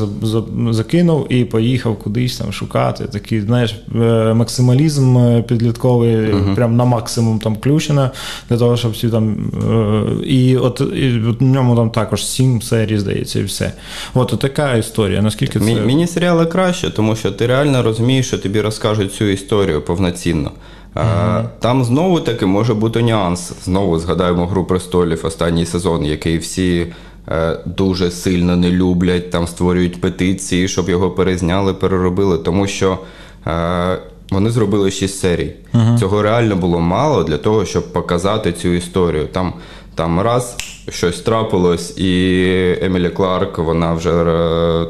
закинув 0.70 1.32
і 1.32 1.44
поїхав 1.44 1.98
кудись 1.98 2.36
там 2.36 2.52
шукати. 2.52 3.04
Такий, 3.04 3.40
знаєш, 3.40 3.76
е, 3.94 3.98
максималізм 4.34 5.18
підлітковий, 5.42 6.16
uh-huh. 6.16 6.54
прям 6.54 6.76
на 6.76 6.84
максимум 6.84 7.38
там 7.38 7.54
включено, 7.54 8.10
для 8.48 8.56
того, 8.56 8.76
щоб 8.76 8.92
всі 8.92 9.08
там. 9.08 9.52
Е, 9.70 10.24
і 10.26 10.56
от 10.56 10.80
і 10.96 11.08
в 11.08 11.42
ньому 11.42 11.76
там 11.76 11.90
також 11.90 12.26
сім 12.26 12.62
серій, 12.62 12.98
здається, 12.98 13.38
і 13.38 13.42
все. 13.42 13.72
От, 14.14 14.38
така 14.40 14.74
історія. 14.74 15.22
Наскільки 15.22 15.60
це. 15.60 15.74
Міні-серіали 15.74 16.46
краще, 16.46 16.90
тому 16.90 17.16
що 17.16 17.32
ти 17.32 17.46
реально 17.46 17.75
розумієш, 17.82 18.26
що 18.26 18.38
тобі 18.38 18.60
розкажуть 18.60 19.14
цю 19.14 19.24
історію 19.24 19.82
повноцінно. 19.82 20.50
Uh-huh. 20.94 21.44
Там 21.58 21.84
знову 21.84 22.20
таки 22.20 22.46
може 22.46 22.74
бути 22.74 23.02
нюанс. 23.02 23.52
Знову 23.64 23.98
згадаємо 23.98 24.46
Гру 24.46 24.64
престолів 24.64 25.26
останній 25.26 25.66
сезон, 25.66 26.04
який 26.04 26.38
всі 26.38 26.86
е, 27.28 27.58
дуже 27.66 28.10
сильно 28.10 28.56
не 28.56 28.70
люблять, 28.70 29.30
там 29.30 29.46
створюють 29.46 30.00
петиції, 30.00 30.68
щоб 30.68 30.88
його 30.88 31.10
перезняли, 31.10 31.74
переробили, 31.74 32.38
тому 32.38 32.66
що. 32.66 32.98
Е, 33.46 33.98
вони 34.30 34.50
зробили 34.50 34.90
шість 34.90 35.20
серій. 35.20 35.54
Uh-huh. 35.74 35.98
Цього 35.98 36.22
реально 36.22 36.56
було 36.56 36.80
мало 36.80 37.24
для 37.24 37.38
того, 37.38 37.64
щоб 37.64 37.92
показати 37.92 38.52
цю 38.52 38.68
історію. 38.68 39.26
Там 39.26 39.52
там 39.94 40.20
раз 40.20 40.56
щось 40.88 41.20
трапилось, 41.20 41.98
і 41.98 42.78
Емілі 42.82 43.10
Кларк, 43.10 43.58
вона 43.58 43.94
вже 43.94 44.24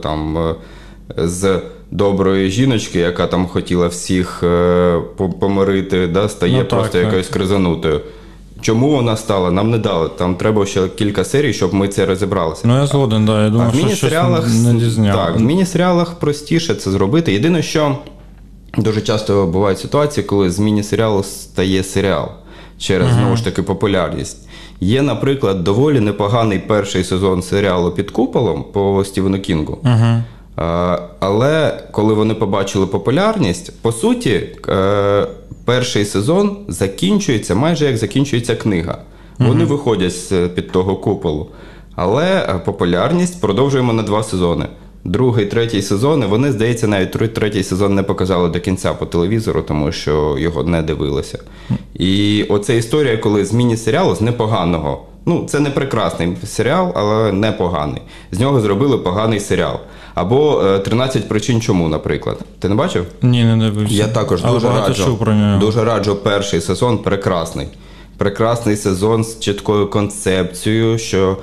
там 0.02 0.38
з 1.16 1.60
доброї 1.90 2.50
жіночки, 2.50 2.98
яка 2.98 3.26
там 3.26 3.46
хотіла 3.46 3.86
всіх 3.86 4.42
е, 4.42 5.00
помирити, 5.40 6.06
да, 6.06 6.28
стає 6.28 6.58
ну, 6.58 6.64
просто 6.64 6.92
так, 6.92 7.04
якоюсь 7.04 7.28
кризанутою. 7.28 8.00
Чому 8.60 8.90
вона 8.90 9.16
стала? 9.16 9.50
Нам 9.50 9.70
не 9.70 9.78
дали. 9.78 10.08
Там 10.08 10.34
треба 10.34 10.66
ще 10.66 10.88
кілька 10.88 11.24
серій, 11.24 11.52
щоб 11.52 11.74
ми 11.74 11.88
це 11.88 12.06
розібралися. 12.06 12.62
Ну 12.64 12.76
я 12.76 12.86
згоден, 12.86 13.26
да. 13.26 13.44
Я 13.44 13.50
думаю, 13.50 13.70
а 13.72 13.76
в 13.76 13.76
міні-серіалах 13.76 14.48
не 14.48 15.12
Так, 15.12 15.36
в 15.36 15.40
міні-серіалах 15.40 16.14
простіше 16.14 16.74
це 16.74 16.90
зробити. 16.90 17.32
Єдине, 17.32 17.62
що 17.62 17.98
дуже 18.78 19.00
часто 19.00 19.46
бувають 19.46 19.78
ситуації, 19.78 20.24
коли 20.24 20.50
з 20.50 20.58
міні-серіалу 20.58 21.22
стає 21.22 21.82
серіал 21.82 22.28
через 22.78 23.12
знову 23.12 23.36
ж 23.36 23.44
таки 23.44 23.62
популярність. 23.62 24.48
Є, 24.80 25.02
наприклад, 25.02 25.64
доволі 25.64 26.00
непоганий 26.00 26.58
перший 26.58 27.04
сезон 27.04 27.42
серіалу 27.42 27.90
під 27.90 28.10
куполом 28.10 28.64
по 28.72 29.04
Стівену 29.04 29.38
Кінгу. 29.38 29.78
Uh-huh. 29.84 30.22
Але 31.20 31.82
коли 31.90 32.14
вони 32.14 32.34
побачили 32.34 32.86
популярність, 32.86 33.82
по 33.82 33.92
суті, 33.92 34.48
е, 34.68 35.26
перший 35.64 36.04
сезон 36.04 36.56
закінчується 36.68 37.54
майже 37.54 37.84
як 37.84 37.96
закінчується 37.96 38.56
книга. 38.56 38.98
Вони 39.38 39.64
uh-huh. 39.64 39.68
виходять 39.68 40.12
з 40.12 40.48
під 40.48 40.72
того 40.72 40.96
куполу. 40.96 41.46
Але 41.94 42.24
е, 42.24 42.60
популярність 42.64 43.40
продовжуємо 43.40 43.92
на 43.92 44.02
два 44.02 44.22
сезони 44.22 44.66
другий, 45.06 45.46
третій 45.46 45.82
сезони. 45.82 46.26
Вони, 46.26 46.52
здається, 46.52 46.88
навіть 46.88 47.34
третій 47.34 47.62
сезон 47.62 47.94
не 47.94 48.02
показали 48.02 48.48
до 48.48 48.60
кінця 48.60 48.94
по 48.94 49.06
телевізору, 49.06 49.62
тому 49.62 49.92
що 49.92 50.36
його 50.38 50.62
не 50.62 50.82
дивилися. 50.82 51.38
І 51.94 52.42
оця 52.48 52.72
історія, 52.72 53.16
коли 53.16 53.44
з 53.44 53.52
міні-серіалу 53.52 54.14
з 54.14 54.20
непоганого. 54.20 55.02
Ну, 55.26 55.44
це 55.48 55.60
не 55.60 55.70
прекрасний 55.70 56.36
серіал, 56.44 56.92
але 56.94 57.32
непоганий. 57.32 58.02
З 58.32 58.40
нього 58.40 58.60
зробили 58.60 58.98
поганий 58.98 59.40
серіал. 59.40 59.78
Або 60.16 60.62
13 60.84 61.24
е, 61.24 61.28
причин 61.28 61.60
чому, 61.60 61.88
наприклад. 61.88 62.38
Ти 62.58 62.68
не 62.68 62.74
бачив? 62.74 63.06
Ні, 63.22 63.44
не 63.44 63.56
дивився. 63.56 63.94
Я 63.94 64.08
також 64.08 64.40
але 64.44 64.54
дуже 64.54 64.68
раджу, 64.68 65.16
про 65.16 65.34
нього. 65.34 65.58
дуже 65.58 65.84
раджу 65.84 66.18
перший 66.22 66.60
сезон, 66.60 66.98
прекрасний. 66.98 67.68
Прекрасний 68.16 68.76
сезон 68.76 69.24
з 69.24 69.40
чіткою 69.40 69.90
концепцією, 69.90 70.98
що 70.98 71.36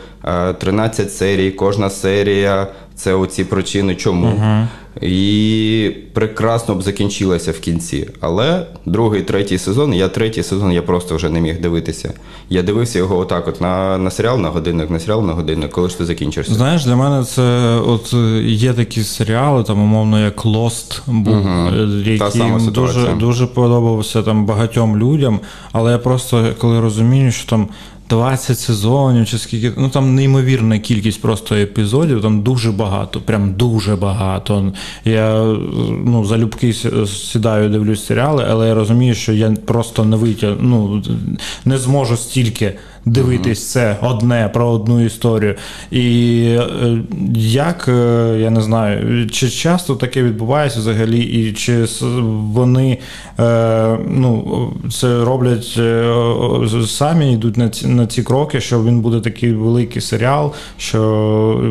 13 0.57 1.07
е, 1.07 1.09
серій, 1.09 1.51
кожна 1.51 1.89
серія 1.89 2.67
це 2.95 3.13
оці 3.13 3.43
причини, 3.43 3.95
чому. 3.95 4.27
Uh-huh. 4.27 4.67
І 5.01 5.91
прекрасно 6.13 6.75
б 6.75 6.82
закінчилася 6.82 7.51
в 7.51 7.60
кінці. 7.60 8.10
Але 8.21 8.65
другий, 8.86 9.21
третій 9.21 9.58
сезон, 9.58 9.93
я 9.93 10.08
третій 10.08 10.43
сезон 10.43 10.71
я 10.71 10.82
просто 10.82 11.15
вже 11.15 11.29
не 11.29 11.41
міг 11.41 11.62
дивитися. 11.62 12.13
Я 12.49 12.63
дивився 12.63 12.99
його 12.99 13.17
отак: 13.17 13.47
от 13.47 13.62
на 13.62 13.97
на 13.97 14.12
серіал 14.12 14.39
на 14.39 14.49
годинник, 14.49 14.89
на 14.89 14.99
серіал 14.99 15.25
на 15.25 15.34
годинник, 15.34 15.71
коли 15.71 15.89
ж 15.89 15.97
ти 15.97 16.06
закінчишся. 16.06 16.53
Знаєш, 16.53 16.86
для 16.86 16.95
мене 16.95 17.25
це 17.25 17.43
от 17.88 18.13
є 18.43 18.73
такі 18.73 19.03
серіали, 19.03 19.63
там, 19.63 19.82
умовно, 19.82 20.19
як 20.19 20.45
Lost 20.45 21.01
був, 21.08 21.36
uh-huh. 21.36 22.12
який 22.12 22.71
дуже 22.71 23.13
дуже 23.13 23.47
подобався 23.47 24.21
там 24.21 24.45
багатьом 24.45 24.97
людям. 24.97 25.39
Але 25.71 25.91
я 25.91 25.97
просто 25.97 26.47
коли 26.58 26.79
розумію, 26.79 27.32
що 27.32 27.49
там. 27.49 27.67
20 28.13 28.60
сезонів, 28.60 29.28
чи 29.28 29.38
скільки, 29.38 29.71
ну 29.78 29.89
там 29.89 30.15
неймовірна 30.15 30.80
кількість 30.80 31.21
просто 31.21 31.56
епізодів, 31.56 32.21
там 32.21 32.41
дуже 32.41 32.71
багато, 32.71 33.21
прям 33.21 33.54
дуже 33.54 33.95
багато. 33.95 34.73
Я 35.06 35.43
ну, 36.06 36.26
залюбки 36.26 36.73
сідаю, 37.08 37.69
дивлюсь 37.69 38.06
серіали, 38.06 38.45
але 38.49 38.67
я 38.67 38.73
розумію, 38.73 39.15
що 39.15 39.34
я 39.34 39.52
просто 39.52 40.06
не 40.06 40.17
витягну, 40.17 41.04
не 41.65 41.78
зможу 41.78 42.17
стільки 42.17 42.73
дивитись 43.05 43.71
це 43.71 43.97
одне 44.01 44.49
про 44.53 44.69
одну 44.69 45.05
історію. 45.05 45.55
І 45.91 46.39
е, 46.43 46.97
як 47.35 47.87
е, 47.87 48.37
я 48.39 48.49
не 48.49 48.61
знаю, 48.61 49.29
чи 49.29 49.49
часто 49.49 49.95
таке 49.95 50.23
відбувається 50.23 50.79
взагалі, 50.79 51.19
і 51.19 51.53
чи 51.53 51.85
вони 52.31 52.97
е, 53.39 53.97
ну, 54.07 54.73
це 54.91 55.23
роблять 55.23 55.79
самі 56.87 57.33
йдуть 57.33 57.57
на 57.57 57.69
ці 57.69 57.87
на 57.87 58.07
ці 58.07 58.23
кроки, 58.23 58.61
що 58.61 58.83
він 58.83 59.01
буде 59.01 59.19
такий 59.19 59.53
великий 59.53 60.01
серіал, 60.01 60.53
що 60.77 61.01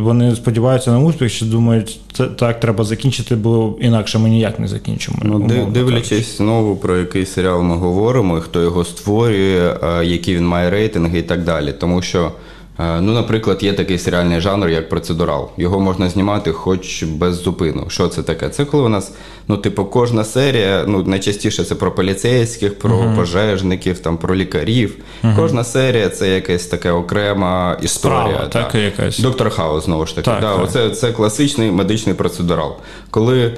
вони 0.03 0.37
сподіваються 0.37 0.91
на 0.91 0.99
успіх, 0.99 1.33
чи 1.33 1.45
думають, 1.45 2.01
це 2.13 2.27
так 2.27 2.61
треба 2.61 2.85
закінчити, 2.85 3.37
бо 3.37 3.75
інакше 3.81 4.19
ми 4.19 4.29
ніяк 4.31 4.59
не 4.59 4.69
закінчимо. 4.69 5.19
Ну, 5.23 5.37
умовно, 5.37 5.71
Дивлячись 5.71 6.37
знову 6.37 6.77
про 6.77 6.97
який 6.97 7.27
серіал 7.27 7.63
ми 7.63 7.77
говоримо, 7.77 8.41
хто 8.41 8.63
його 8.63 8.85
створює, 8.85 9.75
які 10.05 10.37
він 10.37 10.47
має 10.47 10.71
рейтинги 10.71 11.22
і 11.23 11.29
так 11.29 11.45
далі. 11.45 11.73
Тому 11.73 12.03
що, 12.03 12.33
е, 12.81 13.01
ну, 13.01 13.13
наприклад, 13.13 13.63
є 13.63 13.73
такий 13.73 13.99
серіальний 13.99 14.41
жанр, 14.41 14.69
як 14.69 14.89
процедурал. 14.89 15.51
Його 15.57 15.81
можна 15.81 16.09
знімати 16.09 16.53
хоч 16.53 17.03
без 17.03 17.35
зупину. 17.43 17.85
Що 17.89 18.09
це 18.09 18.23
таке? 18.23 18.49
Це 18.49 18.65
коли 18.65 18.83
у 18.83 18.89
нас, 18.89 19.13
ну, 19.49 19.57
типу, 19.57 19.85
кожна 19.85 20.25
серія, 20.25 20.85
ну, 20.87 21.03
найчастіше 21.03 21.65
це 21.65 21.75
про 21.75 21.93
поліцейських, 21.93 22.79
про 22.79 22.91
uh-huh. 22.91 23.17
пожежників, 23.17 23.99
там, 23.99 24.17
про 24.17 24.35
лікарів. 24.35 24.95
Uh-huh. 25.25 25.37
Кожна 25.37 25.65
серія 25.65 26.09
це 26.09 26.29
якась 26.29 26.67
така 26.67 26.93
окрема 26.93 27.79
історія. 27.83 28.21
Справа, 28.21 28.49
так, 28.49 28.73
так, 28.73 28.83
якась. 28.83 29.19
Доктор 29.19 29.51
Хаус, 29.51 29.85
знову 29.85 30.07
ж 30.07 30.15
таки. 30.15 30.31
Так, 30.31 30.41
да, 30.41 30.55
так. 30.55 30.65
Оце, 30.65 30.91
це 30.91 31.13
класичний 31.13 31.71
медичний 31.71 32.15
процедурал. 32.15 32.77
Коли 33.11 33.45
е, 33.45 33.53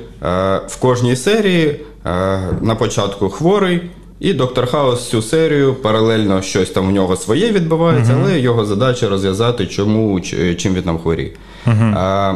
в 0.69 0.77
кожній 0.77 1.17
серії 1.17 1.81
е, 2.07 2.41
на 2.61 2.75
початку 2.75 3.29
хворий. 3.29 3.81
І 4.21 4.33
доктор 4.33 4.67
Хаус 4.67 5.09
цю 5.09 5.23
серію 5.23 5.75
паралельно 5.75 6.43
щось 6.43 6.71
там 6.71 6.89
в 6.89 6.93
нього 6.93 7.17
своє 7.17 7.53
відбувається, 7.53 8.13
uh-huh. 8.13 8.23
але 8.23 8.41
його 8.41 8.65
задача 8.65 9.09
розв'язати, 9.09 9.67
чому 9.67 10.21
чим 10.57 10.75
він 10.75 10.83
там 10.83 10.99
хворіє. 10.99 11.33
Uh-huh. 11.67 11.95
А, 11.97 12.35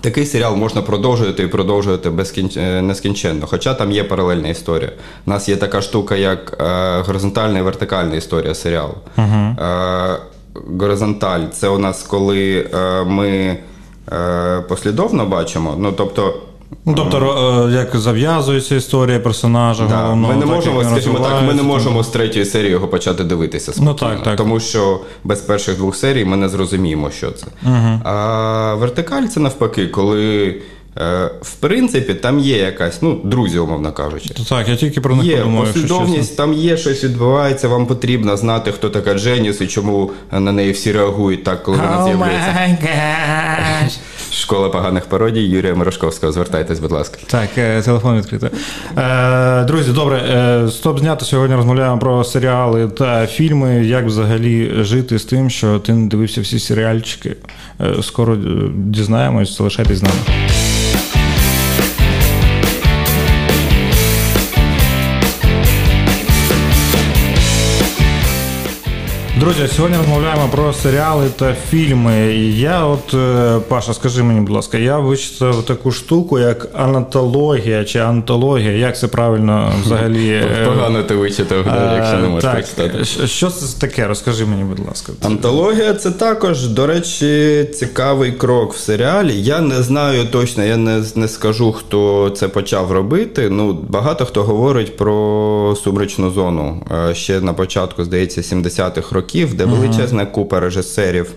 Такий 0.00 0.26
серіал 0.26 0.56
можна 0.56 0.82
продовжувати 0.82 1.42
і 1.42 1.46
продовжувати 1.46 2.10
безкінч... 2.10 2.56
Е, 2.56 2.82
нескінченно, 2.82 3.46
хоча 3.46 3.74
там 3.74 3.92
є 3.92 4.04
паралельна 4.04 4.48
історія. 4.48 4.92
У 5.26 5.30
нас 5.30 5.48
є 5.48 5.56
така 5.56 5.82
штука, 5.82 6.16
як 6.16 6.56
е, 6.60 7.00
горизонтальна 7.06 7.58
і 7.58 7.62
вертикальна 7.62 8.14
історія 8.14 8.54
серіалу. 8.54 8.94
Uh-huh. 9.16 9.64
Е, 10.14 10.18
горизонталь 10.78 11.46
це 11.52 11.68
у 11.68 11.78
нас 11.78 12.02
коли 12.02 12.70
е, 12.74 13.04
ми 13.04 13.56
е, 14.12 14.60
послідовно 14.68 15.26
бачимо. 15.26 15.74
Ну, 15.78 15.92
тобто 15.92 16.34
Ну, 16.84 16.94
тобто, 16.96 17.68
е, 17.68 17.72
як 17.72 17.96
зав'язується 17.96 18.74
історія 18.74 19.20
персонажа, 19.20 19.86
да. 19.86 19.96
головного, 19.96 20.32
ми 20.32 20.38
не 20.38 20.46
можемо, 20.46 20.84
скажімо 20.84 21.18
так, 21.18 21.42
ми 21.46 21.54
не 21.54 21.62
можемо 21.62 22.02
з 22.02 22.08
третьої 22.08 22.44
серії 22.44 22.70
його 22.70 22.88
почати 22.88 23.24
дивитися 23.24 23.72
спокійно, 23.72 23.96
ну, 24.02 24.08
так, 24.08 24.22
так. 24.22 24.36
тому 24.36 24.60
що 24.60 25.00
без 25.24 25.40
перших 25.40 25.76
двох 25.76 25.96
серій 25.96 26.24
ми 26.24 26.36
не 26.36 26.48
зрозуміємо, 26.48 27.10
що 27.10 27.30
це. 27.30 27.46
Угу. 27.66 28.00
А 28.04 28.74
вертикаль 28.74 29.26
це 29.26 29.40
навпаки, 29.40 29.86
коли 29.86 30.54
в 31.40 31.54
принципі, 31.60 32.14
там 32.14 32.40
є 32.40 32.58
якась, 32.58 33.02
ну, 33.02 33.20
друзі, 33.24 33.58
умовно 33.58 33.92
кажучи. 33.92 34.34
Так, 34.48 34.68
я 34.68 34.76
тільки 34.76 35.00
про 35.00 35.16
них 35.16 35.26
є 35.26 35.36
подумав, 35.36 35.66
послідовність, 35.66 36.36
там 36.36 36.52
є 36.52 36.76
щось 36.76 37.04
відбувається, 37.04 37.68
вам 37.68 37.86
потрібно 37.86 38.36
знати, 38.36 38.72
хто 38.72 38.90
така 38.90 39.14
Дженіс 39.14 39.60
і 39.60 39.66
чому 39.66 40.10
на 40.32 40.52
неї 40.52 40.72
всі 40.72 40.92
реагують 40.92 41.44
так, 41.44 41.62
коли 41.62 41.76
вона 41.76 42.04
з'являється. 42.04 42.80
Школа 44.32 44.68
поганих 44.68 45.06
пародій 45.06 45.40
Юрія 45.40 45.74
Мирошковського. 45.74 46.32
Звертайтесь, 46.32 46.78
будь 46.78 46.92
ласка. 46.92 47.18
Так, 47.26 47.48
е, 47.58 47.82
телефон 47.82 48.18
відкритий. 48.18 48.50
Е, 48.98 49.64
друзі, 49.64 49.92
добре, 49.92 50.68
стоп 50.70 50.98
знято. 50.98 51.24
Сьогодні 51.24 51.56
розмовляємо 51.56 51.98
про 51.98 52.24
серіали 52.24 52.88
та 52.88 53.26
фільми. 53.26 53.86
Як 53.86 54.06
взагалі 54.06 54.72
жити 54.78 55.18
з 55.18 55.24
тим, 55.24 55.50
що 55.50 55.78
ти 55.78 55.92
не 55.92 56.08
дивився 56.08 56.40
всі 56.40 56.58
серіальчики. 56.58 57.36
Скоро 58.02 58.36
дізнаємось, 58.74 59.56
залишайтесь 59.56 59.98
з 59.98 60.02
нами. 60.02 60.14
Друзі, 69.44 69.68
сьогодні 69.76 69.98
розмовляємо 69.98 70.48
про 70.52 70.72
серіали 70.72 71.26
та 71.36 71.56
фільми. 71.70 72.14
Я, 72.56 72.84
от, 72.84 73.14
е, 73.14 73.58
Паша, 73.68 73.94
скажи 73.94 74.22
мені, 74.22 74.40
будь 74.40 74.50
ласка, 74.50 74.78
я 74.78 74.98
вичитав 74.98 75.64
таку 75.64 75.92
штуку, 75.92 76.38
як 76.38 76.68
анатологія 76.74 77.84
чи 77.84 77.98
антологія. 77.98 78.70
Як 78.70 78.98
це 78.98 79.08
правильно 79.08 79.72
взагалі? 79.84 80.28
Е, 80.62 80.66
Погано 80.66 81.02
ти 81.02 81.14
вичитав, 81.14 81.58
якщо 81.96 82.18
не 82.18 82.28
можеш 82.28 82.50
прочитати. 82.50 83.04
Що 83.26 83.50
це 83.50 83.80
таке? 83.80 84.06
Розкажи 84.06 84.44
мені, 84.44 84.64
будь 84.64 84.86
ласка. 84.88 85.12
Антологія 85.22 85.94
це 85.94 86.10
також, 86.10 86.68
до 86.68 86.86
речі, 86.86 87.64
цікавий 87.74 88.32
крок 88.32 88.74
в 88.74 88.78
серіалі. 88.78 89.42
Я 89.42 89.60
не 89.60 89.82
знаю 89.82 90.24
точно, 90.24 90.64
я 90.64 90.76
не 90.76 91.02
не 91.14 91.28
скажу, 91.28 91.72
хто 91.72 92.30
це 92.30 92.48
почав 92.48 92.92
робити. 92.92 93.48
Ну, 93.50 93.78
Багато 93.88 94.24
хто 94.24 94.42
говорить 94.42 94.96
про 94.96 95.76
сумрачну 95.84 96.30
зону. 96.30 96.82
Е, 97.10 97.14
ще 97.14 97.40
на 97.40 97.52
початку, 97.52 98.04
здається, 98.04 98.40
70-х 98.40 99.14
років 99.14 99.33
років, 99.34 99.54
де 99.54 99.64
величезна 99.64 100.26
купа 100.26 100.60
режисерів. 100.60 101.34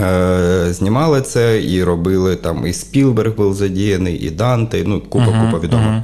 Е, 0.00 0.66
знімали 0.70 1.20
це 1.20 1.62
і 1.62 1.84
робили 1.84 2.36
там 2.36 2.66
і 2.66 2.72
Спілберг 2.72 3.36
був 3.36 3.54
задіяний, 3.54 4.16
і 4.16 4.30
Данте, 4.30 4.82
ну 4.86 5.00
купа 5.00 5.24
uh-huh, 5.24 5.46
купа 5.46 5.64
відомих. 5.64 6.02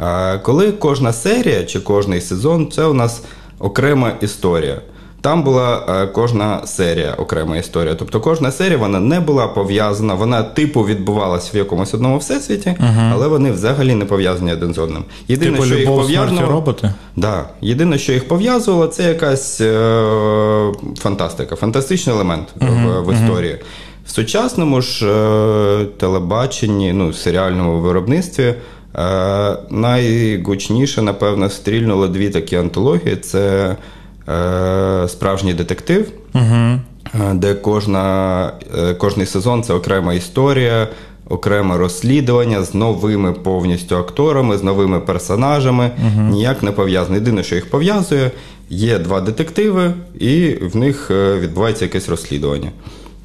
Uh-huh. 0.00 0.42
Коли 0.42 0.72
кожна 0.72 1.12
серія 1.12 1.64
чи 1.64 1.80
кожний 1.80 2.20
сезон 2.20 2.70
це 2.70 2.84
у 2.84 2.94
нас 2.94 3.22
окрема 3.58 4.12
історія. 4.20 4.80
Там 5.22 5.42
була 5.42 5.82
е, 5.88 6.06
кожна 6.06 6.66
серія, 6.66 7.14
окрема 7.18 7.56
історія. 7.56 7.94
Тобто 7.94 8.20
кожна 8.20 8.52
серія 8.52 8.78
вона 8.78 9.00
не 9.00 9.20
була 9.20 9.48
пов'язана, 9.48 10.14
вона 10.14 10.42
типу 10.42 10.82
відбувалася 10.82 11.50
в 11.54 11.56
якомусь 11.56 11.94
одному 11.94 12.18
всесвіті, 12.18 12.70
uh-huh. 12.80 13.10
але 13.12 13.28
вони 13.28 13.52
взагалі 13.52 13.94
не 13.94 14.04
пов'язані 14.04 14.52
один 14.52 14.74
з 14.74 14.78
одним. 14.78 15.04
Єдине, 15.28 15.52
типу, 15.52 15.66
що 15.66 15.74
їх 15.74 15.88
пов'язувало, 15.88 16.52
роботи? 16.52 16.92
Да, 17.16 17.44
єдине, 17.60 17.98
що 17.98 18.12
їх 18.12 18.28
пов'язувало, 18.28 18.86
це 18.86 19.08
якась 19.08 19.60
е, 19.60 20.72
фантастика, 20.98 21.56
фантастичний 21.56 22.16
елемент 22.16 22.48
uh-huh. 22.60 23.02
в, 23.02 23.10
в 23.10 23.14
історії. 23.14 23.58
В 24.06 24.10
сучасному 24.10 24.80
ж 24.80 25.06
е, 25.06 25.84
телебаченні, 25.84 26.92
ну 26.92 27.12
серіальному 27.12 27.80
виробництві. 27.80 28.54
Е, 28.98 29.56
найгучніше, 29.70 31.02
напевно, 31.02 31.50
стрільнуло 31.50 32.08
дві 32.08 32.30
такі 32.30 32.56
антології: 32.56 33.16
це 33.16 33.76
справжній 35.08 35.54
детектив, 35.54 36.08
угу. 36.34 36.80
де 37.34 37.54
кожна, 37.54 38.52
е, 38.78 38.94
кожний 38.94 39.26
сезон 39.26 39.62
це 39.62 39.74
окрема 39.74 40.14
історія. 40.14 40.88
Окреме 41.28 41.76
розслідування 41.76 42.62
з 42.62 42.74
новими 42.74 43.32
повністю 43.32 43.96
акторами, 43.96 44.58
з 44.58 44.62
новими 44.62 45.00
персонажами, 45.00 45.90
uh 46.06 46.30
ніяк 46.30 46.62
не 46.62 46.72
пов'язано. 46.72 47.14
Єдине, 47.14 47.42
що 47.42 47.54
їх 47.54 47.70
пов'язує, 47.70 48.30
є 48.70 48.98
два 48.98 49.20
детективи, 49.20 49.94
і 50.18 50.58
в 50.62 50.76
них 50.76 51.10
е, 51.10 51.38
відбувається 51.38 51.84
якесь 51.84 52.08
розслідування. 52.08 52.70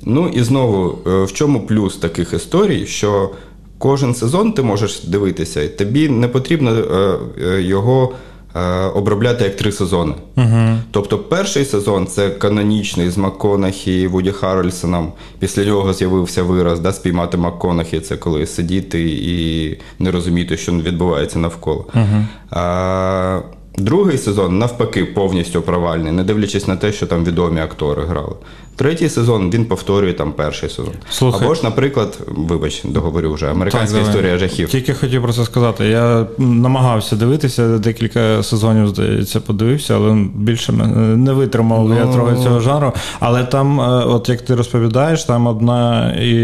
Ну 0.03 0.27
і 0.27 0.43
знову, 0.43 0.97
в 1.05 1.33
чому 1.33 1.59
плюс 1.59 1.97
таких 1.97 2.33
історій, 2.33 2.85
що 2.85 3.29
кожен 3.77 4.15
сезон 4.15 4.53
ти 4.53 4.61
можеш 4.61 5.03
дивитися, 5.03 5.61
і 5.61 5.67
тобі 5.67 6.09
не 6.09 6.27
потрібно 6.27 6.71
е, 6.71 7.17
е, 7.43 7.61
його 7.61 8.13
е, 8.55 8.85
обробляти 8.85 9.43
як 9.43 9.55
три 9.55 9.71
сезони. 9.71 10.13
Угу. 10.35 10.76
Тобто, 10.91 11.19
перший 11.19 11.65
сезон 11.65 12.07
це 12.07 12.29
канонічний 12.29 13.09
з 13.09 13.17
МакКонахі 13.17 14.01
і 14.01 14.07
Вуді 14.07 14.31
Харрельсоном. 14.31 15.13
Після 15.39 15.65
нього 15.65 15.93
з'явився 15.93 16.43
вираз 16.43 16.79
да, 16.79 16.93
спіймати 16.93 17.37
МакКонахі, 17.37 17.99
це 17.99 18.17
коли 18.17 18.45
сидіти 18.45 19.01
і 19.09 19.77
не 19.99 20.11
розуміти, 20.11 20.57
що 20.57 20.71
відбувається 20.71 21.39
навколо. 21.39 21.85
Угу. 21.95 22.25
А, 22.51 23.41
Другий 23.79 24.17
сезон 24.17 24.57
навпаки 24.57 25.05
повністю 25.05 25.61
провальний, 25.61 26.11
не 26.11 26.23
дивлячись 26.23 26.67
на 26.67 26.75
те, 26.75 26.91
що 26.91 27.07
там 27.07 27.25
відомі 27.25 27.61
актори 27.61 28.05
грали. 28.05 28.35
Третій 28.77 29.09
сезон 29.09 29.51
він 29.51 29.65
повторює 29.65 30.13
там 30.13 30.31
перший 30.31 30.69
сезон. 30.69 30.93
Слухай. 31.09 31.45
Або 31.45 31.55
ж, 31.55 31.61
наприклад, 31.63 32.19
вибач, 32.27 32.81
договорю 32.83 33.33
вже 33.33 33.51
американська 33.51 33.97
так, 33.97 34.07
історія 34.07 34.37
жахів. 34.37 34.69
Тільки 34.69 34.93
хотів 34.93 35.23
про 35.23 35.33
це 35.33 35.45
сказати. 35.45 35.85
Я 35.85 36.25
намагався 36.37 37.15
дивитися, 37.15 37.77
декілька 37.77 38.43
сезонів, 38.43 38.87
здається, 38.87 39.39
подивився, 39.39 39.95
але 39.95 40.25
більше 40.35 40.71
не 40.71 41.33
витримав 41.33 41.89
ну... 41.89 41.95
я 41.95 42.05
трохи 42.05 42.43
цього 42.43 42.59
жанру. 42.59 42.93
Але 43.19 43.43
там, 43.43 43.81
е, 43.81 43.83
от 43.83 44.29
як 44.29 44.41
ти 44.41 44.55
розповідаєш, 44.55 45.23
там 45.23 45.47
одна 45.47 46.13
і 46.13 46.37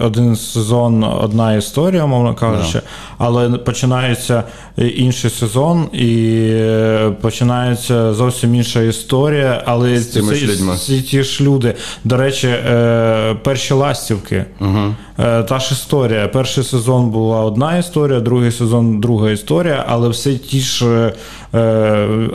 один 0.00 0.36
сезон, 0.36 1.04
одна 1.04 1.54
історія, 1.54 2.06
мовно 2.06 2.34
кажучи, 2.34 2.78
no. 2.78 2.82
але 3.18 3.48
починається 3.48 4.44
інший 4.76 5.30
сезон, 5.30 5.88
і 5.92 6.36
е, 6.50 7.16
починається 7.20 8.14
зовсім 8.14 8.54
інша 8.54 8.82
історія, 8.82 9.62
але 9.66 9.98
З 9.98 10.12
цими 10.12 10.34
ці, 10.76 11.02
ті 11.02 11.22
ж 11.22 11.44
люди. 11.44 11.74
До 12.04 12.16
речі, 12.16 12.48
е, 12.48 13.36
перші 13.42 13.74
ластівки. 13.74 14.44
Угу. 14.60 14.94
Та 15.16 15.58
ж 15.58 15.68
історія. 15.72 16.28
Перший 16.28 16.64
сезон 16.64 17.10
була 17.10 17.40
одна 17.40 17.78
історія, 17.78 18.20
другий 18.20 18.52
сезон 18.52 19.00
друга 19.00 19.30
історія, 19.30 19.84
але 19.88 20.08
все 20.08 20.34
ті 20.34 20.60
ж 20.60 20.86
е, 20.86 21.12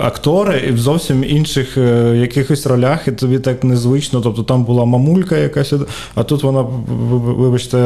актори 0.02 0.64
і 0.70 0.72
в 0.72 0.78
зовсім 0.78 1.24
інших 1.24 1.78
е, 1.78 2.16
якихось 2.18 2.66
ролях, 2.66 3.08
і 3.08 3.12
тобі 3.12 3.40
так 3.40 3.64
незвично. 3.64 4.22
Тобто 4.22 4.44
там 4.44 4.64
була 4.64 4.86
мамулька 4.86 5.38
якась, 5.38 5.74
а 6.16 6.24
тут 6.24 6.44
вона, 6.44 6.62
вибачте, 7.38 7.78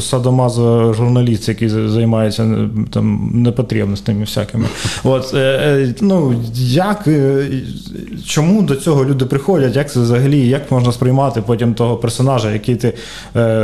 садомаза 0.00 0.92
журналіст, 0.92 1.48
який 1.48 1.68
займається 1.68 2.68
там 2.90 3.30
непотрібностями 3.34 4.20
всякими. 4.20 4.64
От, 5.04 5.34
е, 5.34 5.94
ну, 6.00 6.34
як, 6.56 7.08
Чому 8.26 8.62
до 8.62 8.76
цього 8.76 9.04
люди 9.04 9.24
приходять? 9.24 9.76
Як 9.76 9.92
це 9.92 10.00
взагалі? 10.00 10.48
Як 10.48 10.70
можна 10.70 10.92
сприймати 10.92 11.42
потім 11.46 11.74
того 11.74 11.96
персонажа, 11.96 12.52
який 12.52 12.76
ти 12.76 12.94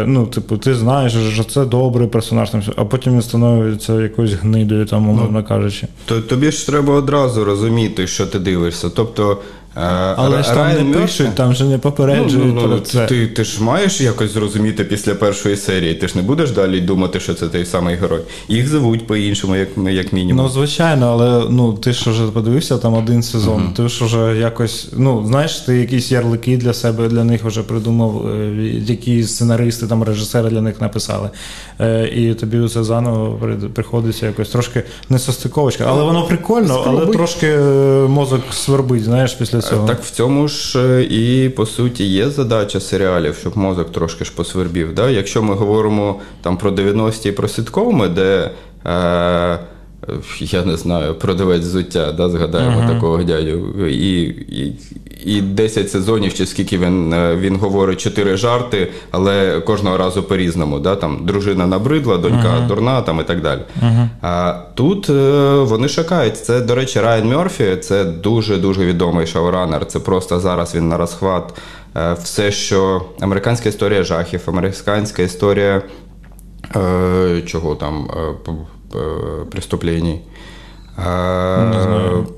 ну, 0.06 0.26
типу, 0.26 0.56
ти 0.56 0.74
знаєш, 0.74 1.12
що 1.32 1.44
це 1.44 1.64
добрий 1.64 2.08
персонаж, 2.08 2.50
а 2.76 2.84
потім 2.84 3.12
він 3.12 3.22
становиться 3.22 4.00
якоюсь 4.00 4.32
гнидою, 4.32 4.86
там, 4.86 5.08
умовно 5.08 5.38
ну, 5.38 5.44
кажучи. 5.44 5.86
Тобі 6.28 6.50
ж 6.50 6.69
треба 6.70 6.94
одразу 6.94 7.44
розуміти, 7.44 8.06
що 8.06 8.26
ти 8.26 8.38
дивишся. 8.38 8.90
Тобто 8.90 9.38
Але 9.74 10.42
ж 10.42 10.54
там 10.54 10.88
не 10.88 10.98
пишуть, 10.98 11.34
там 11.34 11.54
же 11.54 11.64
не 11.64 11.78
попереджують 11.78 12.54
ну, 12.54 12.60
ну, 12.62 12.68
про 12.68 12.80
це. 12.80 13.06
Ти 13.06 13.26
ти 13.26 13.44
ж 13.44 13.62
маєш 13.62 14.00
якось 14.00 14.30
зрозуміти 14.30 14.84
після 14.84 15.14
першої 15.14 15.56
серії. 15.56 15.94
Ти 15.94 16.08
ж 16.08 16.16
не 16.16 16.22
будеш 16.22 16.50
далі 16.50 16.80
думати, 16.80 17.20
що 17.20 17.34
це 17.34 17.48
той 17.48 17.64
самий 17.64 17.96
герой. 17.96 18.20
Їх 18.48 18.68
звуть 18.68 19.06
по-іншому, 19.06 19.56
як 19.56 19.68
як 19.76 20.12
мінімум. 20.12 20.44
Ну, 20.44 20.50
звичайно, 20.50 21.06
але 21.06 21.46
ну 21.50 21.72
ти 21.72 21.92
ж 21.92 22.10
вже 22.10 22.26
подивився 22.26 22.78
там 22.78 22.94
один 22.94 23.22
сезон. 23.22 23.62
Uh-huh. 23.62 23.72
Ти 23.72 23.88
ж 23.88 24.04
вже 24.04 24.36
якось, 24.38 24.88
ну 24.96 25.24
знаєш, 25.26 25.56
ти 25.56 25.76
якісь 25.76 26.12
ярлики 26.12 26.56
для 26.56 26.72
себе 26.72 27.08
для 27.08 27.24
них 27.24 27.44
вже 27.44 27.62
придумав, 27.62 28.28
е, 28.28 28.52
які 28.86 29.22
сценаристи, 29.24 29.86
там 29.86 30.02
режисери 30.02 30.50
для 30.50 30.60
них 30.60 30.80
написали. 30.80 31.30
Е, 31.80 32.08
і 32.14 32.34
тобі 32.34 32.68
це 32.68 32.84
заново 32.84 33.38
приходиться 33.74 34.26
якось 34.26 34.48
трошки 34.48 34.82
несостиковочка. 35.08 35.84
Але 35.88 36.02
воно 36.02 36.22
прикольно, 36.22 36.84
але 36.86 37.06
трошки 37.06 37.56
мозок 38.08 38.40
свербить, 38.52 39.04
знаєш, 39.04 39.32
після 39.34 39.59
цього. 39.62 39.88
Так 39.88 40.02
в 40.02 40.10
цьому 40.10 40.48
ж 40.48 40.78
е, 40.78 41.02
і 41.02 41.48
по 41.48 41.66
суті 41.66 42.04
є 42.04 42.30
задача 42.30 42.80
серіалів, 42.80 43.36
щоб 43.40 43.58
мозок 43.58 43.92
трошки 43.92 44.24
ж 44.24 44.32
посвербів. 44.34 44.94
Да? 44.94 45.10
Якщо 45.10 45.42
ми 45.42 45.54
говоримо 45.54 46.20
там 46.42 46.56
про 46.56 46.70
90-ті 46.70 47.28
і 47.28 47.32
про 47.32 47.48
сіткоми, 47.48 48.08
де. 48.08 48.50
Е, 48.86 49.58
я 50.40 50.64
не 50.64 50.76
знаю, 50.76 51.14
продавець 51.14 51.62
взуття, 51.62 52.12
да, 52.12 52.28
згадаємо 52.28 52.80
uh-huh. 52.80 52.94
такого 52.94 53.22
дядю. 53.22 53.86
І 53.88 54.22
і, 54.22 54.76
і 55.24 55.40
10 55.40 55.90
сезонів, 55.90 56.34
чи 56.34 56.46
скільки 56.46 56.78
він 56.78 57.12
е, 57.12 57.36
він 57.36 57.56
говорить 57.56 58.00
чотири 58.00 58.36
жарти, 58.36 58.88
але 59.10 59.60
кожного 59.60 59.96
разу 59.96 60.22
по-різному. 60.22 60.78
Да, 60.78 60.96
там 60.96 61.18
Дружина 61.26 61.66
набридла, 61.66 62.18
донька 62.18 62.48
uh-huh. 62.48 62.66
дурна 62.66 63.02
там 63.02 63.20
і 63.20 63.24
так 63.24 63.42
далі. 63.42 63.60
Uh-huh. 63.82 64.08
А 64.22 64.54
тут 64.74 65.10
е, 65.10 65.54
вони 65.58 65.88
шукають. 65.88 66.36
Це, 66.36 66.60
до 66.60 66.74
речі, 66.74 67.00
Райан 67.00 67.28
Мерфі, 67.28 67.76
це 67.76 68.04
дуже-дуже 68.04 68.84
відомий 68.84 69.26
шоуранер. 69.26 69.86
Це 69.86 70.00
просто 70.00 70.40
зараз 70.40 70.74
він 70.74 70.88
на 70.88 70.96
розхват. 70.96 71.54
Е, 71.96 72.16
все, 72.22 72.52
що 72.52 73.02
американська 73.20 73.68
історія 73.68 74.02
жахів, 74.02 74.40
американська 74.46 75.22
історія 75.22 75.82
чого 77.46 77.74
там. 77.74 78.08
Э, 78.93 79.45
преступлений. 79.51 80.21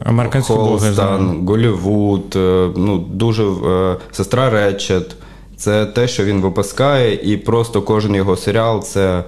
Американські 0.06 0.54
Холстан, 0.54 1.48
Голівуд, 1.48 2.36
э, 2.36 2.74
ну, 2.78 2.98
дуже 2.98 3.44
э, 3.44 3.96
сестра 4.12 4.50
Речет. 4.50 5.16
Це 5.58 5.86
те, 5.86 6.08
що 6.08 6.26
він 6.26 6.42
випускає, 6.42 7.34
і 7.34 7.38
просто 7.38 7.82
кожен 7.82 8.16
його 8.16 8.38
серіал 8.38 8.84
це 8.84 9.24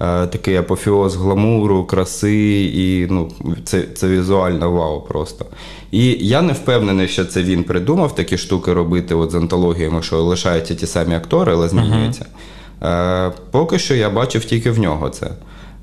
е, 0.00 0.26
такий 0.26 0.56
апофіоз 0.56 1.16
гламуру, 1.16 1.84
краси, 1.84 2.64
і 2.74 3.06
ну, 3.10 3.30
це 3.64 3.82
це 3.94 4.08
візуально 4.08 4.70
вау 4.70 5.00
просто. 5.00 5.46
І 5.90 6.06
я 6.28 6.42
не 6.42 6.52
впевнений, 6.52 7.08
що 7.08 7.24
це 7.24 7.42
він 7.42 7.64
придумав 7.64 8.14
такі 8.14 8.38
штуки 8.38 8.72
робити 8.72 9.14
от 9.14 9.30
з 9.30 9.34
антологіями, 9.34 10.02
що 10.02 10.22
лишаються 10.22 10.74
ті 10.74 10.86
самі 10.86 11.14
актори, 11.14 11.52
але 11.52 11.68
змінюються. 11.68 12.26
Uh-huh. 12.80 13.28
Е, 13.28 13.32
Поки 13.50 13.78
що 13.78 13.94
я 13.94 14.10
бачив 14.10 14.44
тільки 14.44 14.70
в 14.70 14.78
нього 14.78 15.10
це. 15.10 15.30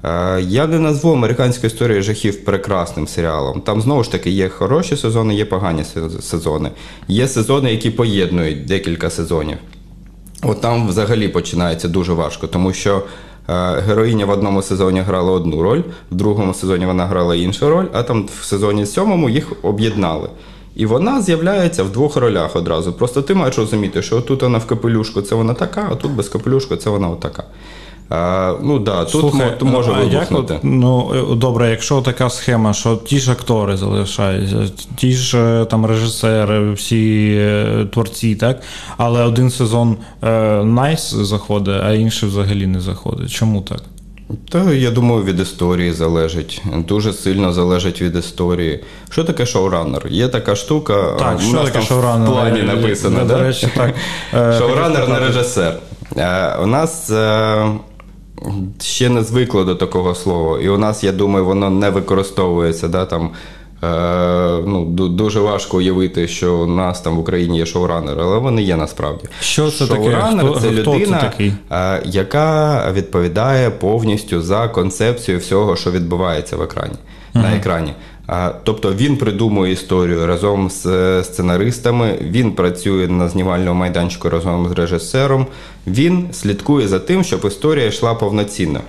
Е, 0.04 0.40
я 0.48 0.66
не 0.66 0.78
назву 0.78 1.12
американську 1.12 1.66
історію 1.66 2.02
жахів 2.02 2.44
прекрасним 2.44 3.06
серіалом. 3.06 3.60
Там 3.60 3.80
знову 3.80 4.04
ж 4.04 4.12
таки 4.12 4.30
є 4.30 4.48
хороші 4.48 4.96
сезони, 4.96 5.34
є 5.34 5.44
погані 5.44 5.84
сезони. 6.20 6.70
Є 7.08 7.28
сезони, 7.28 7.70
які 7.72 7.90
поєднують 7.90 8.64
декілька 8.64 9.10
сезонів. 9.10 9.58
От 10.42 10.60
там 10.60 10.88
взагалі 10.88 11.28
починається 11.28 11.88
дуже 11.88 12.12
важко, 12.12 12.46
тому 12.46 12.72
що 12.72 13.02
е, 13.48 13.80
героїня 13.86 14.26
в 14.26 14.30
одному 14.30 14.62
сезоні 14.62 15.00
грала 15.00 15.32
одну 15.32 15.62
роль, 15.62 15.82
в 16.10 16.14
другому 16.14 16.54
сезоні 16.54 16.86
вона 16.86 17.06
грала 17.06 17.34
іншу 17.34 17.70
роль, 17.70 17.86
а 17.92 18.02
там 18.02 18.28
в 18.40 18.44
сезоні 18.44 18.86
сьомому 18.86 19.30
їх 19.30 19.52
об'єднали. 19.62 20.28
І 20.76 20.86
вона 20.86 21.22
з'являється 21.22 21.82
в 21.82 21.92
двох 21.92 22.16
ролях 22.16 22.56
одразу. 22.56 22.92
Просто 22.92 23.22
ти 23.22 23.34
маєш 23.34 23.58
розуміти, 23.58 24.02
що 24.02 24.20
тут 24.20 24.42
вона 24.42 24.58
в 24.58 24.66
капелюшку, 24.66 25.22
це 25.22 25.34
вона 25.34 25.54
така, 25.54 25.88
а 25.92 25.94
тут 25.94 26.12
без 26.12 26.28
капелюшку 26.28 26.76
це 26.76 26.90
вона 26.90 27.08
отака. 27.08 27.44
А, 28.10 28.54
Ну 28.62 28.78
да, 28.78 29.04
тут 29.04 29.20
Слухай, 29.20 29.52
може 29.60 29.90
а 29.90 30.00
вибухнути. 30.00 30.54
Як, 30.54 30.64
ну 30.64 31.12
добре, 31.34 31.70
якщо 31.70 32.00
така 32.00 32.30
схема, 32.30 32.72
що 32.72 32.96
ті 32.96 33.18
ж 33.18 33.32
актори 33.32 33.76
залишаються, 33.76 34.72
ті 34.96 35.12
ж 35.12 35.38
е, 35.38 35.64
там 35.64 35.86
режисери, 35.86 36.72
всі 36.72 37.34
е, 37.38 37.86
творці, 37.92 38.34
так, 38.34 38.62
але 38.96 39.24
один 39.24 39.50
сезон 39.50 39.96
найс 40.64 41.14
е, 41.14 41.24
заходить, 41.24 41.80
а 41.84 41.92
інший 41.92 42.28
взагалі 42.28 42.66
не 42.66 42.80
заходить. 42.80 43.30
Чому 43.30 43.60
так? 43.60 43.82
Та 44.48 44.72
я 44.72 44.90
думаю, 44.90 45.24
від 45.24 45.40
історії 45.40 45.92
залежить. 45.92 46.62
Дуже 46.88 47.12
сильно 47.12 47.52
залежить 47.52 48.02
від 48.02 48.16
історії. 48.16 48.80
Що 49.10 49.24
таке 49.24 49.46
шоуранер? 49.46 50.06
Є 50.08 50.28
така 50.28 50.56
штука, 50.56 51.16
так, 51.18 51.40
що 51.40 51.58
таке 51.58 51.80
шоуранер? 51.80 52.28
в 52.28 52.32
плані 52.32 52.62
написано. 52.62 53.24
До 53.24 53.38
речі, 53.38 53.68
так. 53.76 53.94
Шоуранер 54.58 55.08
не 55.08 55.20
режисер. 55.20 55.78
У 56.62 56.66
нас 56.66 57.10
ще 58.80 59.08
не 59.08 59.22
звикло 59.22 59.64
до 59.64 59.74
такого 59.74 60.14
слова. 60.14 60.60
І 60.60 60.68
у 60.68 60.78
нас, 60.78 61.04
я 61.04 61.12
думаю, 61.12 61.44
воно 61.44 61.70
не 61.70 61.90
використовується. 61.90 62.88
Да, 62.88 63.04
там, 63.04 63.30
ну, 64.66 64.84
дуже 65.08 65.40
важко 65.40 65.76
уявити, 65.76 66.28
що 66.28 66.54
у 66.56 66.66
нас 66.66 67.00
там 67.00 67.16
в 67.16 67.18
Україні 67.18 67.58
є 67.58 67.66
шоуранер, 67.66 68.20
але 68.20 68.38
вони 68.38 68.62
є 68.62 68.76
насправді. 68.76 69.28
Що 69.40 69.70
це 69.70 69.86
Шоуранер 69.86 70.46
таке? 70.46 70.60
це 70.60 70.70
людина, 70.70 71.18
це 71.20 71.26
такий? 71.26 71.52
яка 72.04 72.92
відповідає 72.92 73.70
повністю 73.70 74.42
за 74.42 74.68
концепцію 74.68 75.38
всього, 75.38 75.76
що 75.76 75.90
відбувається 75.90 76.56
в 76.56 76.62
екрані. 76.62 76.94
Uh-huh. 77.34 77.42
На 77.42 77.56
екрані. 77.56 77.92
Тобто 78.64 78.94
він 78.94 79.16
придумує 79.16 79.72
історію 79.72 80.26
разом 80.26 80.70
з 80.70 80.86
е, 80.86 81.24
сценаристами, 81.24 82.18
він 82.20 82.52
працює 82.52 83.08
на 83.08 83.28
знімальному 83.28 83.80
майданчику 83.80 84.30
разом 84.30 84.68
з 84.68 84.72
режисером, 84.72 85.46
він 85.86 86.28
слідкує 86.32 86.88
за 86.88 86.98
тим, 86.98 87.24
щоб 87.24 87.44
історія 87.44 87.86
йшла 87.86 88.14
повноцінно. 88.14 88.80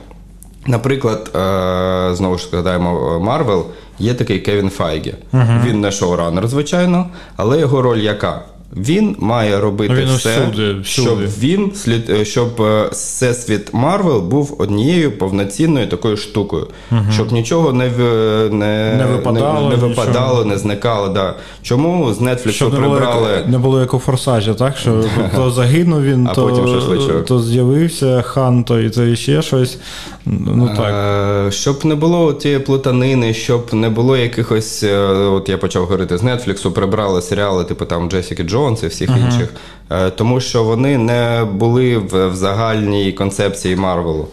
Наприклад, 0.68 1.32
е, 1.36 2.16
знову 2.16 2.38
ж 2.38 2.48
згадаємо 2.52 3.20
Марвел, 3.20 3.66
є 4.00 4.14
такий 4.14 4.40
Кевін 4.40 4.70
Файгі. 4.70 5.14
Uh-huh. 5.34 5.66
Він 5.66 5.82
не 5.82 5.92
шоуранер, 5.92 6.48
звичайно, 6.48 7.10
але 7.36 7.60
його 7.60 7.82
роль 7.82 7.98
яка? 7.98 8.42
Він 8.74 9.16
має 9.20 9.60
робити 9.60 9.94
він 9.94 10.16
все, 10.16 10.30
всюди, 10.30 10.80
всюди. 10.80 10.84
щоб 10.84 11.20
він 11.40 11.76
слід 11.76 12.10
е, 12.10 12.26
щоб 12.26 12.62
е, 12.62 12.90
всесвіт 12.92 13.74
Марвел 13.74 14.22
був 14.22 14.56
однією 14.60 15.18
повноцінною 15.18 15.88
такою 15.88 16.18
штукою, 16.18 16.68
угу. 16.92 17.02
щоб 17.14 17.32
нічого 17.32 17.74
не 17.74 17.90
не, 18.52 18.96
не 18.98 19.06
випадало, 19.12 19.70
не, 19.70 19.78
не, 19.78 19.88
випадало, 19.88 20.46
не 20.46 20.58
зникало. 20.58 21.10
Да. 21.10 21.36
Чому 21.62 22.14
з 22.14 22.22
Netflix 22.22 22.70
прибрали 22.70 23.30
не 23.30 23.36
було, 23.36 23.48
не 23.48 23.58
було 23.58 23.80
як 23.80 23.94
у 23.94 24.00
форсажі, 24.00 24.54
так 24.54 24.78
що 24.78 25.04
то 25.36 25.52
загинув 25.52 26.04
він, 26.04 26.28
а 26.28 26.34
то 26.34 26.48
потім 26.48 27.24
то 27.28 27.40
з'явився 27.40 28.22
хан, 28.22 28.64
то 28.64 28.80
і 28.80 28.90
це 28.90 29.16
ще 29.16 29.42
щось. 29.42 29.78
Ну 30.26 30.70
так 30.78 30.94
е, 31.48 31.52
щоб 31.52 31.86
не 31.86 31.96
було 31.96 32.34
тієї 32.34 32.60
плутанини, 32.60 33.34
щоб 33.34 33.74
не 33.74 33.90
було 33.90 34.18
якихось. 34.18 34.84
От 35.20 35.50
я 35.50 35.58
почав 35.58 35.82
говорити 35.82 36.18
з 36.18 36.24
Netflix, 36.24 36.72
прибрали 36.72 37.22
серіали, 37.22 37.64
типу 37.64 37.86
там 37.86 38.10
Джесіки 38.10 38.44
Джо. 38.44 38.55
Джонс 38.56 38.84
і 38.84 38.88
всіх 38.88 39.10
uh-huh. 39.10 39.26
інших, 39.26 39.54
е, 39.92 40.10
тому 40.10 40.42
що 40.42 40.64
вони 40.64 40.98
не 40.98 41.48
були 41.54 41.98
в, 41.98 42.28
в 42.28 42.36
загальній 42.36 43.12
концепції 43.12 43.76
Марвелу. 43.76 44.28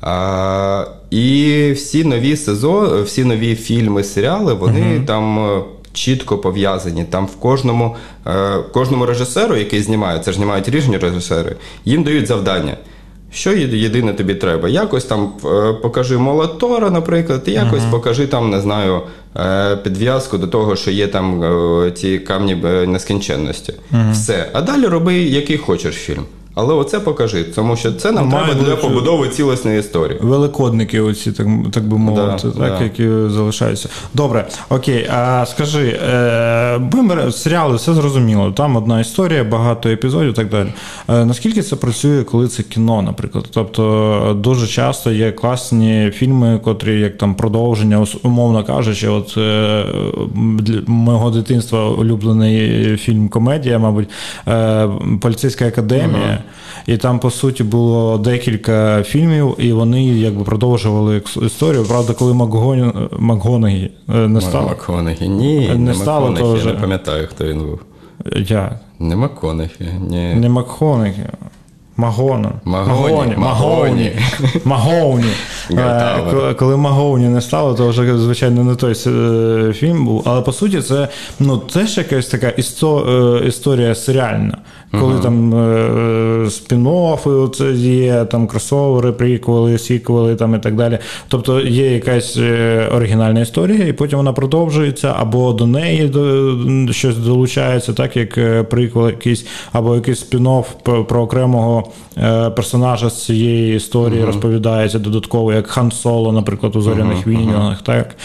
А, 0.00 0.84
І 1.10 1.72
всі 1.76 2.04
нові 2.04 2.36
сезони, 2.36 3.02
всі 3.02 3.24
нові 3.24 3.54
фільми, 3.54 4.04
серіали, 4.04 4.54
вони 4.54 4.80
uh-huh. 4.80 5.04
там. 5.04 5.38
Е, 5.38 5.62
чітко 5.92 6.38
пов'язані. 6.38 7.04
Там 7.04 7.26
в 7.26 7.36
кожному 7.36 7.96
е, 8.26 8.58
кожному 8.72 9.06
режисеру, 9.06 9.56
який 9.56 9.82
знімає, 9.82 10.18
це 10.18 10.30
ж 10.30 10.36
знімають 10.36 10.68
різні 10.68 10.98
режисери, 10.98 11.56
їм 11.84 12.02
дають 12.02 12.26
завдання. 12.26 12.76
Що 13.36 13.52
єдине 13.52 14.12
тобі 14.12 14.34
треба? 14.34 14.68
Якось 14.68 15.04
там 15.04 15.32
е, 15.44 15.72
покажи 15.72 16.18
молотора, 16.18 16.90
наприклад, 16.90 17.42
і 17.46 17.50
якось 17.50 17.82
uh-huh. 17.82 17.90
покажи 17.90 18.26
там, 18.26 18.50
не 18.50 18.60
знаю, 18.60 19.00
е, 19.36 19.76
підв'язку 19.76 20.38
до 20.38 20.46
того, 20.46 20.76
що 20.76 20.90
є 20.90 21.06
там 21.06 21.42
е, 21.42 21.90
ці 21.90 22.18
камні 22.18 22.54
нескінченності. 22.86 23.72
Uh-huh. 23.92 24.12
Все. 24.12 24.50
А 24.52 24.60
далі 24.60 24.86
роби, 24.86 25.14
який 25.14 25.56
хочеш 25.56 25.94
фільм. 25.94 26.24
Але 26.58 26.74
оце 26.74 27.00
покажи, 27.00 27.44
тому 27.44 27.76
що 27.76 27.92
це 27.92 28.12
нам 28.12 28.30
треба 28.30 28.54
для 28.54 28.76
побудови 28.76 29.28
цілісної 29.28 29.80
історії. 29.80 30.18
Великодники, 30.22 31.00
оці, 31.00 31.32
так 31.32 31.46
так 31.72 31.88
би 31.88 31.98
мовити, 31.98 32.48
да, 32.48 32.68
так, 32.68 32.78
да. 32.78 32.84
які 32.84 33.08
залишаються. 33.34 33.88
Добре, 34.14 34.48
окей, 34.68 35.08
а 35.14 35.46
скажи, 35.46 36.00
е, 36.08 36.80
серіали, 37.32 37.76
все 37.76 37.94
зрозуміло. 37.94 38.52
Там 38.52 38.76
одна 38.76 39.00
історія, 39.00 39.44
багато 39.44 39.88
епізодів 39.88 40.30
і 40.30 40.32
так 40.32 40.48
далі. 40.48 40.68
Е, 41.08 41.24
наскільки 41.24 41.62
це 41.62 41.76
працює, 41.76 42.24
коли 42.24 42.48
це 42.48 42.62
кіно, 42.62 43.02
наприклад? 43.02 43.44
Тобто 43.50 44.36
дуже 44.40 44.66
часто 44.66 45.12
є 45.12 45.32
класні 45.32 46.10
фільми, 46.14 46.60
котрі 46.64 47.00
як 47.00 47.18
там 47.18 47.34
продовження, 47.34 48.06
умовно 48.22 48.64
кажучи, 48.64 49.08
от 49.08 49.34
е, 49.38 49.84
для 50.34 50.80
мого 50.86 51.30
дитинства 51.30 51.88
улюблений 51.88 52.96
фільм 52.96 53.28
комедія, 53.28 53.78
мабуть, 53.78 54.08
е, 54.48 54.88
Поліцейська 55.20 55.66
академія. 55.66 56.42
І 56.86 56.96
там, 56.96 57.18
по 57.18 57.30
суті, 57.30 57.64
було 57.64 58.18
декілька 58.18 59.02
фільмів, 59.02 59.54
і 59.58 59.72
вони 59.72 60.04
якби 60.04 60.44
продовжували 60.44 61.22
історію. 61.42 61.84
Правда, 61.84 62.14
коли 62.14 62.34
Макгоні... 62.34 62.92
Макгонагі 63.18 63.90
е, 64.14 64.28
не 64.28 64.40
стало. 64.40 64.68
Макгонагі, 64.68 65.28
ні, 65.28 65.68
не, 65.68 65.74
не 65.74 65.94
стало 65.94 66.30
Макгонагі, 66.30 66.66
я 66.66 66.72
не 66.72 66.80
пам'ятаю, 66.80 67.28
хто 67.30 67.44
він 67.44 67.58
був. 67.58 67.80
Я. 68.36 68.78
Не 68.98 69.16
Макконахі, 69.16 69.84
ні. 70.08 70.34
Не 70.34 70.48
Макконахі. 70.48 71.22
Магона. 71.96 72.52
Магоні. 72.64 73.34
Магоні. 73.36 74.12
Магоні. 74.64 75.32
Е, 75.70 76.54
коли 76.58 76.76
Магоні 76.76 77.28
не 77.28 77.40
стало, 77.40 77.74
то 77.74 77.88
вже, 77.88 78.18
звичайно, 78.18 78.64
не 78.64 78.74
той 78.74 78.94
е, 79.06 79.72
фільм 79.72 80.04
був. 80.04 80.22
Але 80.26 80.42
по 80.42 80.52
суті, 80.52 80.82
це 80.82 81.08
ну, 81.40 81.58
теж 81.58 81.98
якась 81.98 82.26
така 82.26 82.48
історія 83.46 83.94
серіальна 83.94 84.58
коли 84.90 85.14
uh-huh. 85.14 85.22
там 85.22 85.54
е, 85.54 86.44
спін-оффи 86.44 87.74
є, 87.74 88.24
там 88.24 88.46
кросовери, 88.46 89.12
приквели, 89.12 89.78
сіквели 89.78 90.34
там 90.34 90.54
і 90.54 90.58
так 90.58 90.76
далі. 90.76 90.98
Тобто 91.28 91.60
є 91.60 91.92
якась 91.92 92.36
е, 92.36 92.88
оригінальна 92.94 93.40
історія, 93.40 93.86
і 93.86 93.92
потім 93.92 94.16
вона 94.16 94.32
продовжується, 94.32 95.14
або 95.18 95.52
до 95.52 95.66
неї 95.66 96.08
до, 96.08 96.92
щось 96.92 97.16
долучається, 97.16 97.92
так 97.92 98.16
як 98.16 98.38
е, 98.38 98.62
приквел 98.62 99.06
якийсь, 99.06 99.46
або 99.72 99.94
якийсь 99.94 100.32
спін-офф 100.32 100.64
про, 101.04 101.22
окремого 101.22 101.90
е, 102.18 102.50
персонажа 102.50 103.10
з 103.10 103.24
цієї 103.24 103.76
історії 103.76 104.22
uh-huh. 104.22 104.26
розповідається 104.26 104.98
додатково, 104.98 105.52
як 105.52 105.66
Хан 105.66 105.90
Соло, 105.90 106.32
наприклад, 106.32 106.76
у 106.76 106.80
зоряних 106.80 107.26
uh-huh. 107.26 107.40
війнах. 107.40 107.82
так. 107.82 108.16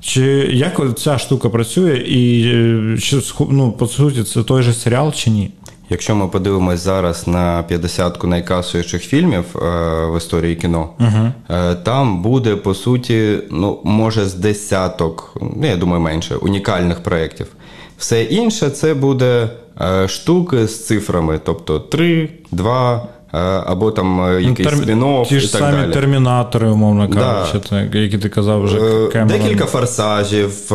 Чи 0.00 0.22
як 0.52 0.98
ця 0.98 1.18
штука 1.18 1.48
працює, 1.48 1.96
і 1.96 2.42
е, 2.46 2.98
чи 2.98 3.20
ну, 3.50 3.72
по 3.72 3.86
суті 3.86 4.24
це 4.24 4.42
той 4.42 4.62
же 4.62 4.72
серіал 4.72 5.12
чи 5.12 5.30
ні? 5.30 5.50
Якщо 5.90 6.16
ми 6.16 6.28
подивимось 6.28 6.80
зараз 6.80 7.28
на 7.28 7.64
50-ку 7.70 8.26
найкасуючих 8.26 9.02
фільмів 9.02 9.44
е, 9.56 9.60
в 10.06 10.16
історії 10.16 10.56
кіно, 10.56 10.90
uh 10.98 11.32
е, 11.50 11.74
там 11.74 12.22
буде 12.22 12.56
по 12.56 12.74
суті, 12.74 13.38
ну 13.50 13.80
може 13.84 14.26
з 14.26 14.34
десяток, 14.34 15.36
ну 15.40 15.66
я 15.66 15.76
думаю, 15.76 16.00
менше 16.00 16.36
унікальних 16.36 17.02
проєктів. 17.02 17.46
Все 17.98 18.22
інше 18.22 18.70
це 18.70 18.94
буде 18.94 19.50
е, 19.80 20.08
штуки 20.08 20.66
з 20.66 20.86
цифрами, 20.86 21.40
тобто 21.44 21.80
3, 21.80 22.28
2, 22.50 23.08
Е, 23.19 23.19
або 23.32 23.90
там 23.90 24.20
е, 24.24 24.42
якийсь 24.42 24.68
Терм... 24.68 24.82
спін 24.82 25.24
Ті 25.28 25.40
ж 25.40 25.46
і 25.46 25.48
так 25.48 25.60
самі 25.60 25.76
далі. 25.76 25.92
термінатори, 25.92 26.68
умовно 26.68 27.08
кажучи, 27.08 27.60
да. 27.70 27.98
які 27.98 28.18
ти 28.18 28.28
казав 28.28 28.62
вже 28.62 28.76
е, 28.76 29.08
Кемерон. 29.08 29.42
Декілька 29.42 29.66
форсажів, 29.66 30.72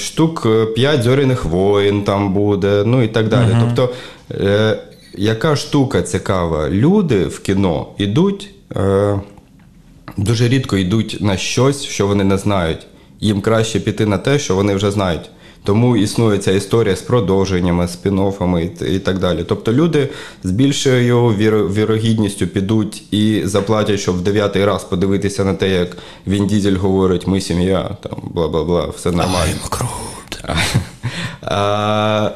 штук 0.00 0.46
5 0.74 1.02
зоряних 1.02 1.44
воїн 1.44 2.02
там 2.02 2.32
буде, 2.32 2.82
ну 2.86 3.02
і 3.02 3.08
так 3.08 3.28
далі. 3.28 3.50
uh 3.50 3.60
Тобто, 3.60 3.94
яка 5.14 5.56
штука 5.56 6.02
цікава? 6.02 6.68
Люди 6.68 7.24
в 7.24 7.40
кіно 7.40 7.86
йдуть, 7.98 8.50
дуже 10.16 10.48
рідко 10.48 10.76
йдуть 10.76 11.18
на 11.20 11.36
щось, 11.36 11.84
що 11.84 12.06
вони 12.06 12.24
не 12.24 12.38
знають. 12.38 12.86
Їм 13.20 13.40
краще 13.40 13.80
піти 13.80 14.06
на 14.06 14.18
те, 14.18 14.38
що 14.38 14.54
вони 14.54 14.74
вже 14.74 14.90
знають. 14.90 15.30
Тому 15.64 15.96
існує 15.96 16.38
ця 16.38 16.52
історія 16.52 16.96
з 16.96 17.02
продовженнями, 17.02 17.84
спін-оффами 17.84 18.84
і 18.94 18.98
так 18.98 19.18
далі. 19.18 19.44
Тобто 19.48 19.72
люди 19.72 20.08
з 20.42 20.50
більшою 20.50 21.28
вірогідністю 21.68 22.46
підуть 22.46 23.02
і 23.10 23.42
заплатять, 23.44 24.00
щоб 24.00 24.16
в 24.16 24.20
дев'ятий 24.20 24.64
раз 24.64 24.84
подивитися 24.84 25.44
на 25.44 25.54
те, 25.54 25.68
як 25.68 25.96
Він 26.26 26.46
Дізель 26.46 26.76
говорить, 26.76 27.26
ми 27.26 27.40
сім'я, 27.40 27.96
там 28.02 28.18
бла 28.34 28.48
бла 28.48 28.64
бла, 28.64 28.86
все 28.96 29.10
нормально. 29.10 29.54
А, 31.42 32.30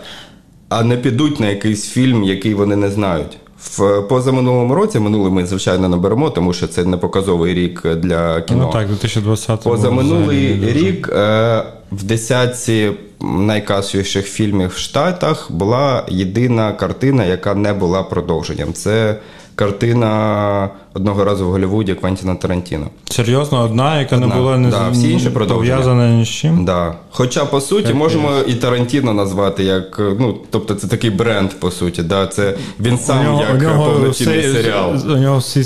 а 0.68 0.83
не 0.83 0.97
підуть 0.97 1.41
на 1.41 1.51
якийсь 1.51 1.89
фільм, 1.89 2.25
який 2.25 2.55
вони 2.55 2.77
не 2.77 2.91
знають. 2.91 3.39
В 3.70 4.03
позаминулому 4.03 4.75
році, 4.75 5.01
минулий 5.01 5.33
ми, 5.33 5.47
звичайно, 5.47 5.89
наберемо, 5.89 6.31
тому 6.31 6.53
що 6.53 6.66
це 6.66 6.85
не 6.85 6.97
показовий 6.97 7.55
рік 7.55 7.87
для 7.97 8.41
кіно. 8.41 8.64
Ну 8.66 8.72
так, 8.72 8.89
2020 8.89 9.62
Позаминулий 9.62 10.72
рік 10.72 11.09
е, 11.09 11.64
в 11.93 12.03
десятці 12.03 12.93
найкасовіших 13.25 14.27
фільмів 14.27 14.68
в 14.68 14.77
Штатах 14.77 15.51
була 15.51 16.07
єдина 16.09 16.72
картина, 16.72 17.25
яка 17.25 17.55
не 17.55 17.72
була 17.72 18.03
продовженням. 18.03 18.72
Це 18.72 19.16
картина 19.55 20.71
одного 20.95 21.25
разу 21.25 21.47
в 21.47 21.51
Голлівуді 21.51 21.95
Квентіна 21.95 22.35
Тарантіно. 22.35 22.87
Серйозно, 23.11 23.63
одна, 23.63 23.99
яка 24.01 24.17
одна. 24.17 24.27
не 24.27 24.35
була 24.35 24.59
не 24.59 24.71
да, 24.71 24.89
всі 24.89 25.11
інші 25.11 25.31
пов'язана 25.31 26.11
ні 26.11 26.25
з 26.25 26.29
чим. 26.29 26.65
Да. 26.65 26.95
Хоча, 27.11 27.45
по 27.45 27.61
суті, 27.61 27.89
як 27.89 27.97
можемо 27.97 28.31
і 28.47 28.55
Тарантіно 28.55 29.15
назвати 29.15 29.65
як. 29.65 30.01
Ну, 30.21 30.37
тобто, 30.51 30.75
це 30.75 30.87
такий 30.87 31.11
бренд, 31.11 31.51
по 31.61 31.71
суті. 31.71 32.03
Да? 32.03 32.27
Це 32.27 32.55
Він 32.81 32.99
сам 32.99 33.25
нього, 33.25 33.41
як 33.41 33.63
нього 33.63 33.91
повноцінний 33.91 34.39
все, 34.41 34.53
серіал. 34.53 35.13
У 35.13 35.17
нього 35.17 35.39
всі 35.39 35.61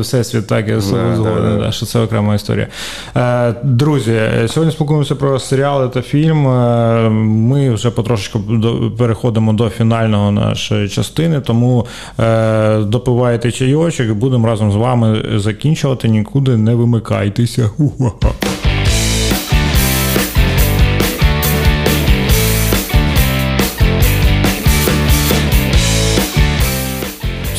всесвіт, 0.00 0.46
так, 0.46 0.68
я 0.68 0.74
да, 0.74 0.80
згоден, 0.80 1.58
да, 1.58 1.72
що 1.72 1.86
це 1.86 2.00
окрема 2.00 2.34
історія. 2.34 2.66
Е, 3.16 3.54
друзі, 3.62 4.20
сьогодні 4.46 4.72
спілкуємося 4.72 5.14
про 5.14 5.38
серіали 5.38 5.88
та 5.88 6.02
фільм. 6.02 6.48
Е, 6.48 7.08
ми 7.10 7.70
вже 7.70 7.90
потрошечку 7.90 8.40
переходимо 8.98 9.52
до 9.52 9.68
фінального 9.70 10.30
нашої 10.30 10.88
частини, 10.88 11.40
тому 11.40 11.86
е, 12.20 12.78
допивайте 13.28 13.52
чайочок 13.52 14.16
будемо 14.16 14.46
разом 14.46 14.72
з 14.72 14.76
вами 14.76 15.24
закінчувати. 15.36 16.08
Нікуди 16.08 16.56
не 16.56 16.74
вимикайтеся. 16.74 17.70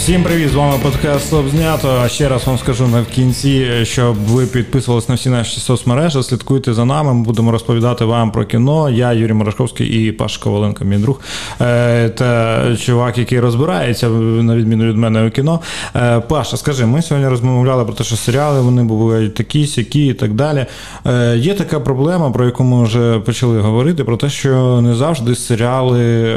Всім 0.10 0.24
привіт, 0.24 0.50
з 0.50 0.56
вами 0.56 0.74
подкаст 0.84 1.28
Стоп 1.28 1.50
знято. 1.50 2.08
Ще 2.08 2.30
раз 2.30 2.48
вам 2.48 2.58
скажу 2.58 2.88
на 2.88 3.06
кінці, 3.06 3.68
щоб 3.84 4.16
ви 4.16 4.46
підписувались 4.46 5.10
на 5.10 5.16
всі 5.16 5.30
наші 5.30 5.60
соцмережі, 5.60 6.24
слідкуйте 6.24 6.74
за 6.74 6.86
нами. 6.86 7.14
Ми 7.14 7.24
будемо 7.24 7.52
розповідати 7.52 8.06
вам 8.06 8.32
про 8.32 8.46
кіно. 8.46 8.90
Я 8.90 9.14
Юрій 9.14 9.34
Морошковський 9.34 9.88
і 9.88 10.12
Паша 10.12 10.42
Коваленко, 10.44 10.86
мій 10.86 10.98
друг 10.98 11.22
е, 11.62 12.10
та 12.10 12.62
чувак, 12.78 13.18
який 13.18 13.40
розбирається 13.40 14.10
на 14.10 14.56
відміну 14.56 14.86
від 14.86 14.98
мене 14.98 15.28
у 15.28 15.30
кіно. 15.30 15.60
Е, 15.96 16.20
Паша, 16.20 16.58
скажи, 16.58 16.86
ми 16.86 17.02
сьогодні 17.02 17.30
розмовляли 17.30 17.86
про 17.86 17.94
те, 17.94 18.04
що 18.04 18.16
серіали 18.16 18.62
вони 18.62 18.84
бувають 18.84 19.34
такі, 19.34 19.68
сякі 19.68 20.08
і 20.08 20.14
так 20.14 20.34
далі. 20.34 20.66
Е, 21.06 21.38
є 21.38 21.54
така 21.54 21.80
проблема, 21.80 22.32
про 22.32 22.46
яку 22.46 22.64
ми 22.64 22.84
вже 22.84 23.20
почали 23.20 23.60
говорити, 23.60 24.04
про 24.04 24.18
те, 24.18 24.30
що 24.30 24.82
не 24.82 24.96
завжди 24.96 25.36
серіали 25.36 26.36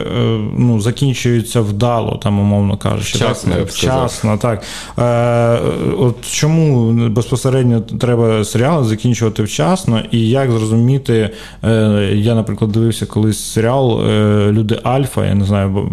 ну, 0.56 0.80
закінчуються 0.80 1.60
вдало, 1.60 2.20
там 2.22 2.40
умовно 2.40 2.76
кажучи. 2.76 3.18
Вчасно, 3.64 3.88
так, 3.88 4.08
вчасно, 4.10 4.38
так. 4.38 4.62
Е, 4.98 5.94
От 5.98 6.16
чому 6.30 6.92
безпосередньо 7.08 7.80
треба 7.80 8.44
серіали 8.44 8.84
закінчувати 8.84 9.42
вчасно, 9.42 10.02
і 10.10 10.28
як 10.28 10.50
зрозуміти, 10.50 11.30
е, 11.64 11.68
я, 12.14 12.34
наприклад, 12.34 12.72
дивився 12.72 13.06
колись 13.06 13.38
серіал 13.38 14.10
е, 14.10 14.52
Люди 14.52 14.78
Альфа, 14.82 15.26
я 15.26 15.34
не 15.34 15.44
знаю, 15.44 15.88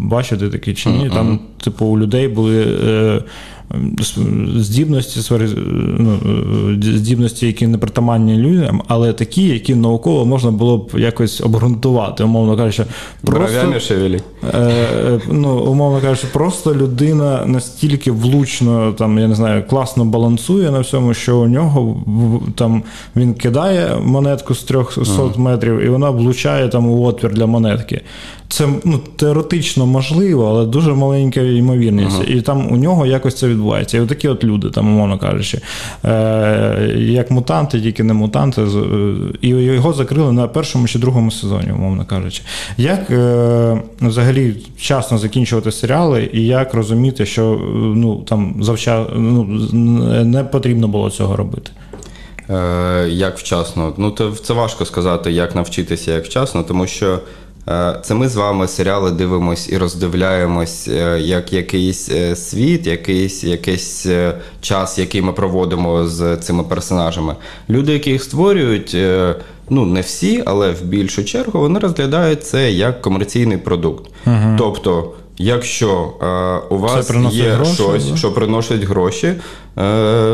бачите 0.00 0.48
такі 0.48 0.74
чи 0.74 0.88
ні. 0.88 1.10
Там, 1.10 1.40
типу, 1.64 1.86
у 1.86 1.98
людей 1.98 2.28
були. 2.28 2.62
Е, 2.86 3.22
здібності, 4.56 5.34
ну, 5.98 6.18
здібності, 6.82 7.46
які 7.46 7.66
не 7.66 7.78
притаманні 7.78 8.36
людям, 8.36 8.82
але 8.88 9.12
такі, 9.12 9.42
які 9.42 9.74
науково 9.74 10.26
можна 10.26 10.50
було 10.50 10.78
б 10.78 10.90
якось 10.98 11.40
обґрунтувати, 11.40 12.24
умовно 12.24 12.56
кажучи, 12.56 12.84
просто. 13.24 13.56
Е, 14.54 14.58
е, 14.58 15.20
ну, 15.30 15.58
умовно 15.58 16.00
кажучи, 16.00 16.26
просто 16.32 16.74
людина 16.74 17.46
настільки 17.46 18.10
влучно, 18.10 18.92
там, 18.92 19.18
я 19.18 19.28
не 19.28 19.34
знаю, 19.34 19.64
класно 19.70 20.04
балансує 20.04 20.70
на 20.70 20.80
всьому, 20.80 21.14
що 21.14 21.38
у 21.38 21.46
нього 21.46 22.02
там 22.54 22.82
він 23.16 23.34
кидає 23.34 23.96
монетку 24.04 24.54
з 24.54 24.62
300 24.62 25.02
метрів, 25.36 25.80
і 25.80 25.88
вона 25.88 26.10
влучає 26.10 26.68
там 26.68 26.86
у 26.86 27.04
отвір 27.04 27.32
для 27.32 27.46
монетки. 27.46 28.00
Це 28.54 28.68
ну, 28.84 29.00
теоретично 29.16 29.86
можливо, 29.86 30.46
але 30.46 30.66
дуже 30.66 30.92
маленька 30.92 31.40
ймовірність. 31.40 32.16
Uh-huh. 32.16 32.36
І 32.36 32.42
там 32.42 32.72
у 32.72 32.76
нього 32.76 33.06
якось 33.06 33.34
це 33.34 33.48
відбувається. 33.48 33.96
І 33.96 34.00
отакі 34.00 34.28
от 34.28 34.44
люди, 34.44 34.70
там, 34.70 34.88
умовно 34.88 35.18
кажучи, 35.18 35.60
е, 36.04 36.94
як 36.98 37.30
мутанти, 37.30 37.80
тільки 37.80 38.02
не 38.04 38.14
мутанти, 38.14 38.62
е, 38.62 38.66
і 39.40 39.48
його 39.48 39.92
закрили 39.92 40.32
на 40.32 40.48
першому 40.48 40.88
чи 40.88 40.98
другому 40.98 41.30
сезоні, 41.30 41.72
умовно 41.72 42.04
кажучи. 42.04 42.42
Як 42.78 43.10
е, 43.10 43.82
взагалі 44.00 44.56
вчасно 44.76 45.18
закінчувати 45.18 45.72
серіали, 45.72 46.30
і 46.32 46.46
як 46.46 46.74
розуміти, 46.74 47.26
що 47.26 47.60
ну, 47.74 48.16
там 48.16 48.56
завча, 48.60 49.06
ну, 49.16 49.44
не 50.24 50.44
потрібно 50.44 50.88
було 50.88 51.10
цього 51.10 51.36
робити? 51.36 51.70
Е, 52.50 53.08
Як 53.08 53.38
вчасно? 53.38 53.94
Ну, 53.96 54.10
це 54.44 54.54
важко 54.54 54.84
сказати, 54.84 55.32
як 55.32 55.54
навчитися 55.54 56.12
як 56.12 56.24
вчасно, 56.24 56.62
тому 56.62 56.86
що. 56.86 57.20
Е, 57.68 57.98
це 58.02 58.14
ми 58.14 58.28
з 58.28 58.36
вами 58.36 58.68
серіали 58.68 59.10
дивимось 59.10 59.68
і 59.68 59.78
роздивляємось 59.78 60.88
е, 60.88 61.20
як 61.20 61.52
якийсь 61.52 62.10
е, 62.10 62.36
світ, 62.36 62.86
якийсь 62.86 63.44
якийсь 63.44 64.06
час, 64.60 64.98
який 64.98 65.22
ми 65.22 65.32
проводимо 65.32 66.06
з 66.06 66.36
цими 66.36 66.62
персонажами. 66.62 67.36
Люди, 67.70 67.92
які 67.92 68.10
їх 68.10 68.22
створюють, 68.22 68.96
ну 69.70 69.86
не 69.86 70.00
всі, 70.00 70.42
але 70.46 70.70
в 70.70 70.82
більшу 70.82 71.24
чергу 71.24 71.60
вони 71.60 71.78
розглядають 71.78 72.46
це 72.46 72.72
як 72.72 73.02
комерційний 73.02 73.58
продукт. 73.58 74.10
Угу. 74.26 74.56
Тобто. 74.58 75.12
Якщо 75.38 76.12
у 76.70 76.78
вас 76.78 77.10
є 77.30 77.50
гроші, 77.50 77.74
щось, 77.74 78.10
да? 78.10 78.16
що 78.16 78.32
приносить 78.32 78.82
гроші, 78.82 79.34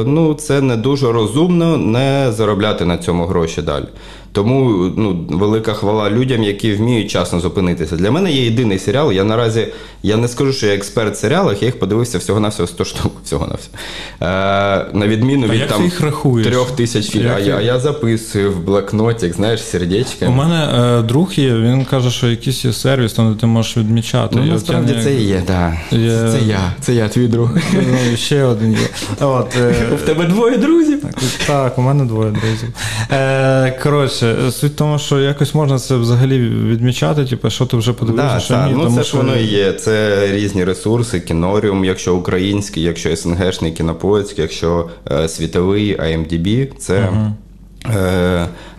ну 0.06 0.34
це 0.34 0.60
не 0.60 0.76
дуже 0.76 1.12
розумно 1.12 1.76
не 1.76 2.32
заробляти 2.32 2.84
на 2.84 2.98
цьому 2.98 3.26
гроші 3.26 3.62
далі. 3.62 3.86
Тому 4.32 4.90
ну, 4.96 5.26
велика 5.30 5.72
хвала 5.72 6.10
людям, 6.10 6.42
які 6.42 6.72
вміють 6.72 7.10
часно 7.10 7.40
зупинитися. 7.40 7.96
Для 7.96 8.10
мене 8.10 8.32
є 8.32 8.44
єдиний 8.44 8.78
серіал. 8.78 9.12
Я 9.12 9.24
наразі 9.24 9.68
я 10.02 10.16
не 10.16 10.28
скажу, 10.28 10.52
що 10.52 10.66
я 10.66 10.74
експерт 10.74 11.14
в 11.14 11.18
серіалах, 11.18 11.62
я 11.62 11.66
їх 11.66 11.78
подивився 11.78 12.18
всього-навсього 12.18 12.66
100 12.66 12.84
штук. 12.84 13.12
всього 13.24 13.46
на 13.46 13.54
все. 13.54 13.68
Е, 14.22 14.86
На 14.92 15.06
відміну 15.06 15.46
а 15.50 15.52
від 15.52 15.68
там 15.68 15.84
їх 15.84 16.02
трьох 16.44 16.70
тисяч 16.70 17.10
фільмів. 17.10 17.32
А 17.36 17.38
я, 17.38 17.60
я 17.60 17.78
записую 17.78 18.52
в 18.52 18.60
блокнотик, 18.64 19.34
знаєш, 19.34 19.62
сердечки. 19.62 20.26
У 20.26 20.30
мене 20.30 20.68
е, 20.98 21.02
друг 21.02 21.32
є, 21.32 21.54
він 21.54 21.84
каже, 21.84 22.10
що 22.10 22.28
якийсь 22.28 22.64
є 22.64 22.72
сервіс, 22.72 23.12
там 23.12 23.32
де 23.32 23.40
ти 23.40 23.46
можеш 23.46 23.76
відмічати. 23.76 24.36
Ну, 24.36 24.44
Насправді 24.44 24.94
це 25.02 25.14
і 25.14 25.24
є, 25.24 25.42
так. 25.46 25.72
Є... 25.90 26.10
Це 26.10 26.38
я, 26.46 26.72
це 26.80 26.94
я, 26.94 27.08
твій 27.08 27.28
друг. 27.28 27.50
Ну, 27.72 28.16
Ще 28.16 28.44
один 28.44 28.72
є. 28.72 28.78
От, 29.30 29.56
е... 29.56 29.74
В 29.96 30.02
тебе 30.02 30.24
двоє 30.24 30.56
друзів? 30.56 31.00
Так, 31.02 31.14
так, 31.46 31.78
у 31.78 31.82
мене 31.82 32.04
двоє 32.04 32.30
друзів. 32.30 32.68
Е, 33.10 33.78
Коротше, 33.82 34.36
суть 34.50 34.72
в 34.72 34.76
тому, 34.76 34.98
що 34.98 35.20
якось 35.20 35.54
можна 35.54 35.78
це 35.78 35.96
взагалі 35.96 36.38
відмічати, 36.48 37.24
типу, 37.24 37.50
що 37.50 37.66
ти 37.66 37.76
вже 37.76 37.92
подивився, 37.92 38.34
да, 38.34 38.40
що 38.40 38.54
та, 38.54 38.66
ні. 38.66 38.74
Ну, 38.76 38.84
тому, 38.84 38.96
це 38.96 39.04
що... 39.04 39.16
ж 39.16 39.22
воно 39.22 39.36
і 39.36 39.44
є. 39.44 39.72
Це 39.72 40.26
різні 40.32 40.64
ресурси, 40.64 41.20
кіноріум, 41.20 41.84
якщо 41.84 42.16
український, 42.16 42.82
якщо 42.82 43.16
СНГшний 43.16 43.72
кінопоїзд, 43.72 44.38
якщо 44.38 44.88
е, 45.10 45.28
світовий 45.28 46.00
IMDb, 46.00 46.68
це. 46.78 46.94
uh 46.94 47.32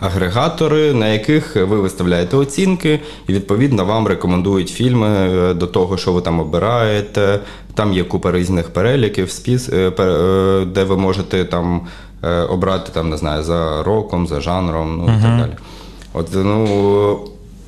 Агрегатори, 0.00 0.92
на 0.92 1.08
яких 1.08 1.56
ви 1.56 1.80
виставляєте 1.80 2.36
оцінки, 2.36 3.00
і 3.26 3.32
відповідно 3.32 3.84
вам 3.84 4.06
рекомендують 4.06 4.68
фільми 4.68 5.08
е, 5.08 5.54
до 5.54 5.66
того, 5.66 5.96
що 5.96 6.12
ви 6.12 6.20
там 6.20 6.40
обираєте. 6.40 7.40
Там 7.74 7.92
є 7.92 8.04
купа 8.04 8.32
різних 8.32 8.70
переліків, 8.70 9.30
спіс, 9.30 9.68
де 10.66 10.84
ви 10.88 10.96
можете 10.96 11.44
там 11.44 11.80
обрати 12.48 12.90
там, 12.92 13.10
не 13.10 13.16
знаю, 13.16 13.42
за 13.42 13.82
роком, 13.82 14.26
за 14.26 14.40
жанром, 14.40 14.96
ну 14.96 15.04
і 15.04 15.16
uh 15.16 15.22
так 15.22 15.38
далі. 15.38 15.52
От 16.12 16.28
ну 16.34 17.18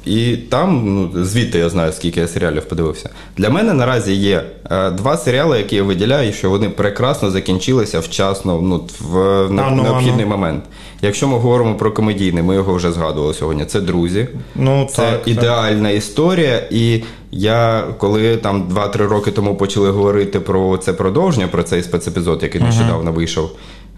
і 0.06 0.36
там, 0.36 0.82
ну 0.84 1.24
звідти 1.24 1.58
я 1.58 1.68
знаю, 1.68 1.92
скільки 1.92 2.20
я 2.20 2.28
серіалів 2.28 2.64
подивився. 2.64 3.10
Для 3.36 3.50
мене 3.50 3.72
наразі 3.72 4.14
є 4.14 4.44
е, 4.70 4.90
два 4.90 5.16
серіали, 5.16 5.58
які 5.58 5.76
я 5.76 5.82
виділяю, 5.82 6.32
що 6.32 6.50
вони 6.50 6.68
прекрасно 6.68 7.30
закінчилися 7.30 8.00
вчасно, 8.00 8.60
ну 8.62 8.84
в 9.00 9.18
а, 9.18 9.48
ну, 9.50 9.82
необхідний 9.82 10.24
ну. 10.24 10.30
момент. 10.30 10.64
Якщо 11.04 11.28
ми 11.28 11.38
говоримо 11.38 11.74
про 11.74 11.92
комедійний, 11.92 12.42
ми 12.42 12.54
його 12.54 12.74
вже 12.74 12.92
згадували 12.92 13.34
сьогодні. 13.34 13.64
Це 13.64 13.80
друзі, 13.80 14.28
ну 14.54 14.88
це 14.90 15.10
так, 15.10 15.28
ідеальна 15.28 15.88
так. 15.88 15.98
історія. 15.98 16.62
І 16.70 17.02
я 17.30 17.84
коли 17.98 18.36
там 18.36 18.68
2-3 18.68 18.96
роки 18.96 19.30
тому 19.30 19.56
почали 19.56 19.90
говорити 19.90 20.40
про 20.40 20.76
це 20.76 20.92
продовження, 20.92 21.48
про 21.48 21.62
цей 21.62 21.82
спецепізод, 21.82 22.42
який 22.42 22.60
нещодавно 22.60 23.12
вийшов. 23.12 23.50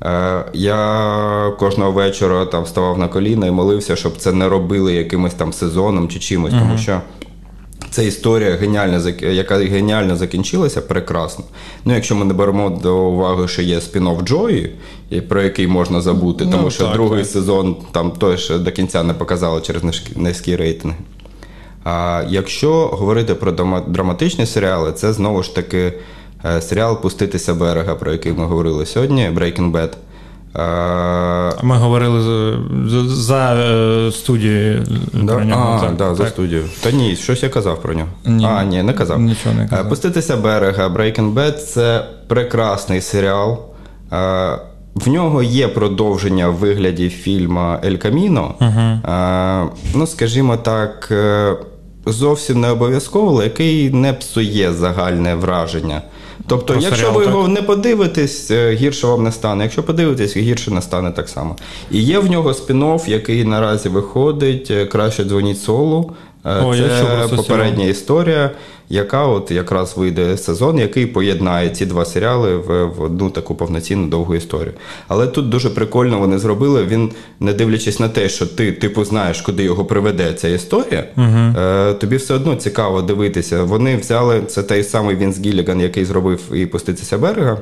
Е, 0.02 0.44
я 0.52 1.52
кожного 1.58 1.92
вечора 1.92 2.46
там 2.46 2.62
вставав 2.62 2.98
на 2.98 3.08
коліна 3.08 3.46
і 3.46 3.50
молився, 3.50 3.96
щоб 3.96 4.16
це 4.16 4.32
не 4.32 4.48
робили 4.48 4.94
якимось 4.94 5.34
там 5.34 5.52
сезоном 5.52 6.08
чи 6.08 6.18
чимось, 6.18 6.52
uh-huh. 6.52 6.58
тому 6.58 6.78
що 6.78 7.00
це 7.96 8.06
історія 8.06 8.56
геніальна, 8.56 9.12
яка 9.20 9.56
геніально 9.56 10.16
закінчилася, 10.16 10.80
прекрасно. 10.80 11.44
Ну, 11.84 11.94
якщо 11.94 12.16
ми 12.16 12.24
не 12.24 12.34
беремо 12.34 12.70
до 12.70 12.96
уваги, 12.98 13.48
що 13.48 13.62
є 13.62 13.78
спін-офф 13.78 14.24
Джої, 14.24 14.72
про 15.28 15.42
який 15.42 15.66
можна 15.66 16.00
забути, 16.00 16.44
ну, 16.44 16.50
тому 16.50 16.70
що 16.70 16.84
так, 16.84 16.92
другий 16.92 17.22
так. 17.22 17.30
сезон 17.30 17.76
там 17.92 18.10
теж 18.10 18.50
до 18.50 18.72
кінця 18.72 19.02
не 19.02 19.14
показали 19.14 19.60
через 19.60 19.82
низькі 20.16 20.56
рейтинги. 20.56 20.96
А 21.84 22.24
якщо 22.28 22.86
говорити 22.86 23.34
про 23.34 23.52
драматичні 23.88 24.46
серіали, 24.46 24.92
це 24.92 25.12
знову 25.12 25.42
ж 25.42 25.54
таки. 25.54 25.92
Е, 26.44 26.60
серіал 26.60 27.02
Пуститися 27.02 27.54
берега, 27.54 27.94
про 27.94 28.12
який 28.12 28.32
ми 28.32 28.44
говорили 28.44 28.86
сьогодні, 28.86 29.30
Breaking 29.34 29.72
Bad. 29.72 29.90
Е, 30.58 31.52
ми 31.62 31.76
говорили 31.76 32.20
за, 32.86 33.08
за 33.08 33.54
е, 33.54 34.12
студією 34.12 34.84
да? 35.12 35.34
про 35.34 35.44
нього. 35.44 35.78
А, 35.78 35.86
так, 35.86 35.96
да, 35.96 36.14
за 36.14 36.26
студію. 36.26 36.64
Та 36.82 36.90
ні, 36.90 37.16
щось 37.16 37.42
я 37.42 37.48
казав 37.48 37.82
про 37.82 37.94
нього. 37.94 38.08
Ні, 38.24 38.46
а, 38.46 38.64
ні, 38.64 38.82
не 38.82 38.92
казав. 38.92 39.20
Нічого 39.20 39.54
не 39.54 39.68
казав. 39.68 39.88
Пуститися 39.88 40.36
берега, 40.36 40.88
Breaking 40.88 41.34
Bad 41.34 41.52
це 41.52 42.06
прекрасний 42.26 43.00
серіал. 43.00 43.58
В 44.94 45.08
нього 45.08 45.42
є 45.42 45.68
продовження 45.68 46.48
в 46.48 46.54
вигляді 46.54 47.08
фільму 47.08 47.76
Ель 47.84 47.96
Каміно. 47.96 48.54
Uh-huh. 48.60 49.68
Ну, 49.94 50.06
скажімо 50.06 50.56
так 50.56 51.12
зовсім 52.06 52.60
не 52.60 52.70
обов'язково, 52.70 53.42
який 53.42 53.90
не 53.90 54.12
псує 54.12 54.72
загальне 54.72 55.34
враження. 55.34 56.02
Тобто, 56.46 56.72
Про 56.72 56.82
якщо 56.82 56.96
серіал, 56.96 57.16
ви 57.16 57.24
його 57.24 57.48
не 57.48 57.62
подивитесь, 57.62 58.50
е, 58.50 58.72
гірше 58.72 59.06
вам 59.06 59.24
не 59.24 59.32
стане. 59.32 59.64
Якщо 59.64 59.82
подивитесь, 59.82 60.36
гірше 60.36 60.70
не 60.70 60.82
стане 60.82 61.10
так 61.10 61.28
само. 61.28 61.56
І 61.90 62.02
є 62.02 62.18
в 62.18 62.30
нього 62.30 62.52
спін-офф, 62.52 63.08
який 63.08 63.44
наразі 63.44 63.88
виходить, 63.88 64.70
е, 64.70 64.86
краще 64.86 65.24
дзвоніть 65.24 65.60
солу. 65.62 66.12
О, 66.44 66.74
Це 66.76 67.36
попередня 67.36 67.84
історія, 67.84 68.50
яка 68.88 69.26
от 69.26 69.50
якраз 69.50 69.96
вийде 69.96 70.36
сезон, 70.36 70.78
який 70.78 71.06
поєднає 71.06 71.70
ці 71.70 71.86
два 71.86 72.04
серіали 72.04 72.56
в, 72.56 72.84
в 72.84 73.02
одну 73.02 73.30
таку 73.30 73.54
повноцінну 73.54 74.08
довгу 74.08 74.34
історію. 74.34 74.72
Але 75.08 75.26
тут 75.26 75.48
дуже 75.48 75.70
прикольно 75.70 76.18
вони 76.18 76.38
зробили. 76.38 76.84
Він, 76.84 77.10
не 77.40 77.52
дивлячись 77.52 78.00
на 78.00 78.08
те, 78.08 78.28
що 78.28 78.46
ти 78.46 78.72
типу 78.72 79.04
знаєш, 79.04 79.40
куди 79.40 79.62
його 79.62 79.84
приведе 79.84 80.34
ця 80.34 80.48
історія, 80.48 81.04
угу. 81.16 81.26
е, 81.26 81.94
тобі 81.94 82.16
все 82.16 82.34
одно 82.34 82.54
цікаво 82.54 83.02
дивитися. 83.02 83.62
Вони 83.62 83.96
взяли 83.96 84.42
це 84.46 84.62
той 84.62 84.84
самий 84.84 85.16
Вінс 85.16 85.38
Гілліган, 85.38 85.80
який 85.80 86.04
зробив 86.04 86.40
і 86.54 86.66
Пуститися 86.66 87.18
берега. 87.18 87.58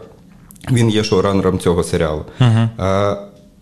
Він 0.72 0.90
є 0.90 1.04
шоуранером 1.04 1.58
цього 1.58 1.82
серіалу. 1.82 2.24
Угу. 2.40 2.86
Е, 2.88 3.16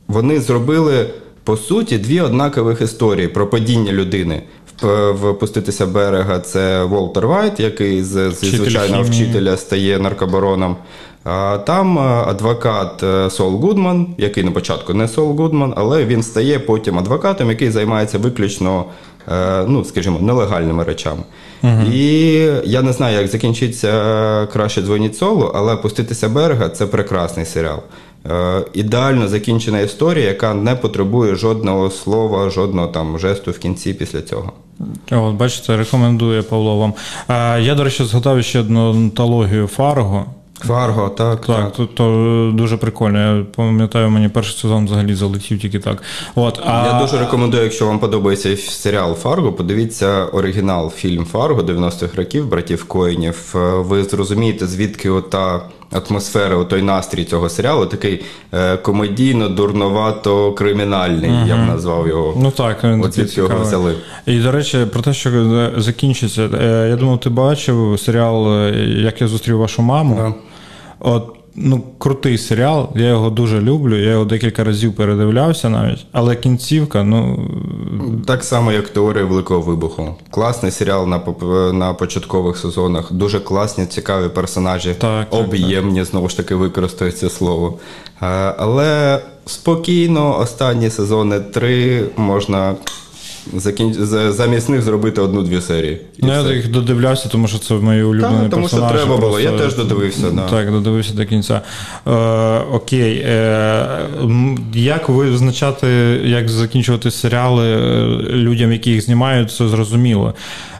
вони 0.09 0.41
зробили. 0.41 1.07
По 1.45 1.57
суті, 1.57 1.99
дві 1.99 2.21
однакових 2.21 2.81
історії 2.81 3.29
про 3.29 3.47
падіння 3.47 3.93
людини 3.93 4.43
в 5.15 5.21
Пуститися 5.21 5.87
берега 5.87 6.41
це 6.41 6.85
Волтер 6.85 7.27
Вайт, 7.27 7.61
який 7.61 8.03
з 8.03 8.31
звичайного 8.31 9.03
вчителя 9.03 9.57
стає 9.57 9.99
наркобароном. 9.99 10.77
А 11.25 11.59
там 11.59 11.99
е, 11.99 12.03
адвокат 12.03 13.03
е, 13.03 13.31
Сол 13.31 13.57
Гудман, 13.57 14.07
який 14.19 14.45
на 14.45 14.51
початку 14.51 14.95
не 14.95 15.09
Сол 15.09 15.37
Гудман, 15.37 15.75
але 15.77 16.05
він 16.05 16.23
стає 16.23 16.59
потім 16.59 16.99
адвокатом, 16.99 17.51
який 17.51 17.71
займається 17.71 18.19
виключно, 18.19 18.85
е, 19.29 19.65
ну 19.69 19.85
скажімо, 19.85 20.19
нелегальними 20.21 20.85
речами. 20.85 21.23
Угу. 21.63 21.83
І 21.93 22.33
я 22.65 22.83
не 22.83 22.93
знаю, 22.93 23.19
як 23.19 23.27
закінчиться 23.27 24.49
краще 24.53 24.83
дзвоніть 24.83 25.17
солу, 25.17 25.53
але 25.55 25.77
пуститися 25.77 26.29
берега 26.29 26.69
це 26.69 26.87
прекрасний 26.87 27.47
серіал. 27.47 27.79
Е, 28.31 28.65
ідеально 28.73 29.29
закінчена 29.29 29.81
історія, 29.81 30.27
яка 30.27 30.55
не 30.55 30.75
потребує 30.75 31.35
жодного 31.35 31.91
слова, 31.91 32.51
жодного 32.51 32.87
там 32.89 33.19
жесту 33.19 33.51
в 33.51 33.59
кінці 33.59 33.95
після 33.95 34.23
цього. 34.23 34.53
От, 35.11 35.35
бачите, 35.35 35.77
рекомендує 35.77 36.43
Павло 36.43 36.77
вам. 36.79 36.95
Я, 37.63 37.75
до 37.75 37.85
речі, 37.85 38.05
згадав 38.05 38.45
ще 38.45 38.61
одну 38.61 38.91
антологію 38.91 39.67
Фарго. 39.67 40.27
Фарго, 40.67 41.09
так. 41.09 41.47
Так, 41.47 41.57
так. 41.57 41.73
То, 41.73 41.87
то 41.87 42.53
дуже 42.55 42.77
прикольно. 42.77 43.19
Я 43.19 43.45
пам'ятаю, 43.45 44.11
мені 44.11 44.29
перший 44.29 44.57
сезон 44.57 44.85
взагалі 44.85 45.15
залетів 45.15 45.61
тільки 45.61 45.79
так. 45.79 46.03
От, 46.35 46.61
а... 46.65 46.87
Я 46.87 47.01
дуже 47.01 47.19
рекомендую, 47.19 47.63
якщо 47.63 47.87
вам 47.87 47.99
подобається 47.99 48.57
серіал 48.57 49.15
Фарго, 49.15 49.53
подивіться 49.53 50.25
оригінал 50.25 50.91
фільм 50.91 51.25
Фарго 51.25 51.63
90-х 51.63 52.17
років, 52.17 52.49
братів 52.49 52.85
Коїнів. 52.85 53.55
Ви 53.77 54.05
зрозумієте, 54.05 54.67
звідки 54.67 55.11
ота 55.11 55.61
атмосфера, 55.93 56.65
той 56.65 56.83
настрій 56.83 57.25
цього 57.25 57.49
серіалу, 57.49 57.87
такий 57.87 58.25
е, 58.53 58.77
комедійно-дурновато 58.77 60.55
кримінальний, 60.55 61.31
uh 61.31 61.49
я 61.49 61.57
б 61.57 61.67
назвав 61.67 62.09
його. 62.09 62.35
Ну 62.37 62.51
так, 62.51 62.85
Оці 63.03 63.25
цього 63.25 63.63
взяли. 63.63 63.95
І, 64.27 64.39
до 64.39 64.53
речі, 64.53 64.87
про 64.93 65.03
те, 65.03 65.15
що 65.15 65.71
закінчиться, 65.77 66.43
е, 66.43 66.87
я 66.91 66.97
думав, 66.97 67.21
ти 67.21 67.31
бачив 67.31 68.01
серіал 68.01 68.55
е, 68.55 68.71
Як 68.89 69.21
я 69.21 69.29
зустрів 69.29 69.59
вашу 69.59 69.83
маму. 69.83 70.15
Yeah. 70.15 70.35
От 71.01 71.37
ну, 71.55 71.83
крутий 71.99 72.39
серіал, 72.39 72.89
я 72.95 73.09
його 73.09 73.31
дуже 73.31 73.61
люблю. 73.61 73.97
Я 73.97 74.11
його 74.11 74.25
декілька 74.25 74.65
разів 74.65 74.97
передивлявся 74.97 75.69
навіть, 75.69 76.07
але 76.13 76.37
кінцівка, 76.37 77.05
ну. 77.05 77.51
Так 78.27 78.45
само, 78.45 78.73
як 78.73 78.89
теорія 78.89 79.25
Великого 79.25 79.61
Вибуху. 79.61 80.15
Класний 80.31 80.73
серіал 80.73 81.09
на 81.09 81.21
на 81.73 81.95
початкових 81.95 82.57
сезонах, 82.57 83.13
дуже 83.13 83.41
класні, 83.41 83.87
цікаві 83.87 84.29
персонажі, 84.29 84.95
так, 84.99 85.27
об'ємні, 85.31 85.99
так, 85.99 86.09
знову 86.09 86.29
ж 86.29 86.37
таки, 86.37 86.55
використаю 86.55 87.13
це 87.13 87.31
слово. 87.31 87.79
Але 88.59 89.21
спокійно, 89.47 90.39
останні 90.39 90.91
сезони 90.91 91.41
три 91.41 92.05
можна 92.17 92.75
закін... 93.57 93.95
замість 94.33 94.69
них 94.69 94.83
зробити 94.83 95.21
одну-дві 95.21 95.61
серії. 95.61 96.01
Ну, 96.19 96.33
я 96.33 96.53
їх 96.55 96.71
додивлявся, 96.71 97.29
тому 97.29 97.49
що 97.49 97.59
це 97.59 97.75
мої 97.75 98.03
улюблені 98.03 98.41
Так, 98.41 98.51
Тому 98.51 98.63
персонажі. 98.63 98.95
що 98.95 99.05
треба 99.07 99.17
було, 99.21 99.41
я 99.41 99.53
теж 99.53 99.77
додивився. 99.77 100.31
Да. 100.31 100.49
Так, 100.49 100.71
додивився 100.71 101.15
до 101.15 101.27
кінця. 101.27 101.61
Е, 102.07 102.11
Окей. 102.73 103.17
Е, 103.27 103.87
Як 104.75 105.09
ви 105.09 105.31
визначати, 105.31 105.87
як 106.25 106.49
закінчувати 106.49 107.11
серіали 107.11 107.67
е, 107.67 108.07
людям, 108.33 108.73
які 108.73 108.91
їх 108.91 109.03
знімають, 109.03 109.53
це 109.53 109.69
зрозуміло. 109.69 110.35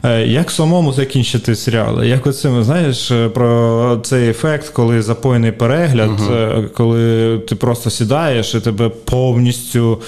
Е, 0.05 0.27
як 0.27 0.51
самому 0.51 0.93
закінчити 0.93 1.57
серіали? 1.57 2.09
Як 2.09 2.27
оцим, 2.27 2.65
знаєш, 2.65 3.11
е, 3.11 3.29
про 3.29 4.01
цей 4.03 4.29
ефект, 4.29 4.69
коли 4.69 5.03
запойний 5.03 5.53
перегляд, 5.53 6.11
uh 6.11 6.69
коли 6.69 7.39
ти 7.39 7.55
просто 7.55 7.91
сідаєш 7.91 8.55
і 8.55 8.61
тебе 8.61 8.89
повністю 8.89 10.01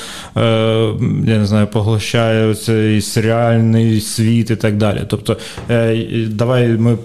я 1.27 1.39
не 1.39 1.47
знаю, 1.47 1.67
поглощає 1.67 2.55
цей 2.55 3.01
серіальний 3.01 4.01
світ 4.01 4.51
і 4.51 4.57
так 4.57 4.77
далі. 4.77 5.03
Тобто, 5.09 5.37
давай 6.29 6.69
ми 6.69 6.99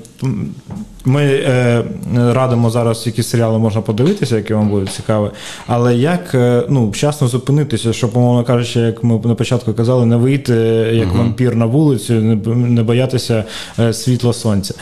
ми 1.06 1.24
е, 1.24 1.84
радимо 2.16 2.70
зараз, 2.70 3.08
які 3.08 3.24
серіали 3.24 3.60
можна 3.60 3.82
подивитися, 3.82 4.38
які 4.38 4.54
вам 4.54 4.70
будуть 4.70 4.90
цікаві. 4.90 5.30
Але 5.68 5.96
як 5.96 6.36
е, 6.36 6.64
ну, 6.70 6.90
вчасно 6.90 7.28
зупинитися, 7.28 7.94
щоб, 7.94 8.18
умовно 8.18 8.44
кажучи, 8.44 8.80
як 8.80 9.04
ми 9.04 9.20
на 9.24 9.36
початку 9.36 9.74
казали, 9.74 10.06
не 10.06 10.16
вийти 10.16 10.54
як 10.94 11.08
угу. 11.08 11.18
вампір 11.18 11.56
на 11.56 11.66
вулицю, 11.66 12.14
не, 12.14 12.56
не 12.56 12.84
боятися 12.84 13.44
е, 13.80 13.94
світла 13.94 14.34
сонця. 14.34 14.74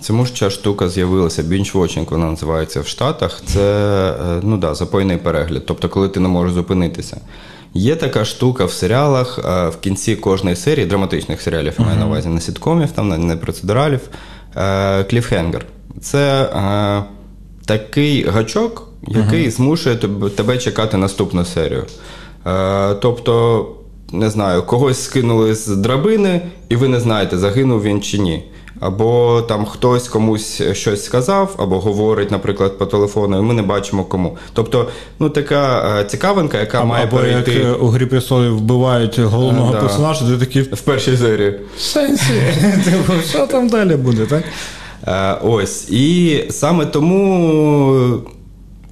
Цьому 0.00 0.26
ж 0.26 0.34
ця 0.34 0.50
штука 0.50 0.88
з'явилася, 0.88 1.42
бінч-вотчинг 1.42 2.10
вона 2.10 2.26
називається 2.26 2.80
в 2.80 2.86
Штатах. 2.86 3.42
Це 3.46 3.60
е, 4.10 4.40
ну 4.42 4.56
да, 4.56 4.74
запойний 4.74 5.16
перегляд, 5.16 5.66
тобто, 5.66 5.88
коли 5.88 6.08
ти 6.08 6.20
не 6.20 6.28
можеш 6.28 6.54
зупинитися. 6.54 7.20
Є 7.74 7.96
така 7.96 8.24
штука 8.24 8.64
в 8.64 8.72
серіалах 8.72 9.38
в 9.44 9.74
кінці 9.80 10.16
кожної 10.16 10.56
серії, 10.56 10.86
драматичних 10.86 11.40
серіалів, 11.42 11.72
я 11.78 11.84
маю 11.84 11.98
на 11.98 12.06
увазі 12.06 12.28
не 12.28 12.40
сіткомів, 12.40 12.90
там 12.90 13.26
не 13.26 13.36
процедуралів. 13.36 14.00
Е, 14.58 15.04
кліфхенгер. 15.04 15.66
Це 16.00 16.42
е, 16.42 17.04
такий 17.66 18.24
гачок, 18.24 18.88
який 19.08 19.46
uh-huh. 19.46 19.50
змушує 19.50 19.96
тебе 20.36 20.58
чекати 20.58 20.96
наступну 20.96 21.44
серію. 21.44 21.84
Е, 22.46 22.94
тобто, 22.94 23.66
не 24.12 24.30
знаю, 24.30 24.62
когось 24.62 25.04
скинули 25.04 25.54
з 25.54 25.66
драбини, 25.68 26.40
і 26.68 26.76
ви 26.76 26.88
не 26.88 27.00
знаєте, 27.00 27.38
загинув 27.38 27.82
він 27.82 28.02
чи 28.02 28.18
ні 28.18 28.44
або 28.80 29.42
там 29.42 29.64
хтось 29.64 30.08
комусь 30.08 30.62
щось 30.72 31.04
сказав, 31.04 31.54
або 31.58 31.80
говорить, 31.80 32.30
наприклад, 32.30 32.78
по 32.78 32.86
телефону, 32.86 33.38
і 33.38 33.42
ми 33.42 33.54
не 33.54 33.62
бачимо 33.62 34.04
кому. 34.04 34.36
Тобто, 34.52 34.88
ну 35.18 35.30
така 35.30 35.94
е, 36.00 36.04
цікавинка, 36.04 36.60
яка 36.60 36.78
або, 36.78 36.86
має 36.86 37.04
або 37.04 37.16
перейти... 37.16 37.52
як 37.52 37.64
е, 37.64 37.72
у 37.72 37.88
грі 37.88 38.06
престолів 38.06 38.56
вбивають 38.56 39.18
головного 39.18 39.72
да. 39.72 39.80
персонажа, 39.80 40.26
ти 40.26 40.38
такий 40.38 40.62
в 40.62 40.80
першій 40.80 41.16
серії. 41.16 41.60
Сенсі, 41.78 42.42
типу, 42.84 43.12
що 43.28 43.46
там 43.46 43.68
далі 43.68 43.96
буде, 43.96 44.26
так? 44.26 44.44
Е, 45.06 45.38
ось. 45.42 45.90
І 45.90 46.44
саме 46.50 46.86
тому. 46.86 48.22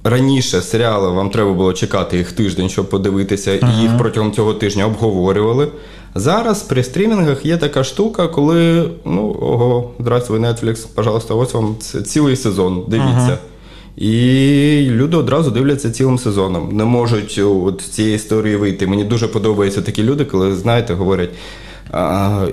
Раніше 0.03 0.61
серіали 0.61 1.09
вам 1.09 1.29
треба 1.29 1.53
було 1.53 1.73
чекати 1.73 2.17
їх 2.17 2.31
тиждень, 2.31 2.69
щоб 2.69 2.89
подивитися, 2.89 3.59
ага. 3.61 3.73
і 3.73 3.81
їх 3.81 3.97
протягом 3.97 4.31
цього 4.31 4.53
тижня 4.53 4.85
обговорювали. 4.85 5.67
Зараз 6.19 6.61
при 6.63 6.83
стрімінгах 6.83 7.45
є 7.45 7.57
така 7.57 7.83
штука, 7.83 8.27
коли 8.27 8.89
ну 9.05 9.37
ого, 9.41 9.91
здравствуй, 9.99 10.39
Netflix, 10.39 10.87
пожалуйста, 10.95 11.33
ось 11.33 11.53
вам 11.53 11.75
цілий 12.05 12.35
сезон. 12.35 12.83
Дивіться. 12.87 13.11
Ага. 13.15 13.37
І 13.97 14.87
люди 14.89 15.17
одразу 15.17 15.51
дивляться 15.51 15.91
цілим 15.91 16.17
сезоном. 16.17 16.69
Не 16.71 16.85
можуть 16.85 17.39
от 17.39 17.81
цієї 17.81 18.15
історії 18.15 18.55
вийти. 18.55 18.87
Мені 18.87 19.03
дуже 19.03 19.27
подобаються 19.27 19.81
такі 19.81 20.03
люди, 20.03 20.25
коли 20.25 20.55
знаєте, 20.55 20.93
говорять. 20.93 21.29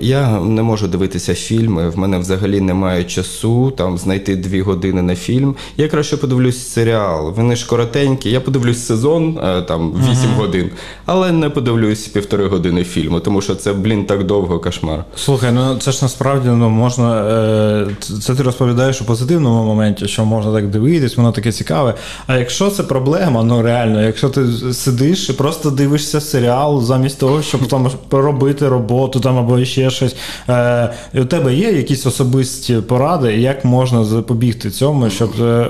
Я 0.01 0.41
не 0.41 0.63
можу 0.63 0.89
дивитися 0.89 1.35
фільми, 1.35 1.89
в 1.89 1.99
мене 1.99 2.19
взагалі 2.19 2.61
немає 2.61 3.05
часу 3.05 3.71
там 3.71 3.99
знайти 3.99 4.37
дві 4.37 4.63
години 4.63 5.03
на 5.03 5.15
фільм. 5.15 5.55
Я 5.77 5.89
краще 5.89 6.17
подивлюсь 6.17 6.69
серіал. 6.69 7.33
Вони 7.37 7.57
ж 7.57 7.67
коротенькі. 7.67 8.31
Я 8.31 8.41
подивлюсь 8.41 8.87
сезон 8.87 9.39
е, 9.45 9.63
там 9.63 9.93
вісім 9.93 10.31
uh-huh. 10.31 10.37
годин, 10.37 10.71
але 11.07 11.33
не 11.33 11.51
подивлюсь 11.51 12.09
півтори 12.09 12.47
години 12.47 12.85
фільму, 12.85 13.21
тому 13.21 13.41
що 13.41 13.55
це, 13.55 13.73
блін, 13.73 14.05
так 14.05 14.25
довго 14.25 14.59
кошмар. 14.59 15.05
Слухай, 15.17 15.53
ну 15.53 15.77
це 15.79 15.93
ж 15.93 15.99
насправді 16.03 16.49
ну 16.49 16.69
можна. 16.69 17.25
Е, 17.25 17.87
це 18.21 18.35
ти 18.35 18.43
розповідаєш 18.43 19.03
у 19.03 19.05
позитивному 19.05 19.65
моменті, 19.65 20.09
що 20.09 20.25
можна 20.25 20.53
так 20.53 20.69
дивитись, 20.69 21.17
воно 21.17 21.33
таке 21.33 21.53
цікаве. 21.53 21.95
А 22.27 22.37
якщо 22.37 22.71
це 22.71 22.83
проблема, 22.83 23.43
ну 23.43 23.63
реально, 23.63 24.03
якщо 24.03 24.29
ти 24.29 24.47
сидиш 24.73 25.29
і 25.31 25.33
просто 25.33 25.71
дивишся 25.71 26.21
серіал 26.21 26.83
замість 26.83 27.19
того, 27.19 27.43
щоб 27.43 27.67
там 27.67 27.91
робити 28.11 28.69
роботу 28.69 29.21
там 29.25 29.39
або 29.39 29.65
ще 29.65 29.91
щось. 29.91 30.17
Е, 30.49 30.95
У 31.15 31.25
тебе 31.25 31.55
є 31.55 31.73
якісь 31.73 32.07
особисті 32.07 32.75
поради, 32.75 33.37
як 33.37 33.65
можна 33.65 34.05
запобігти 34.05 34.71
цьому, 34.71 35.11
щоб 35.11 35.31
е, 35.41 35.67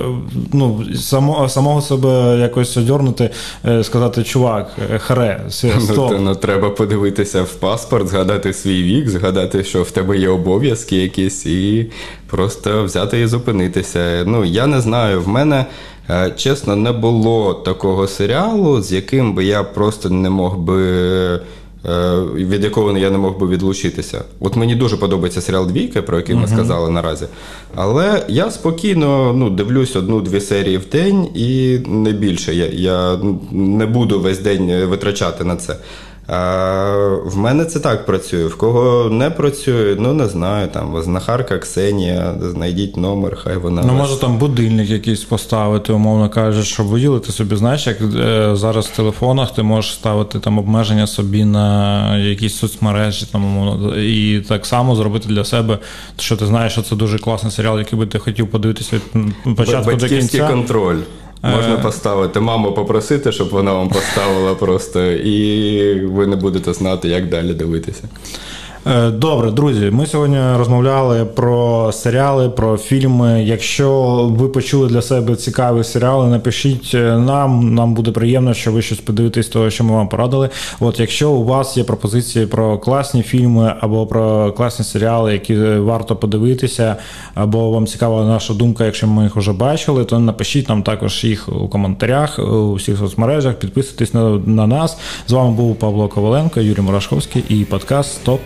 ну, 0.52 0.84
само, 0.96 1.48
самого 1.48 1.82
себе 1.82 2.38
якось 2.40 2.76
одернути, 2.76 3.30
е, 3.64 3.84
сказати, 3.84 4.22
чувак, 4.22 4.70
е, 4.94 4.98
харе, 4.98 5.40
стоп. 5.48 6.10
Ну, 6.12 6.18
ну, 6.20 6.34
треба 6.34 6.70
подивитися 6.70 7.42
в 7.42 7.52
паспорт, 7.52 8.08
згадати 8.08 8.52
свій 8.52 8.82
вік, 8.82 9.08
згадати, 9.08 9.64
що 9.64 9.82
в 9.82 9.90
тебе 9.90 10.18
є 10.18 10.28
обов'язки 10.28 10.96
якісь, 10.96 11.46
і 11.46 11.90
просто 12.26 12.84
взяти 12.84 13.20
і 13.20 13.26
зупинитися. 13.26 14.24
Ну, 14.26 14.44
я 14.44 14.66
не 14.66 14.80
знаю, 14.80 15.22
в 15.22 15.28
мене. 15.28 15.66
Чесно, 16.36 16.76
не 16.76 16.92
було 16.92 17.54
такого 17.54 18.06
серіалу, 18.06 18.82
з 18.82 18.92
яким 18.92 19.34
би 19.34 19.44
я 19.44 19.62
просто 19.62 20.10
не 20.10 20.30
мог 20.30 20.58
би 20.58 20.82
Е, 21.34 21.40
від 22.34 22.64
якого 22.64 22.98
я 22.98 23.10
не 23.10 23.18
мог 23.18 23.38
би 23.38 23.48
відлучитися. 23.48 24.24
От 24.40 24.56
мені 24.56 24.74
дуже 24.74 24.96
подобається 24.96 25.40
серіал 25.40 25.66
Двійка, 25.66 26.02
про 26.02 26.16
який 26.16 26.34
ми 26.34 26.48
сказали 26.48 26.90
наразі. 26.90 27.26
Але 27.74 28.24
я 28.28 28.50
спокійно 28.50 29.32
ну, 29.36 29.50
дивлюсь 29.50 29.96
одну-дві 29.96 30.40
серії 30.40 30.78
в 30.78 30.88
день 30.88 31.28
і 31.34 31.78
не 31.86 32.12
більше. 32.12 32.54
Я, 32.54 32.66
я 32.66 33.18
не 33.52 33.86
буду 33.86 34.20
весь 34.20 34.38
день 34.38 34.84
витрачати 34.84 35.44
на 35.44 35.56
це. 35.56 35.76
А 36.28 37.18
В 37.24 37.36
мене 37.36 37.64
це 37.64 37.80
так 37.80 38.06
працює. 38.06 38.46
В 38.46 38.56
кого 38.56 39.10
не 39.10 39.30
працює, 39.30 39.96
ну 39.98 40.12
не 40.12 40.28
знаю. 40.28 40.68
Там 40.68 41.02
знахарка 41.02 41.58
Ксенія, 41.58 42.34
знайдіть 42.40 42.96
номер, 42.96 43.38
хай 43.44 43.56
вона. 43.56 43.82
Ну, 43.86 43.92
може 43.92 44.20
там 44.20 44.38
будильник 44.38 44.90
якийсь 44.90 45.24
поставити, 45.24 45.92
умовно 45.92 46.30
кажучи, 46.30 46.68
щоб 46.68 46.86
виділити 46.86 47.32
собі. 47.32 47.56
Знаєш, 47.56 47.86
як 47.86 47.96
е, 48.00 48.50
зараз 48.56 48.86
в 48.86 48.96
телефонах 48.96 49.54
ти 49.54 49.62
можеш 49.62 49.92
ставити 49.92 50.38
там 50.38 50.58
обмеження 50.58 51.06
собі 51.06 51.44
на 51.44 52.16
якісь 52.18 52.56
соцмережі, 52.56 53.26
там 53.32 53.44
умовно, 53.44 53.96
і 53.96 54.40
так 54.40 54.66
само 54.66 54.96
зробити 54.96 55.28
для 55.28 55.44
себе, 55.44 55.78
що 56.18 56.36
ти 56.36 56.46
знаєш, 56.46 56.72
що 56.72 56.82
це 56.82 56.96
дуже 56.96 57.18
класний 57.18 57.52
серіал, 57.52 57.78
який 57.78 57.98
би 57.98 58.06
ти 58.06 58.18
хотів 58.18 58.48
подивитися 58.48 58.96
від 58.96 59.56
початку 59.56 59.96
до 59.96 60.06
кінця. 60.08 60.48
контроль. 60.48 60.98
Можна 61.50 61.74
е. 61.74 61.82
поставити 61.82 62.40
маму, 62.40 62.72
попросити, 62.72 63.32
щоб 63.32 63.48
вона 63.48 63.72
вам 63.72 63.88
поставила 63.88 64.54
просто, 64.54 65.10
і 65.12 66.00
ви 66.00 66.26
не 66.26 66.36
будете 66.36 66.72
знати, 66.72 67.08
як 67.08 67.28
далі 67.28 67.54
дивитися. 67.54 68.02
Е, 68.86 69.10
добре, 69.10 69.50
друзі, 69.50 69.90
ми 69.92 70.06
сьогодні 70.06 70.38
розмовляли 70.58 71.24
про 71.24 71.90
серіали, 71.92 72.48
про 72.48 72.76
фільми. 72.76 73.44
Якщо 73.44 74.14
ви 74.38 74.48
почули 74.48 74.88
для 74.88 75.02
себе 75.02 75.36
цікаві 75.36 75.84
серіали, 75.84 76.30
напишіть 76.30 76.90
е, 76.94 77.18
нам. 77.18 77.74
Нам 77.74 77.94
буде 77.94 78.10
приємно, 78.10 78.54
що 78.54 78.72
ви 78.72 78.82
щось 78.82 78.98
подивитесь 78.98 79.48
того, 79.48 79.70
що 79.70 79.84
ми 79.84 79.92
вам 79.92 80.08
порадили. 80.08 80.48
От 80.80 81.00
якщо 81.00 81.30
у 81.30 81.44
вас 81.44 81.76
є 81.76 81.84
пропозиції 81.84 82.46
про 82.46 82.78
класні 82.78 83.22
фільми 83.22 83.74
або 83.80 84.06
про 84.06 84.52
класні 84.52 84.84
серіали, 84.84 85.32
які 85.32 85.56
варто 85.64 86.16
подивитися, 86.16 86.96
або 87.34 87.70
вам 87.70 87.86
цікава 87.86 88.24
наша 88.24 88.54
думка, 88.54 88.84
якщо 88.84 89.06
ми 89.06 89.22
їх 89.22 89.36
вже 89.36 89.52
бачили, 89.52 90.04
то 90.04 90.18
напишіть 90.18 90.68
нам 90.68 90.82
також 90.82 91.24
їх 91.24 91.48
у 91.48 91.68
коментарях 91.68 92.38
у 92.38 92.74
всіх 92.74 92.98
соцмережах. 92.98 93.54
Підписуйтесь 93.54 94.14
на, 94.14 94.30
на 94.30 94.66
нас. 94.66 94.98
З 95.26 95.32
вами 95.32 95.50
був 95.50 95.76
Павло 95.76 96.08
Коваленко, 96.08 96.60
Юрій 96.60 96.80
Мурашковський 96.80 97.44
і 97.48 97.64
подкаст 97.64 98.12
Стоп. 98.14 98.40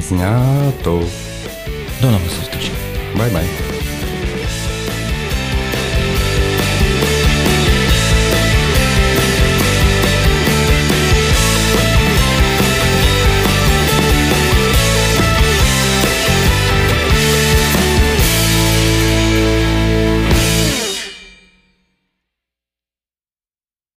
Снято. 0.00 1.02
До 2.00 2.10
новых 2.10 2.30
встреч. 2.30 2.72
Bye-bye. 3.16 3.79